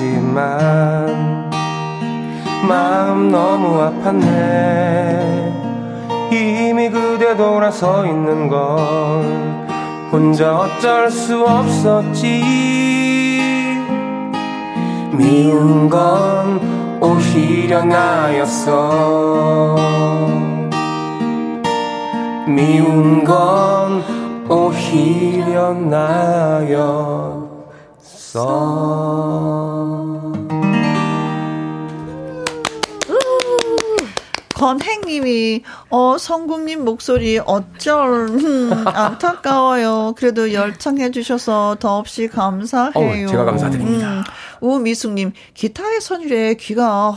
하지만 0.01 1.51
마음 2.67 3.31
너무 3.31 3.77
아팠네. 3.81 5.53
이미 6.33 6.89
그대 6.89 7.37
돌아서 7.37 8.07
있는 8.07 8.49
걸 8.49 8.79
혼자 10.11 10.57
어쩔 10.57 11.11
수 11.11 11.45
없었지. 11.45 12.43
미운 15.13 15.91
건 15.91 16.99
오히려 17.03 17.85
나였어. 17.85 19.77
미운 22.47 23.23
건 23.23 24.03
오히려 24.49 25.75
나였어. 25.75 27.21
건행님이 35.21 35.63
어 35.91 36.17
성국님 36.19 36.85
목소리 36.85 37.39
어쩔 37.39 38.29
음, 38.29 38.85
안타까워요. 38.87 40.15
그래도 40.17 40.53
열창해 40.53 41.11
주셔서 41.11 41.77
더없이 41.79 42.29
감사해요. 42.29 43.27
어, 43.27 43.31
제가 43.31 43.45
감사드립니다. 43.45 44.19
음, 44.19 44.23
우미숙님 44.61 45.33
기타의 45.55 46.01
선율에 46.01 46.55
귀가 46.55 47.15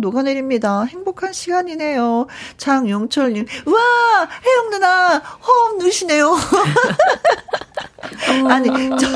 녹아내립니다. 0.00 0.84
행복한 0.84 1.32
시간이네요. 1.32 2.26
장용철님 2.56 3.46
와 3.66 4.28
혜영 4.44 4.70
누나 4.70 5.18
호흡 5.18 5.78
누시네요. 5.78 6.36
아니 8.48 8.68
저 8.98 9.06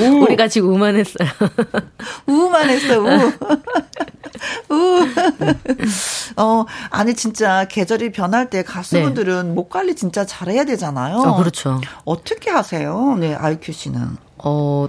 우리가 0.22 0.48
지금 0.48 0.74
우만했어요. 0.74 1.28
우만 2.26 2.68
했어요. 2.70 3.02
우. 3.02 4.72
우. 4.74 5.06
어, 6.36 6.64
아니 6.90 7.14
진짜 7.14 7.66
계절이 7.66 8.12
변할 8.12 8.48
때 8.50 8.62
가수분들은 8.62 9.48
네. 9.48 9.54
목 9.54 9.68
관리 9.70 9.94
진짜 9.94 10.24
잘해야 10.24 10.64
되잖아요. 10.64 11.16
어, 11.18 11.36
그렇죠. 11.36 11.80
어떻게 12.04 12.50
하세요? 12.50 13.16
네, 13.18 13.34
아이큐 13.34 13.72
씨는. 13.72 14.16
어, 14.38 14.86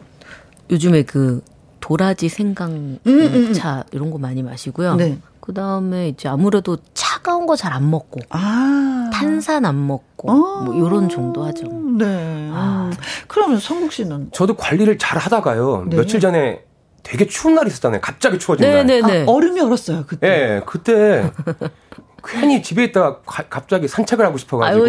요즘에 0.71 1.03
그 1.03 1.41
도라지 1.79 2.29
생강차 2.29 2.71
음, 2.73 2.99
음, 3.07 3.53
음. 3.55 3.83
이런 3.91 4.11
거 4.11 4.17
많이 4.17 4.41
마시고요. 4.43 4.95
네. 4.95 5.17
그 5.39 5.53
다음에 5.53 6.07
이제 6.09 6.29
아무래도 6.29 6.77
차가운 6.93 7.45
거 7.47 7.55
잘 7.55 7.73
안 7.73 7.89
먹고, 7.89 8.19
아. 8.29 9.09
탄산 9.11 9.65
안 9.65 9.87
먹고, 9.87 10.31
어. 10.31 10.35
뭐 10.63 10.75
이런 10.75 11.09
정도 11.09 11.43
하죠. 11.45 11.63
네. 11.97 12.49
아. 12.53 12.91
그러면 13.27 13.59
성국 13.59 13.91
씨는? 13.91 14.29
저도 14.31 14.55
관리를 14.55 14.97
잘 14.99 15.17
하다가요. 15.17 15.85
네. 15.89 15.97
며칠 15.97 16.19
전에 16.19 16.63
되게 17.03 17.25
추운 17.25 17.55
날이 17.55 17.67
있었잖아요. 17.69 17.99
갑자기 18.01 18.37
추워진 18.37 18.69
네네네. 18.69 19.01
날. 19.01 19.25
아, 19.27 19.31
얼음이 19.31 19.59
얼었어요, 19.59 20.03
그때. 20.05 20.27
예, 20.27 20.47
네, 20.59 20.61
그때 20.67 21.31
괜히 22.23 22.61
집에 22.61 22.83
있다가 22.83 23.21
가, 23.25 23.43
갑자기 23.49 23.87
산책을 23.87 24.23
하고 24.23 24.37
싶어가지고 24.37 24.85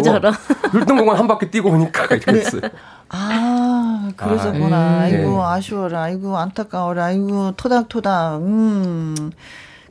율동공원 0.75 1.17
한 1.17 1.27
바퀴 1.27 1.49
뛰고 1.49 1.69
오니까 1.71 2.05
이렇게 2.05 2.25
네. 2.31 2.39
됐어요. 2.43 2.61
아, 3.09 3.72
그러셨구나. 4.15 4.75
아, 4.75 5.07
음, 5.07 5.13
이고 5.13 5.37
네. 5.37 5.43
아쉬워라. 5.43 6.03
아이고, 6.03 6.37
안타까워라. 6.37 7.05
아이고, 7.05 7.53
토닥토닥. 7.57 8.41
음. 8.41 9.31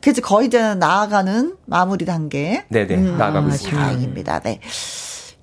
그래서 0.01 0.21
거의 0.21 0.49
이제 0.49 0.75
나아가는 0.75 1.57
마무리 1.65 2.05
단계. 2.05 2.65
네네, 2.69 2.95
음, 2.97 3.19
나아가고 3.19 3.49
있습니다. 3.49 3.79
다행입니다. 3.79 4.41
네. 4.41 4.61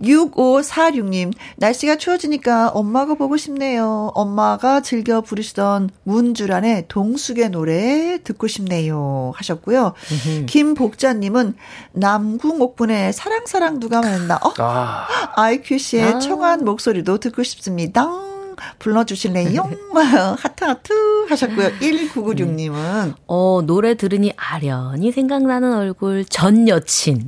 6546님, 0.01 1.33
날씨가 1.57 1.97
추워지니까 1.97 2.69
엄마가 2.69 3.15
보고 3.15 3.37
싶네요. 3.37 4.11
엄마가 4.15 4.81
즐겨 4.81 5.21
부르시던 5.21 5.89
문주란의 6.03 6.85
동숙의 6.87 7.49
노래 7.49 8.19
듣고 8.23 8.47
싶네요. 8.47 9.33
하셨고요. 9.35 9.93
김복자님은 10.47 11.55
남궁옥분의 11.93 13.13
사랑사랑 13.13 13.79
누가 13.79 14.01
만나, 14.01 14.35
어? 14.35 14.53
아. 14.59 15.07
아이큐 15.35 15.77
씨의 15.77 16.13
아. 16.13 16.19
청한 16.19 16.63
목소리도 16.63 17.17
듣고 17.17 17.43
싶습니다. 17.43 18.07
불러주실래요? 18.79 19.69
하트 20.37 20.63
하트 20.63 20.93
하셨고요. 21.29 21.69
1996님은 21.79 23.13
어 23.27 23.61
노래 23.65 23.95
들으니 23.95 24.33
아련히 24.35 25.11
생각나는 25.11 25.73
얼굴 25.75 26.25
전 26.25 26.67
여친 26.67 27.25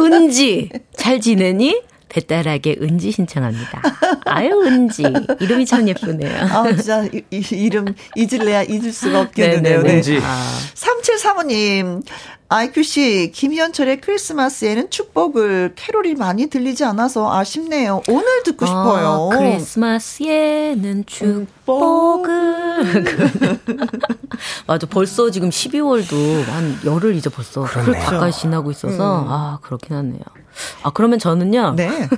은지 0.00 0.70
잘 0.96 1.20
지내니? 1.20 1.82
배따라게 2.12 2.76
은지 2.82 3.10
신청합니다. 3.10 3.80
아유, 4.26 4.52
은지. 4.66 5.02
이름이 5.40 5.64
참 5.64 5.88
예쁘네요. 5.88 6.44
아, 6.44 6.70
진짜, 6.74 7.04
이, 7.04 7.22
이, 7.30 7.42
이름 7.50 7.86
잊을래야 8.14 8.64
잊을 8.64 8.92
수가 8.92 9.22
없겠는데요. 9.22 9.82
네. 9.82 9.96
은지. 9.96 10.20
아. 10.22 10.46
3735님, 10.74 12.02
아이큐 12.50 12.82
씨, 12.82 13.32
김현철의 13.34 14.02
크리스마스에는 14.02 14.90
축복을 14.90 15.72
캐롤이 15.74 16.16
많이 16.16 16.48
들리지 16.48 16.84
않아서 16.84 17.32
아쉽네요. 17.32 18.02
오늘 18.08 18.42
듣고 18.42 18.66
싶어요. 18.66 19.30
아, 19.32 19.38
크리스마스에는 19.38 21.06
축복을. 21.06 22.42
맞아, 24.68 24.86
벌써 24.86 25.30
지금 25.30 25.48
12월도 25.48 26.44
한 26.44 26.78
열흘 26.84 27.14
이제 27.14 27.30
벌써 27.30 27.62
가까이 27.62 28.30
지나고 28.30 28.70
있어서 28.70 29.22
음. 29.22 29.28
아 29.30 29.58
그렇긴 29.62 29.96
하네요. 29.96 30.20
아 30.82 30.90
그러면 30.90 31.18
저는요. 31.18 31.74
네. 31.76 31.88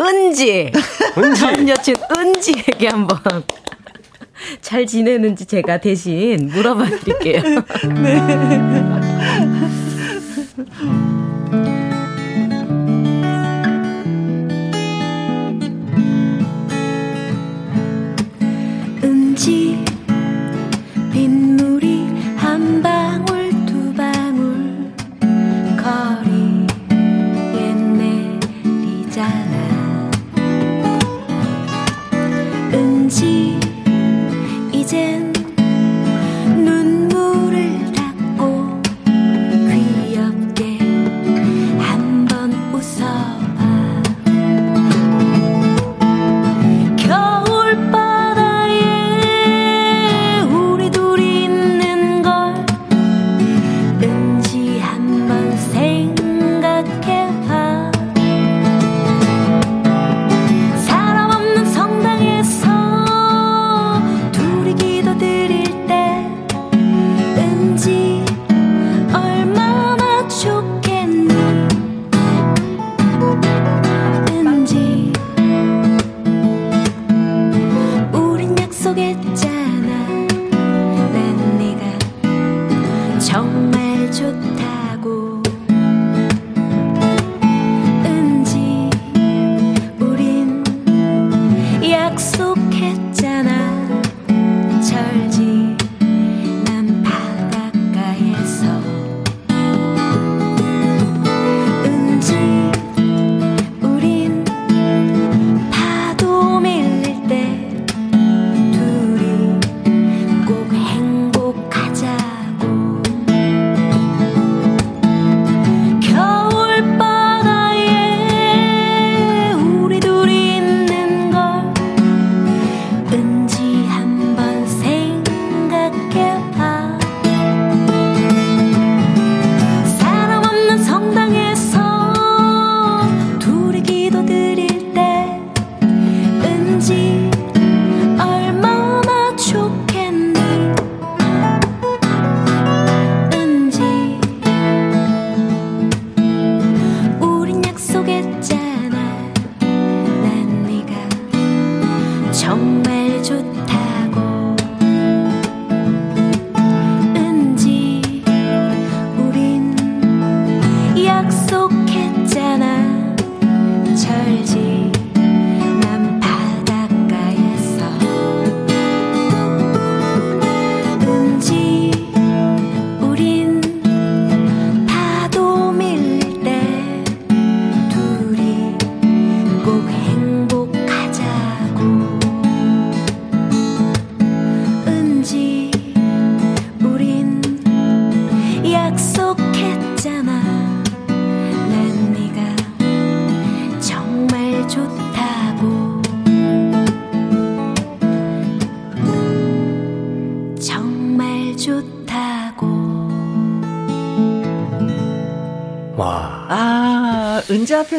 은지. 0.00 0.72
은지. 1.18 1.40
전 1.40 1.68
여친 1.68 1.94
은지에게 2.16 2.88
한번 2.88 3.18
잘 4.60 4.86
지내는지 4.86 5.46
제가 5.46 5.78
대신 5.78 6.48
물어봐 6.52 6.86
드릴게요. 6.88 7.42
네. 7.94 8.20
은지 33.10 33.58
이젠 34.72 35.29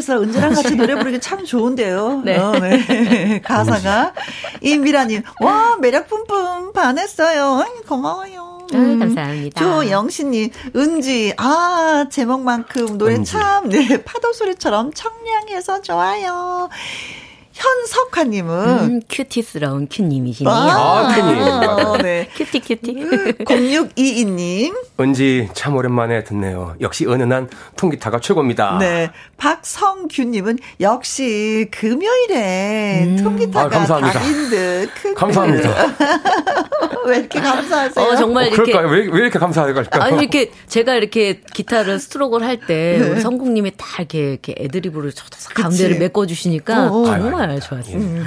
은지 0.02 0.12
앞에서 0.12 0.22
은지랑 0.22 0.54
같이 0.54 0.76
노래 0.76 0.96
부르기 0.96 1.20
참 1.20 1.46
좋은데요. 1.46 2.22
네. 2.26 2.38
어, 2.38 2.52
네. 2.52 3.40
가사가. 3.46 4.14
이미라님, 4.62 5.22
와, 5.40 5.78
매력 5.80 6.08
뿜뿜 6.08 6.74
반했어요. 6.74 7.66
고마워요. 7.88 8.68
음, 8.74 9.00
감사합니다. 9.00 9.62
조영신님, 9.62 10.50
은지, 10.76 11.34
아, 11.38 12.06
제목만큼 12.10 12.98
노래 12.98 13.16
은지. 13.16 13.32
참, 13.34 13.70
네, 13.70 14.02
파도 14.04 14.34
소리처럼 14.34 14.92
청량해서 14.94 15.82
좋아요. 15.82 16.70
현석화님은 17.54 18.68
음, 18.80 19.02
cutie스러운 19.10 19.88
큐님이시네요. 19.92 20.54
아, 20.54 21.14
큐님. 21.14 21.44
아, 21.44 21.98
네. 22.02 22.28
cutie 22.34 22.60
cutie. 22.62 22.94
0622님. 23.46 24.74
은지 25.02 25.50
참 25.54 25.76
오랜만에 25.76 26.24
듣네요. 26.24 26.76
역시 26.82 27.06
은은한 27.06 27.50
통기타가 27.76 28.20
최고입니다. 28.20 28.78
네. 28.80 29.12
박성규님은 29.38 30.60
역시 30.80 31.68
금요일에 31.72 33.06
음. 33.06 33.24
통기타가 33.24 33.66
아, 33.66 33.70
감사합니다. 33.70 34.20
달인 34.20 34.50
듯. 34.50 34.90
감사합니다. 35.16 35.70
왜 37.06 37.18
이렇게 37.18 37.42
감사하세요? 37.42 38.06
어, 38.06 38.16
정말 38.16 38.46
어, 38.46 38.48
이렇게. 38.48 38.72
그럴까요? 38.72 38.92
왜, 38.92 39.08
왜 39.08 39.20
이렇게 39.22 39.40
감사할까요? 39.40 39.86
아니, 39.92 40.20
이렇게 40.20 40.52
제가 40.68 40.96
이렇게 40.96 41.42
기타를 41.54 42.00
스트로크를 42.00 42.46
할때 42.46 42.98
네. 43.00 43.20
성국님이 43.20 43.72
다 43.78 43.86
이렇게, 44.00 44.20
이렇게 44.20 44.56
애드리브를 44.58 45.12
가운데를 45.56 46.00
메꿔주시니까 46.00 46.92
어, 46.92 47.02
어. 47.02 47.06
정말 47.06 47.60
좋았어요. 47.60 47.98
음. 47.98 48.26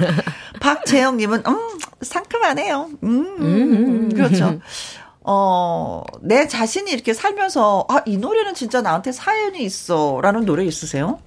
박재영님은 0.59 1.43
음 1.47 1.59
상큼하네요. 2.01 2.89
음, 3.03 3.35
음. 3.39 4.09
그렇죠. 4.13 4.59
어, 5.27 6.03
내 6.21 6.47
자신이 6.47 6.91
이렇게 6.91 7.13
살면서, 7.13 7.85
아, 7.89 8.01
이 8.05 8.17
노래는 8.17 8.53
진짜 8.53 8.81
나한테 8.81 9.11
사연이 9.11 9.63
있어. 9.63 10.19
라는 10.21 10.45
노래 10.45 10.63
있으세요? 10.65 11.19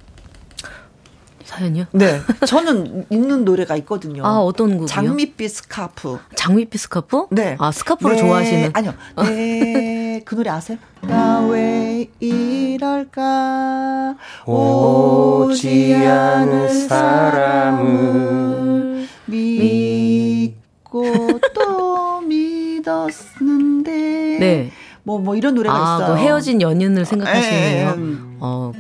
사연이요? 1.45 1.87
네. 1.93 2.21
저는 2.47 3.07
있는 3.11 3.45
노래가 3.47 3.75
있거든요. 3.79 4.25
아, 4.27 4.39
어떤 4.41 4.73
곡이요? 4.73 4.87
장밋빛 4.87 5.51
스카프. 5.51 6.19
장밋빛 6.37 6.79
스카프? 6.83 7.27
네. 7.31 7.57
아, 7.59 7.73
스카프를 7.73 8.17
네. 8.17 8.21
좋아하시는? 8.23 8.71
아니요. 8.75 8.93
네. 9.23 10.21
그 10.27 10.35
노래 10.37 10.51
아세요? 10.51 10.77
나 11.01 11.39
왜 11.49 12.11
이럴까 12.21 14.17
오지 14.47 15.95
않을 15.95 16.69
사람을 17.89 18.29
믿고 19.27 21.03
또 21.55 22.08
믿었는데 22.89 24.39
네. 24.41 24.73
뭐, 25.03 25.19
뭐 25.19 25.37
이런 25.37 25.55
노래가 25.55 25.75
아, 25.75 25.97
있어요. 25.97 26.09
뭐 26.09 26.17
헤어진 26.17 26.61
연인을 26.61 27.05
생각하시네요. 27.05 27.91
음. 27.93 28.37
어, 28.41 28.73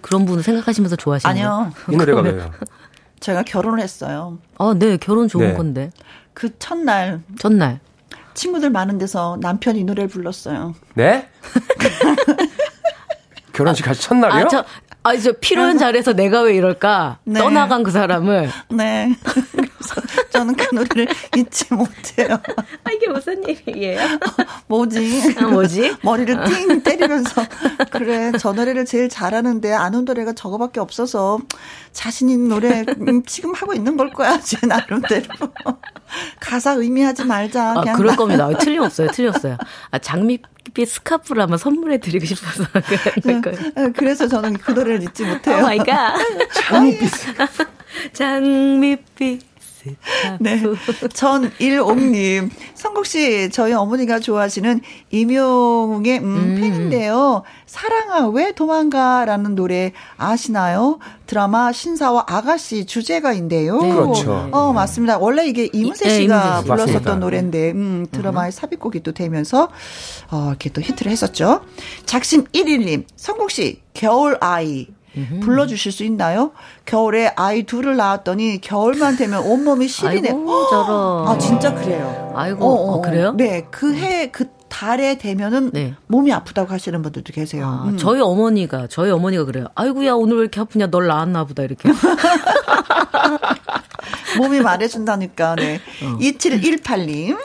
그런 0.00 0.24
분을 0.24 0.42
생각하시면서 0.42 0.96
좋아하시는 0.96 1.30
아니요. 1.30 1.72
이 1.90 1.96
노래가 1.96 2.20
왜요? 2.20 2.50
제가 3.20 3.42
결혼을 3.42 3.80
했어요. 3.80 4.38
아, 4.58 4.74
네. 4.78 4.96
결혼 4.96 5.28
좋은 5.28 5.48
네. 5.48 5.54
건데. 5.54 5.90
그 6.32 6.56
첫날. 6.58 7.20
첫날. 7.38 7.80
친구들 8.32 8.70
많은 8.70 8.96
데서 8.96 9.36
남편이 9.40 9.84
노래를 9.84 10.08
불렀어요. 10.08 10.74
네? 10.94 11.28
결혼식 13.52 13.84
가시 13.84 14.02
첫날이요? 14.02 14.46
아, 14.46 14.48
저, 14.48 14.64
아, 15.02 15.16
저 15.16 15.32
필요한 15.32 15.78
자리에서 15.78 16.12
내가 16.12 16.42
왜 16.42 16.54
이럴까? 16.56 17.18
네. 17.24 17.40
떠나간 17.40 17.82
그 17.82 17.90
사람을. 17.90 18.50
네. 18.70 19.16
그래서 19.24 19.94
저는 20.30 20.54
그 20.56 20.74
노래를 20.74 21.08
잊지 21.36 21.72
못해요. 21.72 22.38
아, 22.84 22.90
이게 22.92 23.08
무슨 23.08 23.42
일이에요? 23.42 23.98
뭐지? 24.68 25.34
아, 25.38 25.46
뭐지? 25.46 25.96
머리를 26.02 26.44
띵 26.44 26.82
때리면서. 26.82 27.42
그래, 27.90 28.32
저 28.38 28.52
노래를 28.52 28.84
제일 28.84 29.08
잘하는데 29.08 29.72
아는 29.72 30.04
노래가 30.04 30.34
저거밖에 30.34 30.80
없어서 30.80 31.38
자신 31.92 32.28
있는 32.28 32.48
노래 32.48 32.84
음, 33.00 33.22
지금 33.24 33.54
하고 33.54 33.72
있는 33.72 33.96
걸 33.96 34.10
거야, 34.10 34.38
제 34.40 34.58
나름대로. 34.66 35.26
가사 36.40 36.72
의미하지 36.72 37.24
말자. 37.24 37.74
아, 37.76 37.92
그럴 37.96 38.16
겁니다. 38.16 38.48
틀림없어요, 38.58 39.08
틀렸어요. 39.08 39.56
아, 39.90 39.98
장미빛 39.98 40.88
스카프를 40.88 41.42
한번 41.42 41.58
선물해 41.58 41.98
드리고 42.00 42.24
싶어서. 42.26 42.64
네, 43.24 43.40
그래서 43.96 44.28
저는 44.28 44.54
그 44.54 44.72
노래를 44.72 45.02
잊지 45.02 45.24
못해요. 45.24 45.58
oh 45.58 45.62
my 45.62 45.78
god. 45.78 46.16
장미빛 46.54 47.10
장미빛 48.12 49.49
네. 50.40 50.60
전일옥님. 51.12 52.50
성국 52.74 53.06
씨, 53.06 53.50
저희 53.50 53.72
어머니가 53.72 54.20
좋아하시는 54.20 54.80
임용의 55.10 56.18
음, 56.18 56.24
음. 56.24 56.54
팬인데요. 56.60 57.42
사랑아, 57.66 58.28
왜 58.28 58.52
도망가? 58.52 59.24
라는 59.24 59.54
노래 59.54 59.92
아시나요? 60.16 60.98
드라마 61.26 61.72
신사와 61.72 62.24
아가씨 62.28 62.84
주제가인데요. 62.86 63.80
네. 63.80 63.92
그렇죠. 63.92 64.48
어, 64.52 64.72
맞습니다. 64.72 65.18
원래 65.18 65.46
이게 65.46 65.68
이문세 65.72 66.08
네, 66.08 66.14
씨가 66.16 66.62
네, 66.62 66.66
불렀었던. 66.66 67.20
노래인데, 67.20 67.70
음, 67.72 68.06
드라마의 68.10 68.48
음. 68.48 68.50
삽입곡이 68.50 69.02
또 69.02 69.12
되면서, 69.12 69.68
어, 70.30 70.46
이렇게 70.48 70.70
또 70.70 70.80
히트를 70.80 71.10
했었죠. 71.12 71.62
작심 72.06 72.44
1일님, 72.46 73.04
성국 73.16 73.50
씨, 73.50 73.80
겨울 73.94 74.36
아이. 74.40 74.88
불러주실 75.42 75.92
수 75.92 76.04
있나요? 76.04 76.52
겨울에 76.84 77.32
아이 77.36 77.64
둘을 77.64 77.96
낳았더니 77.96 78.60
겨울만 78.60 79.16
되면 79.16 79.42
온몸이 79.42 79.88
시리네. 79.88 80.30
아이고, 80.30 80.68
저런. 80.68 81.26
아, 81.28 81.38
진짜 81.38 81.74
그래요. 81.74 82.32
아이고, 82.34 82.64
어, 82.64 82.68
어, 82.68 82.92
어. 82.94 83.00
그래요? 83.00 83.32
네, 83.36 83.66
그 83.70 83.94
해, 83.94 84.30
그 84.30 84.46
달에 84.68 85.18
되면은 85.18 85.72
네. 85.72 85.94
몸이 86.06 86.32
아프다고 86.32 86.72
하시는 86.72 87.02
분들도 87.02 87.32
계세요. 87.32 87.66
아, 87.66 87.88
음. 87.88 87.96
저희 87.96 88.20
어머니가, 88.20 88.86
저희 88.88 89.10
어머니가 89.10 89.44
그래요. 89.44 89.66
아이고야, 89.74 90.12
오늘 90.12 90.36
왜 90.36 90.42
이렇게 90.42 90.60
아프냐? 90.60 90.86
널 90.86 91.08
낳았나 91.08 91.44
보다, 91.44 91.64
이렇게. 91.64 91.88
몸이 94.38 94.60
말해준다니까, 94.60 95.56
네. 95.56 95.80
어. 96.04 96.18
2718님. 96.18 97.36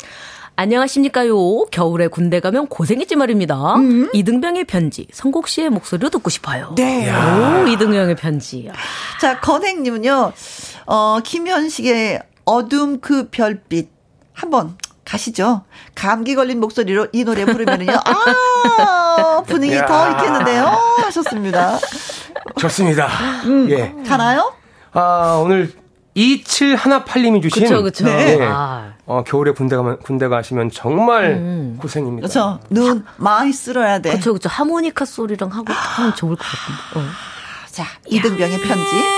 안녕하십니까요. 0.58 1.66
겨울에 1.66 2.08
군대 2.08 2.40
가면 2.40 2.68
고생했지 2.68 3.16
말입니다. 3.16 3.76
음. 3.76 4.10
이등병의 4.14 4.66
편지, 4.66 5.08
성국 5.12 5.48
씨의 5.50 5.70
목소리로 5.70 6.10
듣고 6.10 6.30
싶어요. 6.30 6.74
네. 6.78 7.12
오, 7.12 7.68
이등병의 7.68 8.16
편지. 8.16 8.70
자, 9.20 9.40
건행님은요, 9.42 10.32
어, 10.86 11.20
김현식의 11.24 12.22
어둠 12.46 13.00
그 13.02 13.30
별빛. 13.30 13.90
한번 14.34 14.78
가시죠. 15.06 15.64
감기 15.94 16.36
걸린 16.36 16.60
목소리로 16.60 17.08
이 17.14 17.24
노래 17.24 17.46
부르면은요, 17.46 17.92
아, 18.04 19.44
분위기 19.48 19.76
야. 19.76 19.86
더 19.86 20.12
있겠는데요? 20.12 20.66
하셨습니다. 21.06 21.78
좋습니다. 22.60 23.08
음, 23.46 23.70
예. 23.70 23.94
가나요? 24.08 24.54
아, 24.94 25.42
오늘 25.44 25.72
2718님이 26.16 27.42
주신. 27.42 27.64
그쵸, 27.64 27.84
그쵸. 27.84 28.06
네. 28.06 28.40
아. 28.42 28.94
어, 29.06 29.24
겨울에 29.24 29.52
군대 29.52 29.76
가면, 29.76 30.00
군대 30.00 30.28
가시면 30.28 30.72
정말 30.72 31.32
음. 31.34 31.78
고생입니다. 31.80 32.28
그쵸. 32.28 32.60
눈 32.70 33.04
많이 33.18 33.52
쓸어야 33.52 34.00
돼. 34.00 34.12
그쵸, 34.12 34.34
그쵸. 34.34 34.50
하모니카 34.50 35.06
소리랑 35.06 35.50
하고 35.52 35.72
하면 35.74 36.16
좋을 36.16 36.36
것 36.36 36.46
같은데. 36.46 37.08
어. 37.08 37.12
자, 37.70 37.84
이등병의 38.08 38.60
편지. 38.62 39.15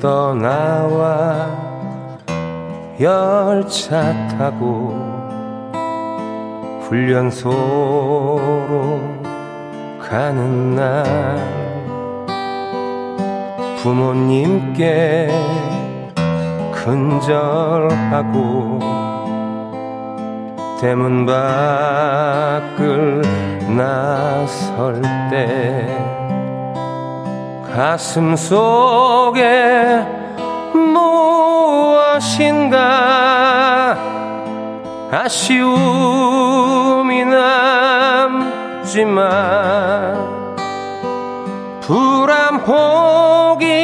떠나와 0.00 1.48
열차 2.98 4.14
타고 4.28 4.94
훈련소로 6.88 7.50
가는 10.00 10.74
날 10.74 11.04
부모님께 13.82 15.30
근절하고 16.72 18.78
대문 20.80 21.26
밖을 21.26 23.20
나설 23.76 25.02
때 25.30 26.09
가슴 27.74 28.34
속에 28.36 30.04
무엇인가? 32.32 32.80
아쉬움이 35.12 35.64
남지만 38.84 39.20
불안 41.80 42.64
포기 42.64 43.79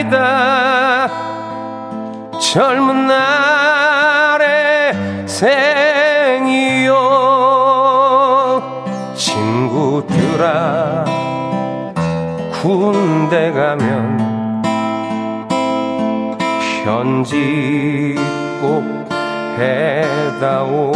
시작이다. 0.00 1.08
젊은 2.40 3.06
날의 3.06 4.94
생이요. 5.28 6.94
친구들아 9.14 11.04
군대 12.62 13.52
가면 13.52 14.62
편지 16.84 18.16
꼭 18.60 18.84
해다오. 19.58 20.92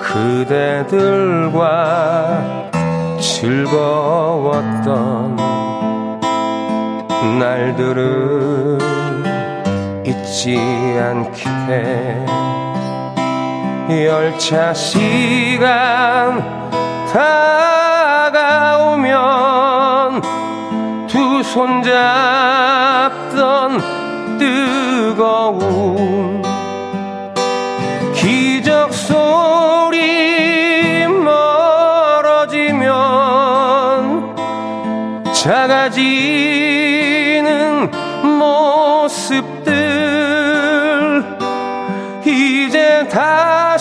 그대들과 0.00 1.58
즐거웠던 3.20 5.36
날들은 7.38 8.78
잊지 10.06 10.58
않게. 11.00 11.42
열차 14.06 14.74
시간 14.74 16.38
다가오면 18.98 20.20
두 21.08 21.40
손 21.42 21.82
잡던 21.82 23.80
뜨거운 24.38 26.42
기적 28.14 28.92
소리 28.92 30.17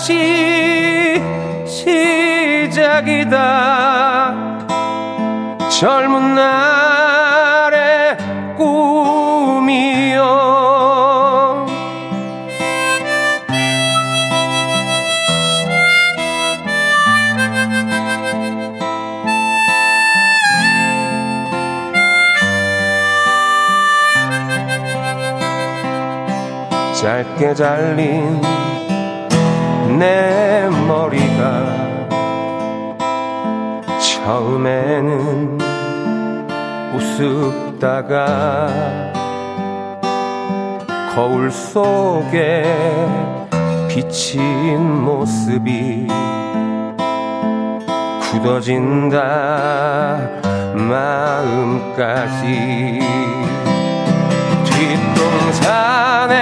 다시 0.08 1.22
시작이다. 2.70 3.36
젊은 5.70 6.34
날의 6.34 8.16
꿈이여. 8.56 10.24
짧게 26.96 27.54
잘린 27.54 28.42
내 29.98 30.70
머리가 30.88 31.88
처음에는 34.00 35.58
우습다가 36.94 38.28
거울 41.16 41.50
속에 41.50 42.64
비친 43.88 45.04
모습이 45.04 46.08
굳어진다 48.22 49.18
마음까지 50.76 52.46
뒷동산에 55.58 56.38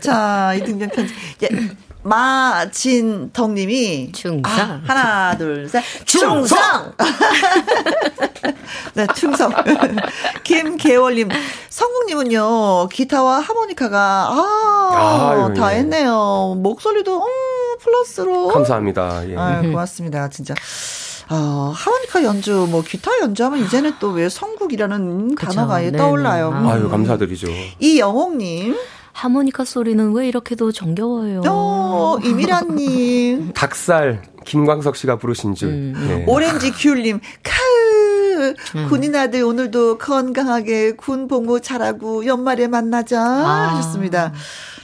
자, 0.00 0.54
이 0.54 0.62
등장 0.64 0.88
편지. 0.90 1.14
예, 1.42 1.48
마진덕 2.02 3.50
님이. 3.52 4.12
충성. 4.12 4.42
아, 4.44 4.80
하나, 4.86 5.36
둘, 5.36 5.68
셋. 5.68 5.82
충성! 6.04 6.92
네, 8.94 9.06
충성. 9.14 9.52
김계월님, 10.44 11.28
성국님은요, 11.68 12.88
기타와 12.88 13.40
하모니카가, 13.40 13.98
아, 14.30 15.30
아유, 15.32 15.54
다 15.54 15.74
예. 15.74 15.78
했네요. 15.78 16.54
목소리도, 16.58 17.22
음, 17.22 17.78
플러스로. 17.80 18.48
감사합니다. 18.48 19.28
예. 19.28 19.36
아유, 19.36 19.70
고맙습니다. 19.70 20.28
진짜. 20.30 20.54
어, 21.28 21.72
하모니카 21.74 22.22
연주, 22.22 22.68
뭐, 22.70 22.82
기타 22.82 23.10
연주하면 23.20 23.64
이제는 23.64 23.94
또 23.98 24.12
왜 24.12 24.28
성국이라는 24.28 25.34
그쵸. 25.34 25.50
단어가 25.52 25.84
예. 25.84 25.90
떠올라요. 25.90 26.52
아. 26.54 26.72
아유 26.72 26.88
감사드리죠. 26.88 27.48
이 27.80 27.98
영옥님, 27.98 28.76
하모니카 29.16 29.64
소리는 29.64 30.12
왜 30.12 30.28
이렇게도 30.28 30.72
정겨워요? 30.72 31.40
어, 31.46 32.18
이미란님, 32.22 33.52
닭살 33.56 34.20
김광석 34.44 34.94
씨가 34.94 35.16
부르신 35.16 35.54
줄. 35.54 35.70
음. 35.70 35.94
예. 36.10 36.24
오렌지 36.30 36.70
귤님, 36.70 37.20
카으, 37.42 38.54
군인 38.90 39.16
아들 39.16 39.42
오늘도 39.42 39.96
건강하게 39.96 40.96
군 40.96 41.28
복무 41.28 41.62
잘하고 41.62 42.26
연말에 42.26 42.68
만나자 42.68 43.18
아. 43.22 43.76
하셨습니다. 43.76 44.34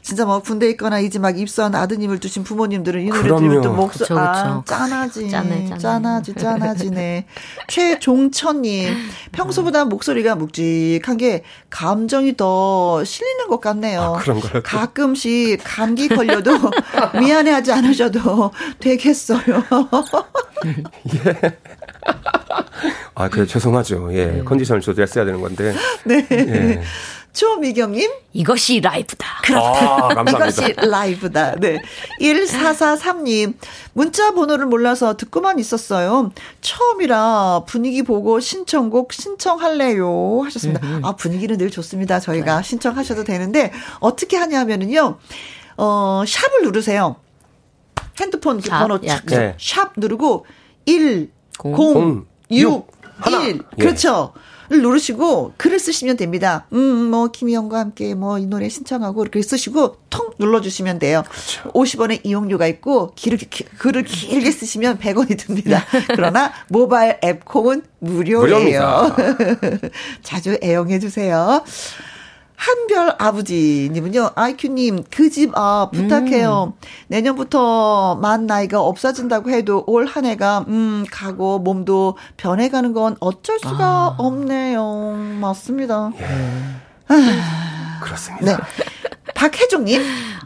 진짜 0.03 0.24
뭐 0.24 0.41
군대 0.41 0.69
있거나 0.70 0.99
이제 0.99 1.19
막 1.20 1.39
입소한 1.39 1.74
아드님을 1.77 2.19
두신 2.19 2.43
부모님들은 2.43 3.03
이 3.03 3.07
노래 3.09 3.23
그럼요. 3.23 3.41
들으면 3.41 3.62
또 3.62 3.73
목소 3.73 4.01
그쵸, 4.01 4.19
아 4.19 4.61
그쵸. 4.61 4.65
짠하지 4.66 5.31
짠해, 5.31 5.65
짠해. 5.69 5.79
짠하지 5.79 6.35
짠하지네 6.35 7.27
최종천님 7.69 8.95
평소보다 9.31 9.85
목소리가 9.85 10.35
묵직한 10.35 11.16
게 11.19 11.45
감정이 11.70 12.37
더 12.37 13.05
실리는 13.05 13.47
것 13.47 13.61
같네요. 13.61 14.01
아, 14.16 14.19
그런가요? 14.19 14.62
가끔씩 14.65 15.61
감기 15.62 16.09
걸려도 16.09 16.51
미안해하지 17.20 17.70
않으셔도 17.73 18.51
되겠어요. 18.81 19.41
아, 23.15 23.29
그래 23.29 23.47
죄송하죠. 23.47 24.09
예. 24.15 24.43
컨디션을 24.45 24.81
조절했어야 24.81 25.24
되는 25.24 25.41
건데. 25.41 25.74
네. 26.05 26.27
예. 26.33 26.83
조미경님, 27.32 28.10
이것이 28.34 28.80
라이브다. 28.80 29.26
아, 29.54 30.09
감사합니다. 30.14 30.38
이것이 30.38 30.74
라이브다. 30.76 31.56
네. 31.56 31.80
1443님, 32.20 33.54
문자 33.94 34.32
번호를 34.34 34.66
몰라서 34.66 35.16
듣고만 35.16 35.59
있었어요. 35.59 36.30
처음이라 36.60 37.62
분위기 37.66 38.02
보고 38.02 38.38
신청곡 38.38 39.14
신청할래요. 39.14 40.42
하셨습니다. 40.44 40.86
아, 41.02 41.16
분위기는 41.16 41.56
늘 41.56 41.70
좋습니다. 41.70 42.20
저희가 42.20 42.60
신청하셔도 42.62 43.24
되는데, 43.24 43.72
어떻게 44.00 44.36
하냐면은요, 44.36 45.18
어, 45.78 46.22
샵을 46.26 46.62
누르세요. 46.64 47.16
핸드폰 48.20 48.60
샵, 48.60 48.80
번호 48.80 49.00
야. 49.06 49.16
착, 49.16 49.26
네. 49.26 49.56
샵 49.59 49.92
누르고, 49.96 50.44
1, 50.84 51.30
공, 51.59 51.72
0, 51.72 51.76
공, 51.78 52.26
6, 52.50 52.59
육, 52.60 52.86
하나. 53.16 53.42
1. 53.42 53.62
예. 53.78 53.82
그렇죠. 53.82 54.34
를 54.34 54.42
누르시고 54.81 55.53
글을 55.57 55.78
쓰시면 55.78 56.16
됩니다. 56.16 56.66
음, 56.73 57.11
뭐 57.11 57.28
김희영과 57.31 57.78
함께 57.78 58.15
뭐 58.15 58.39
이 58.39 58.47
노래 58.47 58.69
신청하고 58.69 59.23
이렇게 59.23 59.43
쓰시고 59.43 59.97
통 60.09 60.31
눌러주시면 60.39 60.99
돼요. 60.99 61.23
그렇죠. 61.28 61.70
50원의 61.73 62.20
이용료가 62.24 62.66
있고 62.69 63.12
길을, 63.15 63.39
기- 63.39 63.65
글을 63.65 64.05
길게 64.05 64.51
쓰시면 64.51 64.99
100원이 64.99 65.39
듭니다. 65.39 65.85
그러나 66.09 66.53
모바일 66.69 67.19
앱 67.24 67.44
콩은 67.44 67.82
무료예요. 67.99 68.40
무료입니다. 68.40 69.16
자주 70.23 70.59
애용해 70.62 70.99
주세요. 70.99 71.62
한별 72.64 73.16
아버지님은요, 73.18 74.30
아이큐님, 74.36 75.02
그 75.10 75.30
집, 75.30 75.51
아, 75.56 75.90
부탁해요. 75.93 76.74
내년부터 77.09 78.14
만 78.16 78.47
나이가 78.47 78.80
없어진다고 78.80 79.51
해도 79.51 79.82
올 79.89 80.06
한 80.06 80.24
해가, 80.26 80.64
음, 80.68 81.05
가고 81.10 81.59
몸도 81.59 82.16
변해가는 82.36 82.93
건 82.93 83.16
어쩔 83.18 83.59
수가 83.59 84.14
없네요. 84.18 85.16
맞습니다. 85.40 86.12
그렇습니다. 88.01 88.56
네. 88.56 88.62
박혜종님, 89.34 90.01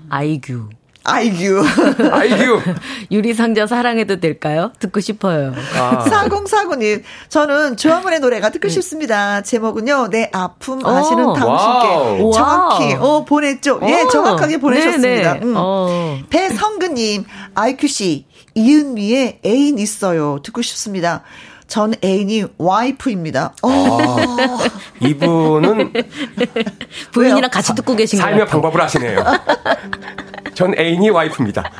아이규. 0.08 0.70
아이규. 1.06 1.64
아이규. 2.12 2.60
유리상자 3.10 3.66
사랑해도 3.66 4.18
될까요? 4.20 4.72
듣고 4.78 5.00
싶어요. 5.00 5.54
아. 5.78 6.04
4049님, 6.04 7.02
저는 7.28 7.76
조항문의 7.76 8.20
노래가 8.20 8.50
듣고 8.50 8.66
음. 8.66 8.70
싶습니다. 8.70 9.40
제목은요, 9.42 10.08
내 10.10 10.28
아픔 10.32 10.84
아시는 10.84 11.24
오. 11.26 11.34
당신께. 11.34 12.30
정확히, 12.34 12.94
어, 12.94 13.24
보냈죠. 13.24 13.78
오. 13.80 13.88
예, 13.88 14.04
정확하게 14.10 14.58
보내셨습니다. 14.58 15.34
네, 15.34 15.40
네. 15.40 15.46
음. 15.46 15.54
어. 15.56 16.18
배성근님, 16.28 17.24
아이큐씨, 17.54 18.26
이은미의 18.54 19.40
애인 19.46 19.78
있어요. 19.78 20.40
듣고 20.42 20.62
싶습니다. 20.62 21.22
전 21.68 21.94
애인이 22.02 22.44
와이프입니다. 22.58 23.54
어. 23.62 23.68
아, 23.70 24.58
이분은 25.00 25.92
부인이랑 27.12 27.50
같이 27.50 27.74
듣고 27.74 27.96
계신 27.96 28.18
거예요. 28.20 28.30
삶의 28.30 28.46
방법을 28.46 28.80
아시네요. 28.80 29.24
전 30.56 30.72
애인이 30.76 31.10
와이프입니다. 31.10 31.70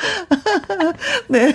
네. 1.28 1.54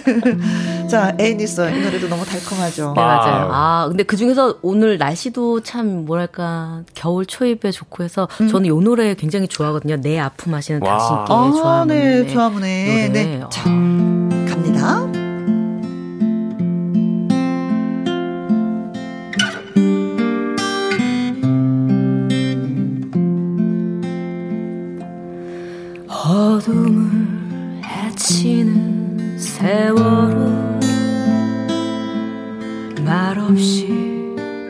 자, 0.88 1.16
애인 1.20 1.40
있어. 1.40 1.68
이 1.70 1.82
노래도 1.82 2.08
너무 2.08 2.24
달콤하죠. 2.24 2.94
네, 2.96 3.02
맞아요. 3.02 3.50
아, 3.52 3.86
근데 3.88 4.04
그 4.04 4.16
중에서 4.16 4.60
오늘 4.62 5.00
날씨도 5.00 5.62
참, 5.62 6.06
뭐랄까, 6.06 6.84
겨울 6.94 7.26
초입에 7.26 7.72
좋고 7.72 8.04
해서 8.04 8.28
음. 8.42 8.48
저는 8.48 8.68
이 8.68 8.84
노래 8.84 9.16
굉장히 9.16 9.48
좋아하거든요. 9.48 9.98
내 9.98 10.20
아픔 10.20 10.54
하시는 10.54 10.80
당신께 10.80 11.22
아, 11.22 11.52
좋아하는. 11.52 11.96
네, 11.96 12.28
좋아하네. 12.28 13.10
네. 13.12 13.40
자, 13.50 13.64
갑니 13.64 13.95
어둠을 26.36 27.82
헤치는 27.86 29.40
세월은 29.40 30.82
말없이 33.06 33.88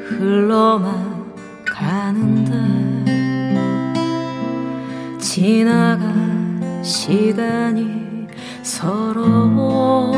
흘러만 0.05 1.33
가는데 1.65 2.51
지나간 5.19 6.83
시간이 6.83 8.27
서러워 8.61 10.13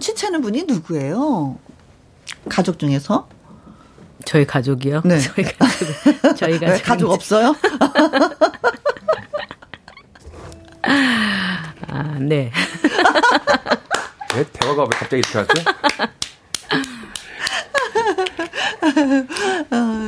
가장 0.00 0.08
눈치채는 0.10 0.40
분이 0.40 0.64
누구예요? 0.64 1.58
가족 2.48 2.78
중에서? 2.78 3.28
저희 4.24 4.46
가족이요? 4.46 5.02
네. 5.04 5.18
저희 5.20 5.44
가족. 5.44 6.36
저희 6.36 6.58
가족. 6.58 6.82
가족 6.82 7.10
없어요? 7.10 7.54
아, 10.82 12.16
네. 12.18 12.50
왜 14.34 14.44
대화가 14.52 14.82
왜 14.84 14.88
갑자기 14.90 15.22
들어갔죠? 15.22 15.64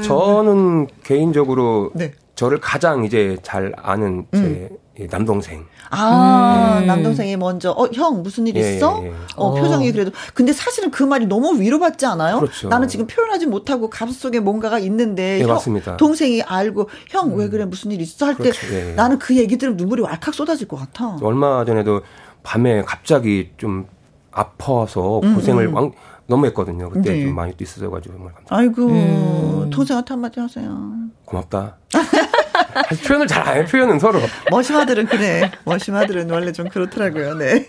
저는 0.05 0.86
개인적으로 1.05 1.90
네. 1.94 2.12
저를 2.35 2.59
가장 2.60 3.05
이제 3.05 3.36
잘 3.43 3.74
아는 3.77 4.27
제 4.32 4.39
음. 4.39 4.69
남동생. 5.10 5.64
아, 5.90 6.78
음. 6.81 6.86
남동생이 6.86 7.36
먼저, 7.36 7.70
어, 7.70 7.89
형, 7.94 8.23
무슨 8.23 8.47
일 8.47 8.56
예, 8.56 8.77
있어? 8.77 9.01
예, 9.02 9.06
예. 9.06 9.12
어, 9.36 9.47
어, 9.47 9.55
표정이 9.55 9.90
그래도. 9.93 10.10
근데 10.35 10.52
사실은 10.52 10.90
그 10.90 11.02
말이 11.02 11.27
너무 11.27 11.59
위로받지 11.59 12.05
않아요? 12.06 12.40
그렇죠. 12.40 12.69
나는 12.69 12.89
지금 12.89 13.06
표현하지 13.06 13.47
못하고 13.47 13.89
가슴속에 13.89 14.40
뭔가가 14.40 14.78
있는데. 14.81 15.39
예, 15.39 15.43
형, 15.43 15.48
맞습니다. 15.48 15.97
동생이 15.97 16.43
알고, 16.43 16.89
형, 17.09 17.32
음. 17.32 17.39
왜 17.39 17.48
그래? 17.48 17.64
무슨 17.64 17.90
일 17.90 18.01
있어? 18.02 18.27
할 18.27 18.35
그렇죠. 18.35 18.60
때 18.69 18.90
예. 18.90 18.94
나는 18.94 19.19
그 19.19 19.36
얘기 19.36 19.56
들으면 19.56 19.77
눈물이 19.78 20.02
왈칵 20.02 20.35
쏟아질 20.35 20.69
것 20.69 20.77
같아. 20.77 21.16
얼마 21.23 21.64
전에도 21.64 22.02
밤에 22.43 22.82
갑자기 22.82 23.51
좀 23.56 23.86
아파서 24.31 25.20
음, 25.23 25.35
고생을 25.35 25.69
음, 25.69 25.74
왕, 25.74 25.93
너무 26.27 26.47
했거든요. 26.47 26.90
그때 26.90 27.12
네. 27.12 27.23
좀 27.24 27.35
많이 27.35 27.56
또 27.56 27.64
있어가지고 27.64 28.14
정말 28.14 28.35
감사합니다. 28.35 28.56
아이고, 28.56 28.93
음. 28.93 29.70
동생한테 29.70 30.14
한마디 30.14 30.40
하세요. 30.40 30.93
고맙다. 31.24 31.77
표현을 33.07 33.27
잘 33.27 33.43
안 33.43 33.57
해, 33.59 33.65
표현은 33.65 33.99
서로. 33.99 34.20
머시마들은 34.51 35.07
그래. 35.07 35.51
머시마들은 35.65 36.31
원래 36.31 36.53
좀 36.53 36.69
그렇더라고요, 36.69 37.35
네. 37.35 37.66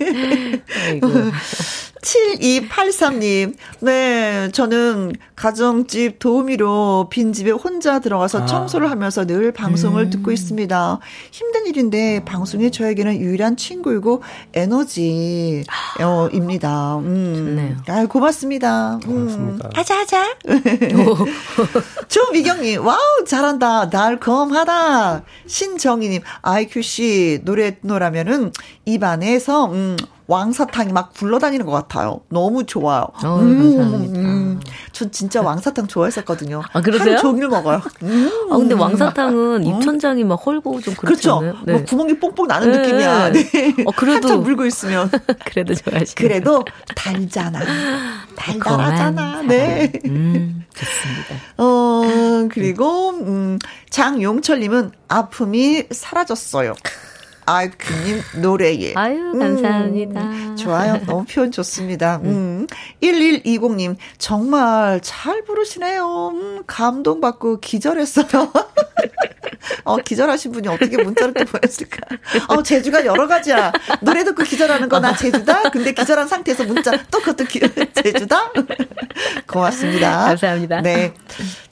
아이고. 0.88 1.08
7283님, 2.04 3.56
네, 3.80 4.50
저는 4.52 5.14
가정집 5.38 6.20
도우미로 6.20 7.08
빈집에 7.10 7.52
혼자 7.52 8.00
들어가서 8.00 8.42
아. 8.44 8.46
청소를 8.46 8.92
하면서 8.92 9.26
늘 9.26 9.52
방송을 9.54 10.04
음. 10.06 10.10
듣고 10.10 10.32
있습니다. 10.32 11.00
힘든 11.32 11.66
일인데 11.66 12.24
방송이 12.26 12.72
저에게는 12.72 13.20
유일한 13.20 13.56
친구이고 13.56 14.22
에너지입니다. 14.54 15.66
아. 16.70 16.98
음. 17.04 17.34
좋네요. 17.36 17.78
아, 17.88 18.06
고맙습니다. 18.06 18.96
음. 18.96 19.00
고맙습니다. 19.00 19.68
음. 19.68 19.72
하자, 19.74 20.00
하자. 20.00 20.36
조미경님, 22.10 22.86
wow, 22.86 23.00
잘한다. 23.26 23.90
달콤하다. 23.90 24.74
신정희님, 25.48 26.22
IQC 26.42 27.42
노래 27.44 27.78
노라면은 27.82 28.52
입안에서, 28.86 29.66
음, 29.72 29.98
왕사탕이 30.28 30.94
막 30.94 31.14
굴러다니는 31.14 31.66
것 31.66 31.72
같아요. 31.72 32.22
너무 32.30 32.66
좋아요. 32.66 33.08
어, 33.24 33.40
음, 33.40 33.78
감사합니다. 33.78 34.20
음, 34.20 34.60
전 34.94 35.12
진짜 35.12 35.42
왕사탕 35.42 35.88
좋아했었거든요. 35.88 36.62
아, 36.72 36.82
그러세요? 36.82 37.14
하루 37.14 37.22
종일 37.22 37.48
먹어요. 37.50 37.82
음. 38.04 38.30
아, 38.50 38.58
근데 38.58 38.74
왕사탕은 38.74 39.66
어? 39.66 39.70
입천장이 39.70 40.24
막 40.24 40.36
헐고 40.36 40.82
좀 40.82 40.94
그렇죠. 40.96 41.42
네. 41.66 41.74
뭐 41.74 41.84
구멍이 41.84 42.20
뽕뽕 42.20 42.48
나는 42.48 42.72
네. 42.72 42.78
느낌이야. 42.80 43.32
네. 43.32 43.76
어, 43.86 43.92
그래도. 43.92 44.30
한참 44.30 44.44
물고 44.44 44.66
있으면. 44.66 45.10
그래도 45.46 45.76
좋아하시네 45.76 46.16
그래도 46.16 46.64
달잖아. 46.96 47.60
달달하잖아. 48.36 49.42
네. 49.44 49.92
음, 50.06 50.64
좋습니다. 50.74 51.36
어, 51.58 52.48
그리고, 52.50 53.10
음, 53.12 53.60
장용철 53.90 54.60
님은 54.62 54.92
아픔이 55.08 55.84
사라졌어요. 55.92 56.74
아이크님 57.46 58.22
노래에. 58.42 58.94
아유, 58.96 59.32
감사합니다. 59.38 60.22
음, 60.22 60.56
좋아요. 60.56 61.00
너무 61.06 61.26
표현 61.26 61.52
좋습니다. 61.52 62.20
음. 62.24 62.68
1120님, 63.02 63.96
정말 64.18 65.00
잘 65.04 65.44
부르시네요. 65.44 66.30
음, 66.34 66.64
감동받고 66.68 67.60
기절했어요. 67.60 68.52
어, 69.86 69.98
기절하신 69.98 70.52
분이 70.52 70.68
어떻게 70.68 71.02
문자를 71.02 71.34
또 71.34 71.46
보냈을까? 71.46 71.98
어, 72.50 72.64
제주가 72.64 73.06
여러 73.06 73.28
가지야. 73.28 73.72
노래 74.02 74.24
듣고 74.24 74.44
기절하는 74.44 74.90
거 74.90 75.00
나 75.00 75.16
제주다? 75.16 75.70
근데 75.72 75.92
기절한 75.94 76.28
상태에서 76.28 76.64
문자 76.64 76.92
또 77.12 77.20
그것도 77.20 77.44
기, 77.46 77.60
제주다? 77.94 78.52
고맙습니다. 79.48 80.26
감사합니다. 80.28 80.82
네. 80.82 81.14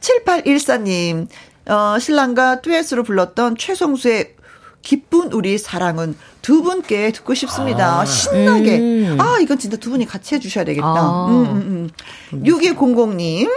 7814님, 0.02 1.28
어, 1.68 1.98
신랑과 2.00 2.62
듀엣으로 2.62 3.04
불렀던 3.04 3.56
최성수의 3.58 4.36
기쁜 4.82 5.32
우리 5.34 5.58
사랑은 5.58 6.16
두 6.42 6.64
분께 6.64 7.12
듣고 7.12 7.34
싶습니다. 7.34 8.02
아, 8.02 8.06
신나게. 8.06 8.78
음. 8.80 9.18
아, 9.20 9.38
이건 9.42 9.58
진짜 9.60 9.78
두 9.78 9.90
분이 9.92 10.06
같이 10.06 10.36
해주셔야 10.36 10.64
되겠다. 10.66 10.88
아. 10.88 11.28
음, 11.30 11.46
음, 11.46 11.90
음. 12.34 12.44
6200님. 12.44 13.50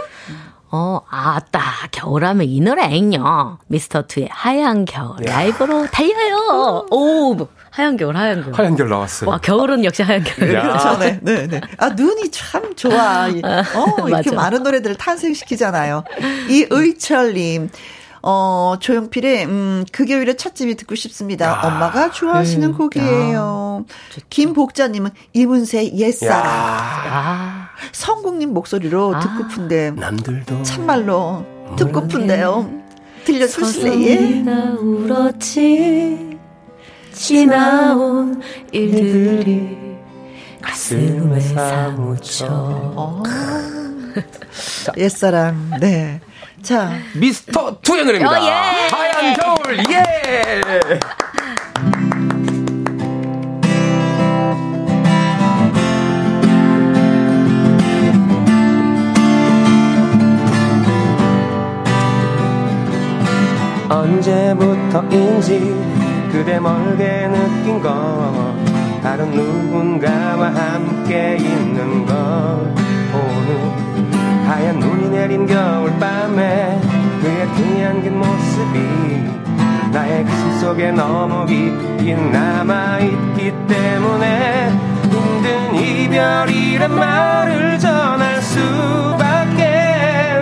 어, 0.71 0.99
아따, 1.09 1.61
겨울하면 1.91 2.47
이 2.47 2.59
노래요. 2.59 3.59
미스터 3.67 4.03
투의 4.07 4.27
하얀 4.31 4.83
겨울 4.85 5.25
야. 5.25 5.31
라이브로 5.37 5.87
달려요. 5.87 6.85
오, 6.91 7.37
하얀 7.69 7.95
겨울, 7.95 8.17
하얀 8.17 8.41
겨울. 8.43 8.53
하얀 8.53 8.75
겨울 8.75 8.89
나왔어요. 8.89 9.29
와, 9.29 9.37
겨울은 9.37 9.85
역시 9.85 10.03
하얀 10.03 10.23
겨울. 10.23 10.49
그렇죠. 10.49 10.97
네, 10.99 11.19
네, 11.21 11.47
네. 11.47 11.61
아, 11.77 11.89
눈이 11.89 12.29
참 12.31 12.75
좋아. 12.75 13.27
어, 13.27 14.07
이렇게 14.09 14.31
많은 14.31 14.63
노래들을 14.63 14.95
탄생시키잖아요. 14.97 16.03
이 16.49 16.67
의철님. 16.69 17.69
어, 18.27 18.77
조용필의, 18.79 19.45
음, 19.45 19.85
금요일에 19.91 20.35
찻집이 20.35 20.75
듣고 20.77 20.95
싶습니다. 20.95 21.45
야. 21.45 21.61
엄마가 21.63 22.09
좋아하시는 22.09 22.69
음. 22.69 22.73
곡이에요. 22.75 23.85
야. 23.87 23.95
김복자님은 24.31 25.11
이문세 25.33 25.91
옛사랑. 25.93 26.43
아. 26.43 27.69
성국님 27.91 28.51
목소리로 28.51 29.15
아. 29.15 29.19
듣고픈데. 29.19 29.91
남들도. 29.91 30.63
참말로 30.63 31.45
듣고픈데요. 31.77 32.67
들려주실래요? 33.25 34.77
울었지. 34.81 36.39
지나온 37.13 38.41
일들이 38.71 39.77
가슴을 40.63 41.41
사무쳐. 41.41 42.47
어. 42.49 43.21
옛사랑, 44.97 45.77
네. 45.79 46.21
자. 46.65 46.89
미스터 47.13 47.77
투의 47.79 48.03
노래입니다. 48.05 48.41
어, 48.41 48.43
예. 48.43 48.49
하얀 48.89 49.35
겨울, 49.35 49.77
예! 49.91 50.99
언제부터인지 63.87 65.59
그대 66.31 66.59
멀게 66.59 67.27
느낀 67.27 67.79
것 67.79 67.93
다른 69.03 69.29
누군가와 69.29 70.47
함께 70.47 71.37
있는 71.37 72.07
것 72.07 72.84
하얀 74.55 74.79
눈이 74.79 75.09
내린 75.09 75.45
겨울밤에 75.45 76.79
그의 77.21 77.47
등이 77.55 77.83
안긴 77.83 78.17
모습이 78.17 78.79
나의 79.91 80.23
가슴 80.23 80.59
속에 80.59 80.93
너무 80.93 81.45
깊이 81.45 82.15
남아있기 82.15 83.53
때문에 83.67 84.69
힘든 85.11 85.75
이별이란 85.75 86.95
말을 86.95 87.77
전할 87.79 88.41
수밖에 88.41 90.41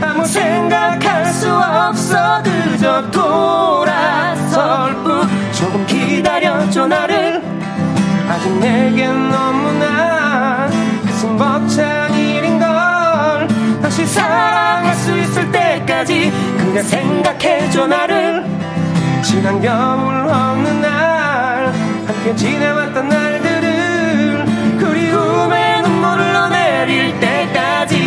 아무 0.00 0.24
생각할 0.24 1.26
수 1.26 1.52
없어 1.52 2.42
그저 2.42 3.10
돌아설 3.10 4.94
뿐. 5.04 5.28
조금 5.52 5.86
기다려줘 5.86 6.86
나를. 6.86 7.42
아직 8.26 8.58
내겐 8.58 9.28
너무나 9.28 10.70
가슴 11.04 11.36
일인 11.36 11.36
걸 11.36 12.09
다시 14.00 14.14
사랑할 14.14 14.94
수 14.94 15.18
있을 15.18 15.52
때까지 15.52 16.32
그냥 16.56 16.82
생각해줘 16.82 17.86
나를. 17.86 18.46
지난 19.22 19.60
겨울 19.60 20.26
없는 20.26 20.80
날 20.80 21.66
함께 22.06 22.34
지내왔던 22.34 23.08
날들을 23.08 24.46
그리움의 24.78 25.82
눈물을 25.82 26.50
내릴 26.50 27.20
때까지. 27.20 28.00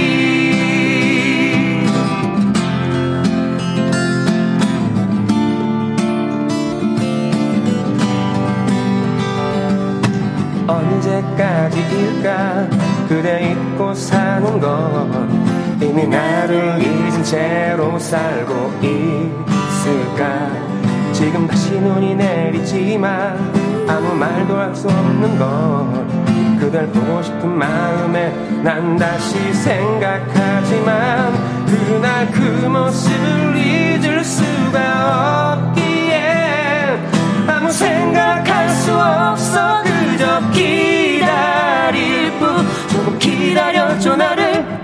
언제까지일까? 10.65 12.67
그대 13.07 13.51
잊고 13.51 13.93
사는 13.93 14.59
건 14.59 15.62
이미 15.83 16.07
나를 16.07 16.81
잊은 16.81 17.23
채로 17.23 17.99
살고 17.99 18.71
있을까? 18.81 20.49
지금 21.11 21.45
다시 21.47 21.71
눈이 21.79 22.15
내리지만 22.15 23.85
아무 23.87 24.13
말도 24.15 24.57
할 24.57 24.73
수 24.73 24.87
없는 24.87 25.37
건 25.37 26.57
그댈 26.59 26.87
보고 26.87 27.21
싶은 27.21 27.49
마음에 27.49 28.29
난 28.63 28.95
다시 28.97 29.53
생각하지만 29.53 31.33
그날 31.67 32.31
그 32.31 32.39
모습을 32.67 33.57
잊을 33.57 34.23
수가 34.23 35.53
없기에 35.75 36.97
아무 37.47 37.69
생각할 37.69 38.69
수 38.69 38.93
없어 38.95 39.83
그저 39.83 40.39
기다릴 40.51 42.31
뿐 42.39 42.65
조금 42.89 43.19
기다려줘 43.19 44.15
나를 44.15 44.82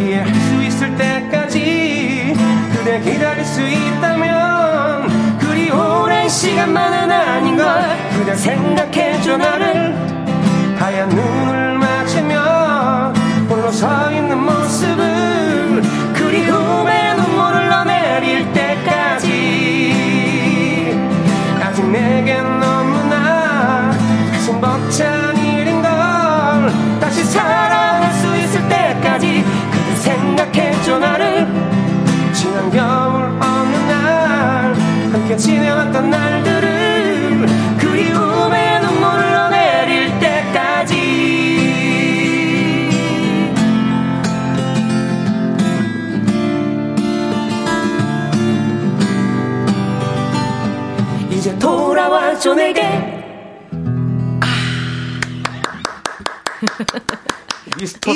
이해할 0.00 0.32
수 0.32 0.62
있을 0.62 0.96
때까지 0.96 2.36
그대 2.72 3.00
기다릴 3.00 3.44
수 3.44 3.60
있다면 3.62 5.38
그리 5.38 5.70
오랜 5.70 6.28
시간 6.28 6.68
시간만은 6.68 7.10
아닌걸 7.10 7.66
그대 8.12 8.34
생각해줘 8.34 9.36
나를. 9.38 9.94
하얀 10.78 11.08
눈을 11.08 11.78
맞으며 11.78 13.12
홀로 13.48 13.72
서 13.72 14.12
있는 14.12 14.38
모습을 14.38 15.82
그리움에 16.14 17.14
눈물을 17.14 17.68
너내릴 17.68 18.52
때까지. 18.52 19.26
아직 21.60 21.86
내겐 21.88 22.60
너무나 22.60 23.90
가슴 24.32 24.60
벅찬 24.60 25.37
나를 31.08 31.46
지난 32.34 32.70
겨울 32.70 33.24
어느 33.40 33.76
날 33.90 34.74
함께 35.10 35.36
지내왔던 35.36 36.10
날 36.10 36.27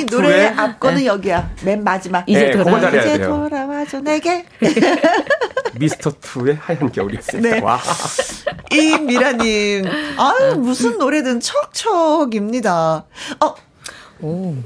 이 0.03 0.05
노래의 0.05 0.49
앞거는 0.49 0.99
네. 0.99 1.07
여기야. 1.07 1.51
맨 1.65 1.85
마지막. 1.85 2.29
이제, 2.29 2.51
네, 2.51 2.63
돌아, 2.63 2.89
이제 2.89 3.19
돌아와줘 3.19 4.01
내게. 4.01 4.45
미스터 5.79 6.13
투의 6.21 6.57
하얀 6.57 6.91
겨울이었습니다. 6.91 7.57
네. 7.57 7.61
와. 7.61 7.81
이 8.73 8.99
미라님, 8.99 9.85
아유 10.19 10.57
무슨 10.57 10.99
노래든 10.99 11.41
척척입니다. 11.41 13.05
어. 13.41 13.55
오. 14.21 14.57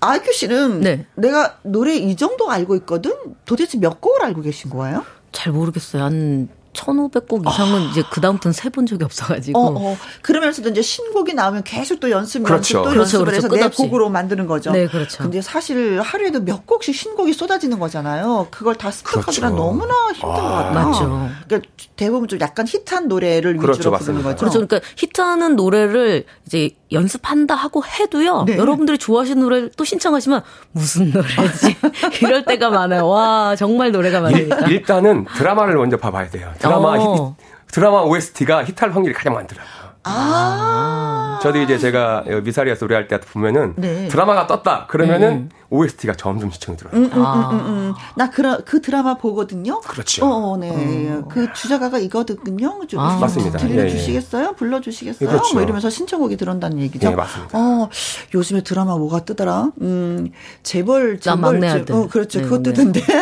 아이큐 0.00 0.32
씨는 0.32 0.80
네. 0.80 1.06
내가 1.14 1.58
노래 1.62 1.94
이 1.96 2.16
정도 2.16 2.50
알고 2.50 2.76
있거든. 2.76 3.12
도대체 3.44 3.78
몇 3.78 4.00
곡을 4.00 4.24
알고 4.24 4.42
계신 4.42 4.70
거예요? 4.70 5.04
잘 5.32 5.52
모르겠어요. 5.52 6.02
한 6.04 6.48
1,500곡 6.76 7.48
이상은 7.48 7.80
아. 7.80 7.90
이제 7.90 8.02
그다음부터는 8.10 8.52
세본 8.52 8.86
적이 8.86 9.04
없어가지고. 9.04 9.58
어, 9.58 9.92
어. 9.92 9.96
그러면서도 10.22 10.68
이제 10.70 10.82
신곡이 10.82 11.34
나오면 11.34 11.64
계속 11.64 12.00
또 12.00 12.10
연습, 12.10 12.42
그렇죠. 12.42 12.54
연습, 12.56 12.72
또 12.74 12.82
그렇죠, 12.82 13.00
연습을 13.00 13.24
그렇죠. 13.26 13.36
해서 13.36 13.48
끝없이. 13.48 13.82
내 13.82 13.88
곡으로 13.88 14.08
만드는 14.10 14.46
거죠. 14.46 14.70
네, 14.70 14.86
그렇죠. 14.86 15.22
근데 15.22 15.40
사실 15.42 16.00
하루에도 16.00 16.40
몇 16.40 16.66
곡씩 16.66 16.94
신곡이 16.94 17.32
쏟아지는 17.32 17.78
거잖아요. 17.78 18.48
그걸 18.50 18.76
다 18.76 18.90
습득하기가 18.90 19.48
그렇죠. 19.48 19.56
너무나 19.56 19.94
힘든 20.12 20.28
아. 20.28 20.34
것 20.34 20.42
같아요. 20.42 20.88
맞죠. 20.88 21.30
그러니까 21.46 21.70
대부분 21.96 22.28
좀 22.28 22.38
약간 22.40 22.66
히트한 22.66 23.08
노래를 23.08 23.56
그렇죠, 23.56 23.78
위주로 23.78 23.98
부르는 23.98 24.22
거죠. 24.22 24.36
그렇죠. 24.36 24.66
그러니까 24.66 24.80
히트하는 24.96 25.56
노래를 25.56 26.24
이제 26.46 26.70
연습한다 26.92 27.54
하고 27.54 27.82
해도요. 27.84 28.44
네. 28.44 28.56
여러분들이 28.56 28.98
좋아하시는 28.98 29.40
노래를 29.42 29.70
또 29.76 29.84
신청하시면 29.84 30.42
무슨 30.72 31.10
노래지? 31.10 31.76
이럴 32.22 32.44
때가 32.44 32.70
많아요. 32.70 33.08
와, 33.08 33.56
정말 33.56 33.90
노래가 33.92 34.20
많으니까. 34.20 34.66
일 34.68 34.82
단은 34.82 35.26
드라마를 35.36 35.74
먼저 35.76 35.96
봐봐야 35.96 36.28
돼요. 36.28 36.52
드라마 36.58 36.96
어. 36.96 37.36
히, 37.38 37.44
드라마 37.72 38.02
OST가 38.02 38.64
히트할 38.64 38.94
확률이 38.94 39.14
가장 39.14 39.34
많더라고요. 39.34 39.86
아. 40.04 41.40
저도 41.42 41.60
이제 41.60 41.78
제가 41.78 42.24
미사리에서 42.44 42.84
노래할 42.86 43.08
때 43.08 43.18
보면은 43.20 43.74
네. 43.76 44.06
드라마가 44.08 44.46
떴다 44.46 44.86
그러면은 44.86 45.28
음. 45.32 45.48
OST가 45.70 46.14
점점 46.14 46.50
시청이 46.50 46.76
들어요. 46.76 46.94
음, 46.94 47.04
음, 47.04 47.10
음, 47.12 47.24
아. 47.24 47.50
음, 47.50 47.58
음, 47.58 47.94
나 48.16 48.30
그, 48.30 48.64
그 48.64 48.80
드라마 48.80 49.14
보거든요. 49.14 49.80
그렇죠. 49.80 50.24
어, 50.26 50.52
어 50.52 50.56
네. 50.56 50.70
음. 50.70 51.24
그 51.28 51.52
주제가가 51.52 51.98
이거든요. 51.98 52.86
좀 52.86 53.00
아, 53.00 53.18
맞습니다. 53.18 53.58
들려주시겠어요? 53.58 54.44
예, 54.44 54.48
예. 54.48 54.52
불러주시겠어요? 54.54 55.28
그렇죠. 55.28 55.54
뭐 55.54 55.62
이러면서 55.62 55.90
신청곡이 55.90 56.36
들어온다는 56.36 56.78
얘기죠. 56.80 57.10
네, 57.10 57.14
맞습니다. 57.16 57.58
어, 57.58 57.88
요즘에 58.34 58.62
드라마 58.62 58.96
뭐가 58.96 59.24
뜨더라? 59.24 59.72
음, 59.80 60.30
재벌, 60.62 61.18
재벌. 61.20 61.40
막내 61.40 61.68
아들. 61.68 61.94
어, 61.94 62.08
그렇죠. 62.08 62.40
네, 62.40 62.44
그거 62.44 62.58
네. 62.58 62.72
뜨던데. 62.72 63.00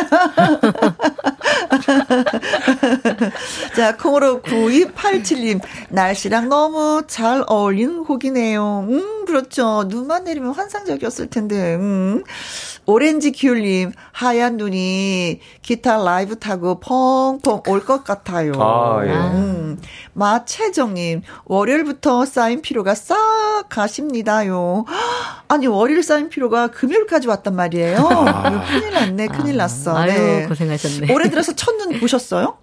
자, 3.75 3.95
콩으로 3.97 4.41
9287님. 4.41 5.61
날씨랑 5.89 6.49
너무 6.49 7.03
잘 7.07 7.43
어울리는 7.47 8.03
곡이네요. 8.03 8.87
음, 8.89 9.24
그렇죠. 9.25 9.83
눈만 9.87 10.23
내리면 10.25 10.53
환상적이었을 10.53 11.27
텐데. 11.29 11.75
음. 11.75 12.23
오렌지 12.87 13.31
귤님, 13.31 13.93
하얀 14.11 14.57
눈이 14.57 15.39
기타 15.61 15.97
라이브 15.97 16.37
타고 16.37 16.79
펑펑 16.79 17.63
올 17.67 17.81
것 17.85 18.03
같아요. 18.03 18.53
아, 18.59 19.01
예. 19.05 19.09
음. 19.11 19.79
마채정님, 20.13 21.23
월요일부터 21.45 22.25
쌓인 22.25 22.61
피로가 22.61 22.93
싹 22.95 23.17
가십니다요. 23.69 24.85
아니, 25.47 25.67
월요일 25.67 26.03
쌓인 26.03 26.29
피로가 26.29 26.67
금요일까지 26.67 27.27
왔단 27.27 27.55
말이에요. 27.55 27.97
아. 27.99 28.65
큰일 28.67 28.91
났네, 28.93 29.27
큰일 29.27 29.57
났어. 29.57 29.95
아, 29.97 30.05
네. 30.05 30.41
아유, 30.41 30.47
고생하셨네. 30.47 31.11
올해 31.13 31.29
들어서 31.29 31.53
첫눈 31.53 31.99
보셨어요? 31.99 32.57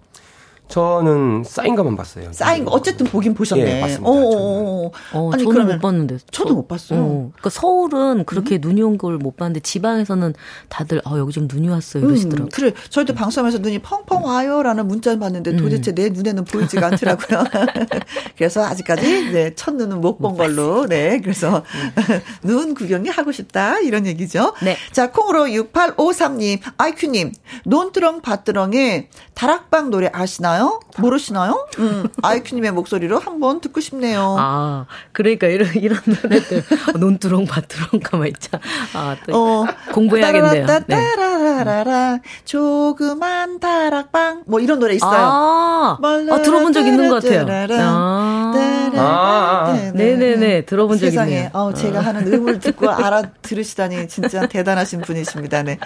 저는 0.69 1.43
쌓인 1.45 1.75
것만 1.75 1.95
봤어요. 1.95 2.31
쌓인 2.33 2.65
거 2.65 2.71
어쨌든 2.71 3.05
보긴 3.05 3.33
보셨네. 3.35 3.77
예, 3.77 3.81
맞습니다. 3.81 4.09
어, 4.09 4.13
어, 4.13 4.91
어. 5.13 5.31
아니 5.31 5.43
저는 5.43 5.53
그러면 5.53 5.75
못 5.75 5.81
봤는데. 5.81 6.17
저도 6.31 6.55
못 6.55 6.67
봤어요. 6.67 6.99
어. 6.99 7.31
그러니까 7.33 7.49
서울은 7.51 8.25
그렇게 8.25 8.55
음? 8.55 8.61
눈이 8.61 8.81
온 8.81 8.97
걸 8.97 9.17
못 9.17 9.35
봤는데 9.37 9.59
지방에서는 9.59 10.33
다들 10.69 11.01
아 11.05 11.17
여기 11.17 11.31
좀 11.33 11.47
눈이 11.51 11.67
왔어요 11.69 12.05
이러시더라고요. 12.07 12.45
음, 12.45 12.49
그래. 12.51 12.71
저희도 12.89 13.13
방송하면서 13.13 13.59
눈이 13.59 13.79
펑펑 13.79 14.23
와요라는 14.25 14.87
문자를 14.87 15.19
봤는데 15.19 15.51
음. 15.51 15.57
도대체 15.57 15.91
음. 15.91 15.95
내 15.95 16.09
눈에는 16.09 16.45
보이지가 16.45 16.87
않더라고요. 16.87 17.43
그래서 18.37 18.63
아직까지 18.63 19.31
네, 19.31 19.53
첫 19.55 19.75
눈은 19.75 20.01
못 20.01 20.17
본 20.17 20.37
걸로. 20.37 20.85
네. 20.87 21.19
그래서 21.21 21.63
음. 21.75 21.91
눈 22.43 22.73
구경이 22.73 23.09
하고 23.09 23.31
싶다 23.31 23.79
이런 23.79 24.05
얘기죠. 24.07 24.53
네. 24.63 24.77
자, 24.91 25.11
콩으로 25.11 25.45
6853님, 25.45 26.59
아이큐 26.77 27.07
님, 27.07 27.31
논두렁 27.65 28.21
밭두렁의 28.21 29.09
다락방 29.33 29.89
노래 29.89 30.09
아시나요? 30.13 30.52
모르나요? 30.53 30.79
모르시나요? 30.97 31.67
음, 31.79 32.07
아이큐님의 32.21 32.71
목소리로 32.71 33.19
한번 33.19 33.61
듣고 33.61 33.81
싶네요. 33.81 34.35
아, 34.37 34.85
그러니까 35.11 35.47
이런, 35.47 35.73
이런 35.75 35.99
노래들. 36.05 36.63
논두렁, 36.99 37.45
밭두렁, 37.45 38.01
가만 38.03 38.27
있자. 38.29 38.59
아, 38.93 39.15
또 39.27 39.35
어, 39.35 39.65
공부해야겠네요. 39.91 40.65
따라라라라, 40.65 42.11
네. 42.17 42.21
조그만 42.45 43.59
다락방. 43.59 44.43
뭐 44.45 44.59
이런 44.59 44.79
노래 44.79 44.95
있어요. 44.95 45.11
아, 45.11 45.97
아 46.01 46.41
들어본 46.41 46.73
적 46.73 46.85
있는 46.85 47.09
것 47.09 47.23
같아요. 47.23 47.45
아, 47.79 48.53
아 48.95 49.73
네네네. 49.93 50.65
들어본 50.65 50.99
적 50.99 51.07
있네요. 51.07 51.25
세상에, 51.25 51.49
어, 51.53 51.73
제가 51.73 52.01
하는 52.01 52.31
음을 52.31 52.59
듣고 52.59 52.89
알아들으시다니 52.89 54.07
진짜 54.07 54.45
대단하신 54.47 55.01
분이십니다. 55.01 55.63
네. 55.63 55.79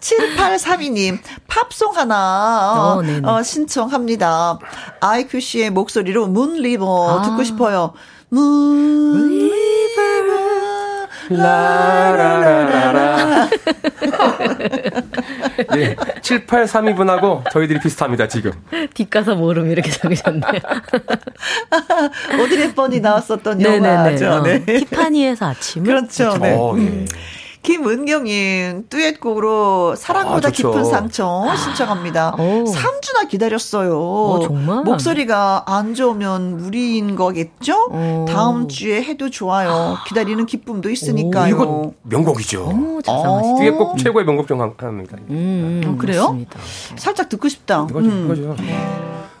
7832님, 0.00 1.18
팝송 1.48 1.96
하나, 1.96 2.94
어, 2.96 3.02
어 3.24 3.42
신청합니다. 3.42 4.11
합니다. 4.12 4.58
아이큐 5.00 5.40
씨의 5.40 5.70
목소리로 5.70 6.26
문리버 6.28 7.18
아. 7.18 7.22
듣고 7.22 7.44
싶어요. 7.44 7.94
문리버 8.28 9.52
라라라라라. 11.30 13.22
예, 15.76 15.94
7832분하고 15.94 17.48
저희들이 17.50 17.78
비슷합니다, 17.80 18.28
지금. 18.28 18.52
뒷가사 18.94 19.34
모름 19.34 19.70
이렇게 19.70 19.90
적으셨네요. 19.90 20.60
오드리 22.42 22.74
뻔이 22.74 23.00
나왔었던 23.00 23.62
영화죠. 23.62 24.30
어, 24.30 24.42
네. 24.42 24.64
티파니에서 24.64 25.46
아침을. 25.46 25.86
그렇죠. 25.86 26.36
네. 26.38 26.56
어, 26.58 26.74
네. 26.76 27.04
음. 27.62 27.72
김은경님 27.72 28.86
듀엣곡으로 28.88 29.94
사랑보다 29.96 30.48
아, 30.48 30.50
깊은 30.50 30.84
상처 30.84 31.44
신청합니다. 31.56 32.34
오. 32.38 32.64
3주나 32.64 33.28
기다렸어요. 33.28 33.98
어, 33.98 34.40
정말? 34.42 34.82
목소리가 34.84 35.64
안 35.66 35.94
좋으면 35.94 36.56
무리인 36.58 37.14
거겠죠? 37.14 37.88
오. 37.90 38.24
다음 38.28 38.68
주에 38.68 39.02
해도 39.02 39.30
좋아요. 39.30 39.96
기다리는 40.08 40.44
기쁨도 40.44 40.90
있으니까요. 40.90 41.54
오, 41.54 41.56
이거 41.56 41.92
명곡이죠. 42.02 42.64
오, 42.64 43.00
어. 43.06 43.56
듀엣곡 43.58 43.98
최고의 43.98 44.26
명곡 44.26 44.48
중 44.48 44.60
하나입니다. 44.60 45.16
음, 45.30 45.82
음, 45.84 45.98
그래요? 45.98 46.22
맞습니다. 46.22 46.58
살짝 46.96 47.28
듣고 47.28 47.48
싶다. 47.48 47.86
이거죠, 47.88 48.08
음. 48.08 48.24
이거죠. 48.26 48.56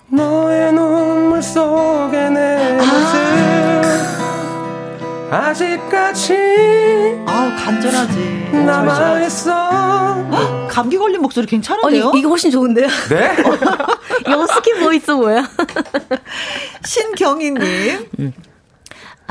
너의 0.08 0.72
눈물 0.72 1.42
속에 1.42 2.30
내 2.30 2.74
모습 2.76 2.88
아. 2.88 4.31
아직까지 5.32 6.34
아 7.26 7.56
간절하지 7.64 8.50
남아 8.66 9.20
있어 9.20 10.68
감기 10.68 10.98
걸린 10.98 11.22
목소리 11.22 11.46
괜찮은데요? 11.46 12.08
아니, 12.10 12.18
이게 12.18 12.28
훨씬 12.28 12.50
좋은데요? 12.50 12.86
네? 13.08 13.36
허스키 14.30 14.74
voice 14.74 15.10
뭐야? 15.12 15.48
신경희님 16.84 18.08
음. 18.18 18.32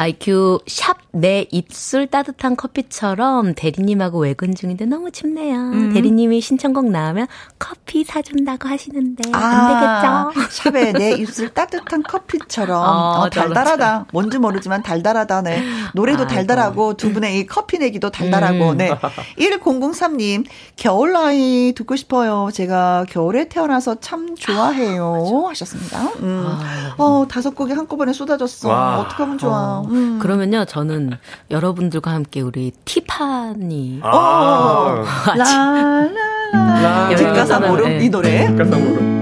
IQ 0.01 0.61
샵 0.65 0.97
내 1.13 1.45
입술 1.51 2.07
따뜻한 2.07 2.55
커피처럼 2.55 3.53
대리님하고 3.53 4.19
외근 4.19 4.55
중인데 4.55 4.85
너무 4.85 5.11
춥네요. 5.11 5.57
음. 5.57 5.93
대리님이 5.93 6.39
신청곡 6.39 6.89
나오면 6.89 7.27
커피 7.59 8.05
사준다고 8.05 8.69
하시는데 8.69 9.23
아, 9.33 9.37
안 9.37 10.31
되겠죠? 10.31 10.49
샵에 10.49 10.93
내 10.93 11.11
입술 11.11 11.49
따뜻한 11.49 12.03
커피처럼 12.03 12.79
어, 12.81 13.19
어, 13.23 13.29
달달하다. 13.29 14.05
뭔지 14.13 14.37
모르지만 14.37 14.83
달달하다네. 14.83 15.63
노래도 15.93 16.19
아이고. 16.19 16.33
달달하고 16.33 16.93
두 16.95 17.11
분의 17.11 17.39
이 17.39 17.45
커피 17.45 17.77
내기도 17.77 18.09
달달하고. 18.09 18.69
음. 18.71 18.77
네. 18.77 18.89
1003님 19.37 20.45
겨울 20.77 21.11
나이 21.11 21.73
듣고 21.75 21.97
싶어요. 21.97 22.49
제가 22.53 23.05
겨울에 23.09 23.49
태어나서 23.49 23.99
참 23.99 24.35
좋아해요. 24.37 25.43
아, 25.45 25.49
하셨습니다. 25.49 25.99
음. 26.21 26.45
아, 26.47 26.95
어 26.97 27.25
다섯 27.27 27.53
곡이 27.53 27.73
한꺼번에 27.73 28.13
쏟아졌어. 28.13 28.69
와. 28.69 28.99
어떡하면 28.99 29.37
좋아. 29.37 29.79
어. 29.79 29.87
음. 29.91 30.19
그러면요 30.19 30.65
저는 30.65 31.11
여러분들과 31.49 32.11
함께 32.11 32.41
우리 32.41 32.71
티파니. 32.85 33.99
아. 34.03 34.09
어. 34.09 35.05
라라 35.37 36.07
라. 36.51 37.15
뒷가사 37.15 37.59
모름 37.59 37.85
네. 37.85 38.05
이 38.05 38.09
노래. 38.09 38.47
뒷가사 38.47 38.77
모름. 38.77 39.20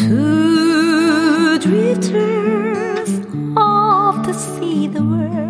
Two 0.00 1.58
drifters 1.60 3.10
of 3.56 4.26
the 4.26 4.32
sea, 4.32 4.88
the 4.88 5.04
world. 5.04 5.47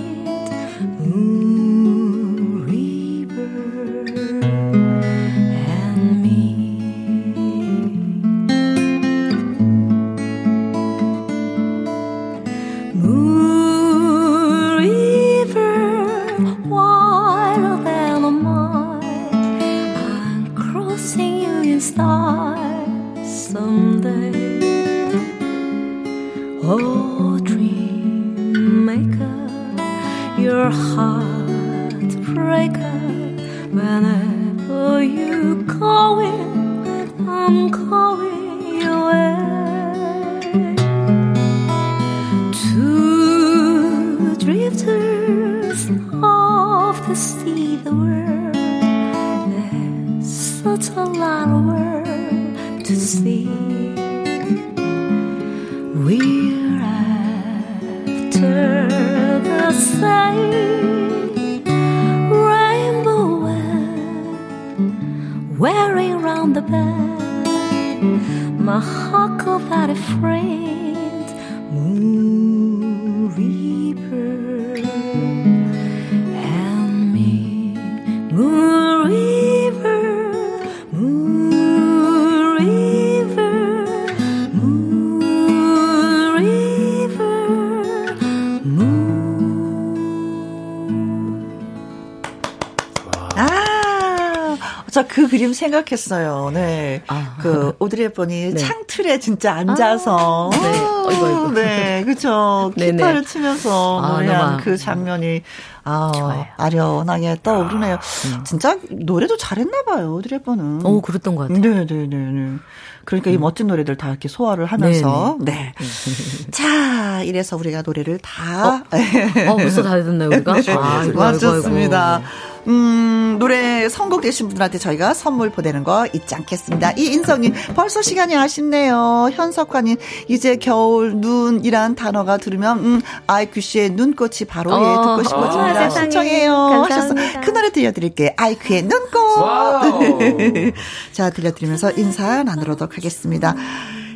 생각했어요. 95.59 96.51
네. 96.55 97.03
아. 97.09 97.37
그 97.41 97.75
오드리 97.79 98.03
헵번이 98.05 98.55
네. 98.55 98.55
창틀에 98.55 99.19
진짜 99.19 99.55
앉아서. 99.55 100.51
아. 100.53 100.57
네. 100.57 100.79
어이구, 101.09 101.27
어이구. 101.27 101.53
네. 101.55 102.05
그쵸. 102.05 102.73
기타를 102.79 103.25
치면서 103.25 104.01
아, 104.03 104.13
노래한 104.13 104.59
그 104.59 104.77
장면이 104.77 105.43
아, 105.89 106.13
좋아요. 106.15 106.47
아련하게 106.57 107.37
떠오르네요. 107.43 107.95
음. 107.95 108.45
진짜 108.45 108.77
노래도 108.91 109.37
잘했나 109.37 109.83
봐요. 109.83 110.15
오드리 110.15 110.35
헵번은. 110.37 110.81
어, 110.85 111.01
그랬던 111.01 111.35
것 111.35 111.49
같아요. 111.49 111.61
네, 111.61 111.87
네, 111.87 112.07
네, 112.07 112.17
네. 112.17 112.57
그러니까 113.05 113.31
음. 113.31 113.35
이 113.35 113.39
멋진 113.39 113.69
노래들 113.69 113.97
다 113.97 114.11
이렇게 114.11 114.29
소화를 114.29 114.67
하면서 114.67 115.39
네네. 115.41 115.59
네. 115.59 115.75
네. 115.79 116.51
자, 116.51 117.23
이래서 117.23 117.57
우리가 117.57 117.83
노래를 117.83 118.19
다 118.19 118.69
어, 118.69 119.51
어 119.51 119.57
벌써 119.57 119.83
다 119.83 119.97
됐나요, 119.97 120.29
우리가? 120.29 120.53
네. 120.61 120.73
아, 120.75 121.05
맞습니다. 121.15 122.23
음, 122.67 123.37
노래 123.39 123.89
선곡되신 123.89 124.49
분들한테 124.49 124.79
저희가 124.79 125.15
선물 125.15 125.51
보내는 125.51 125.85
거 125.85 126.07
잊지 126.13 126.35
않겠습니다. 126.35 126.93
이인성님, 126.99 127.55
벌써 127.75 128.03
시간이 128.03 128.37
아쉽네요. 128.37 129.31
현석환님, 129.33 129.97
이제 130.29 130.57
겨울, 130.57 131.17
눈이란 131.17 131.95
단어가 131.95 132.37
들으면, 132.37 132.79
음, 132.79 133.01
아이큐 133.27 133.63
씨의 133.63 133.91
눈꽃이 133.91 134.47
바로 134.47 134.71
어, 134.73 134.81
예, 134.81 134.97
듣고 134.97 135.23
싶어집니다. 135.23 135.78
어, 135.87 135.91
신청해요. 135.91 136.53
하셔서 136.89 137.15
그 137.43 137.51
노래 137.53 137.71
들려드릴게요. 137.71 138.31
아이큐의 138.37 138.83
눈꽃. 138.83 140.75
자, 141.13 141.31
들려드리면서 141.31 141.93
인사 141.97 142.43
나누도록 142.43 142.97
하겠습니다. 142.97 143.55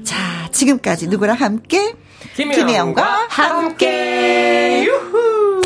자, 0.04 0.48
지금까지 0.50 1.08
누구랑 1.08 1.36
함께? 1.36 1.94
김혜영과 2.34 3.26
함께. 3.28 4.84
유후. 4.86 5.60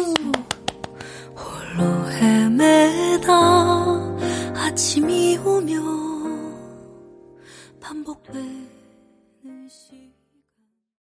홀로 1.37 2.11
헤매다 2.11 3.33
아침이 4.57 5.39
오며 5.45 6.06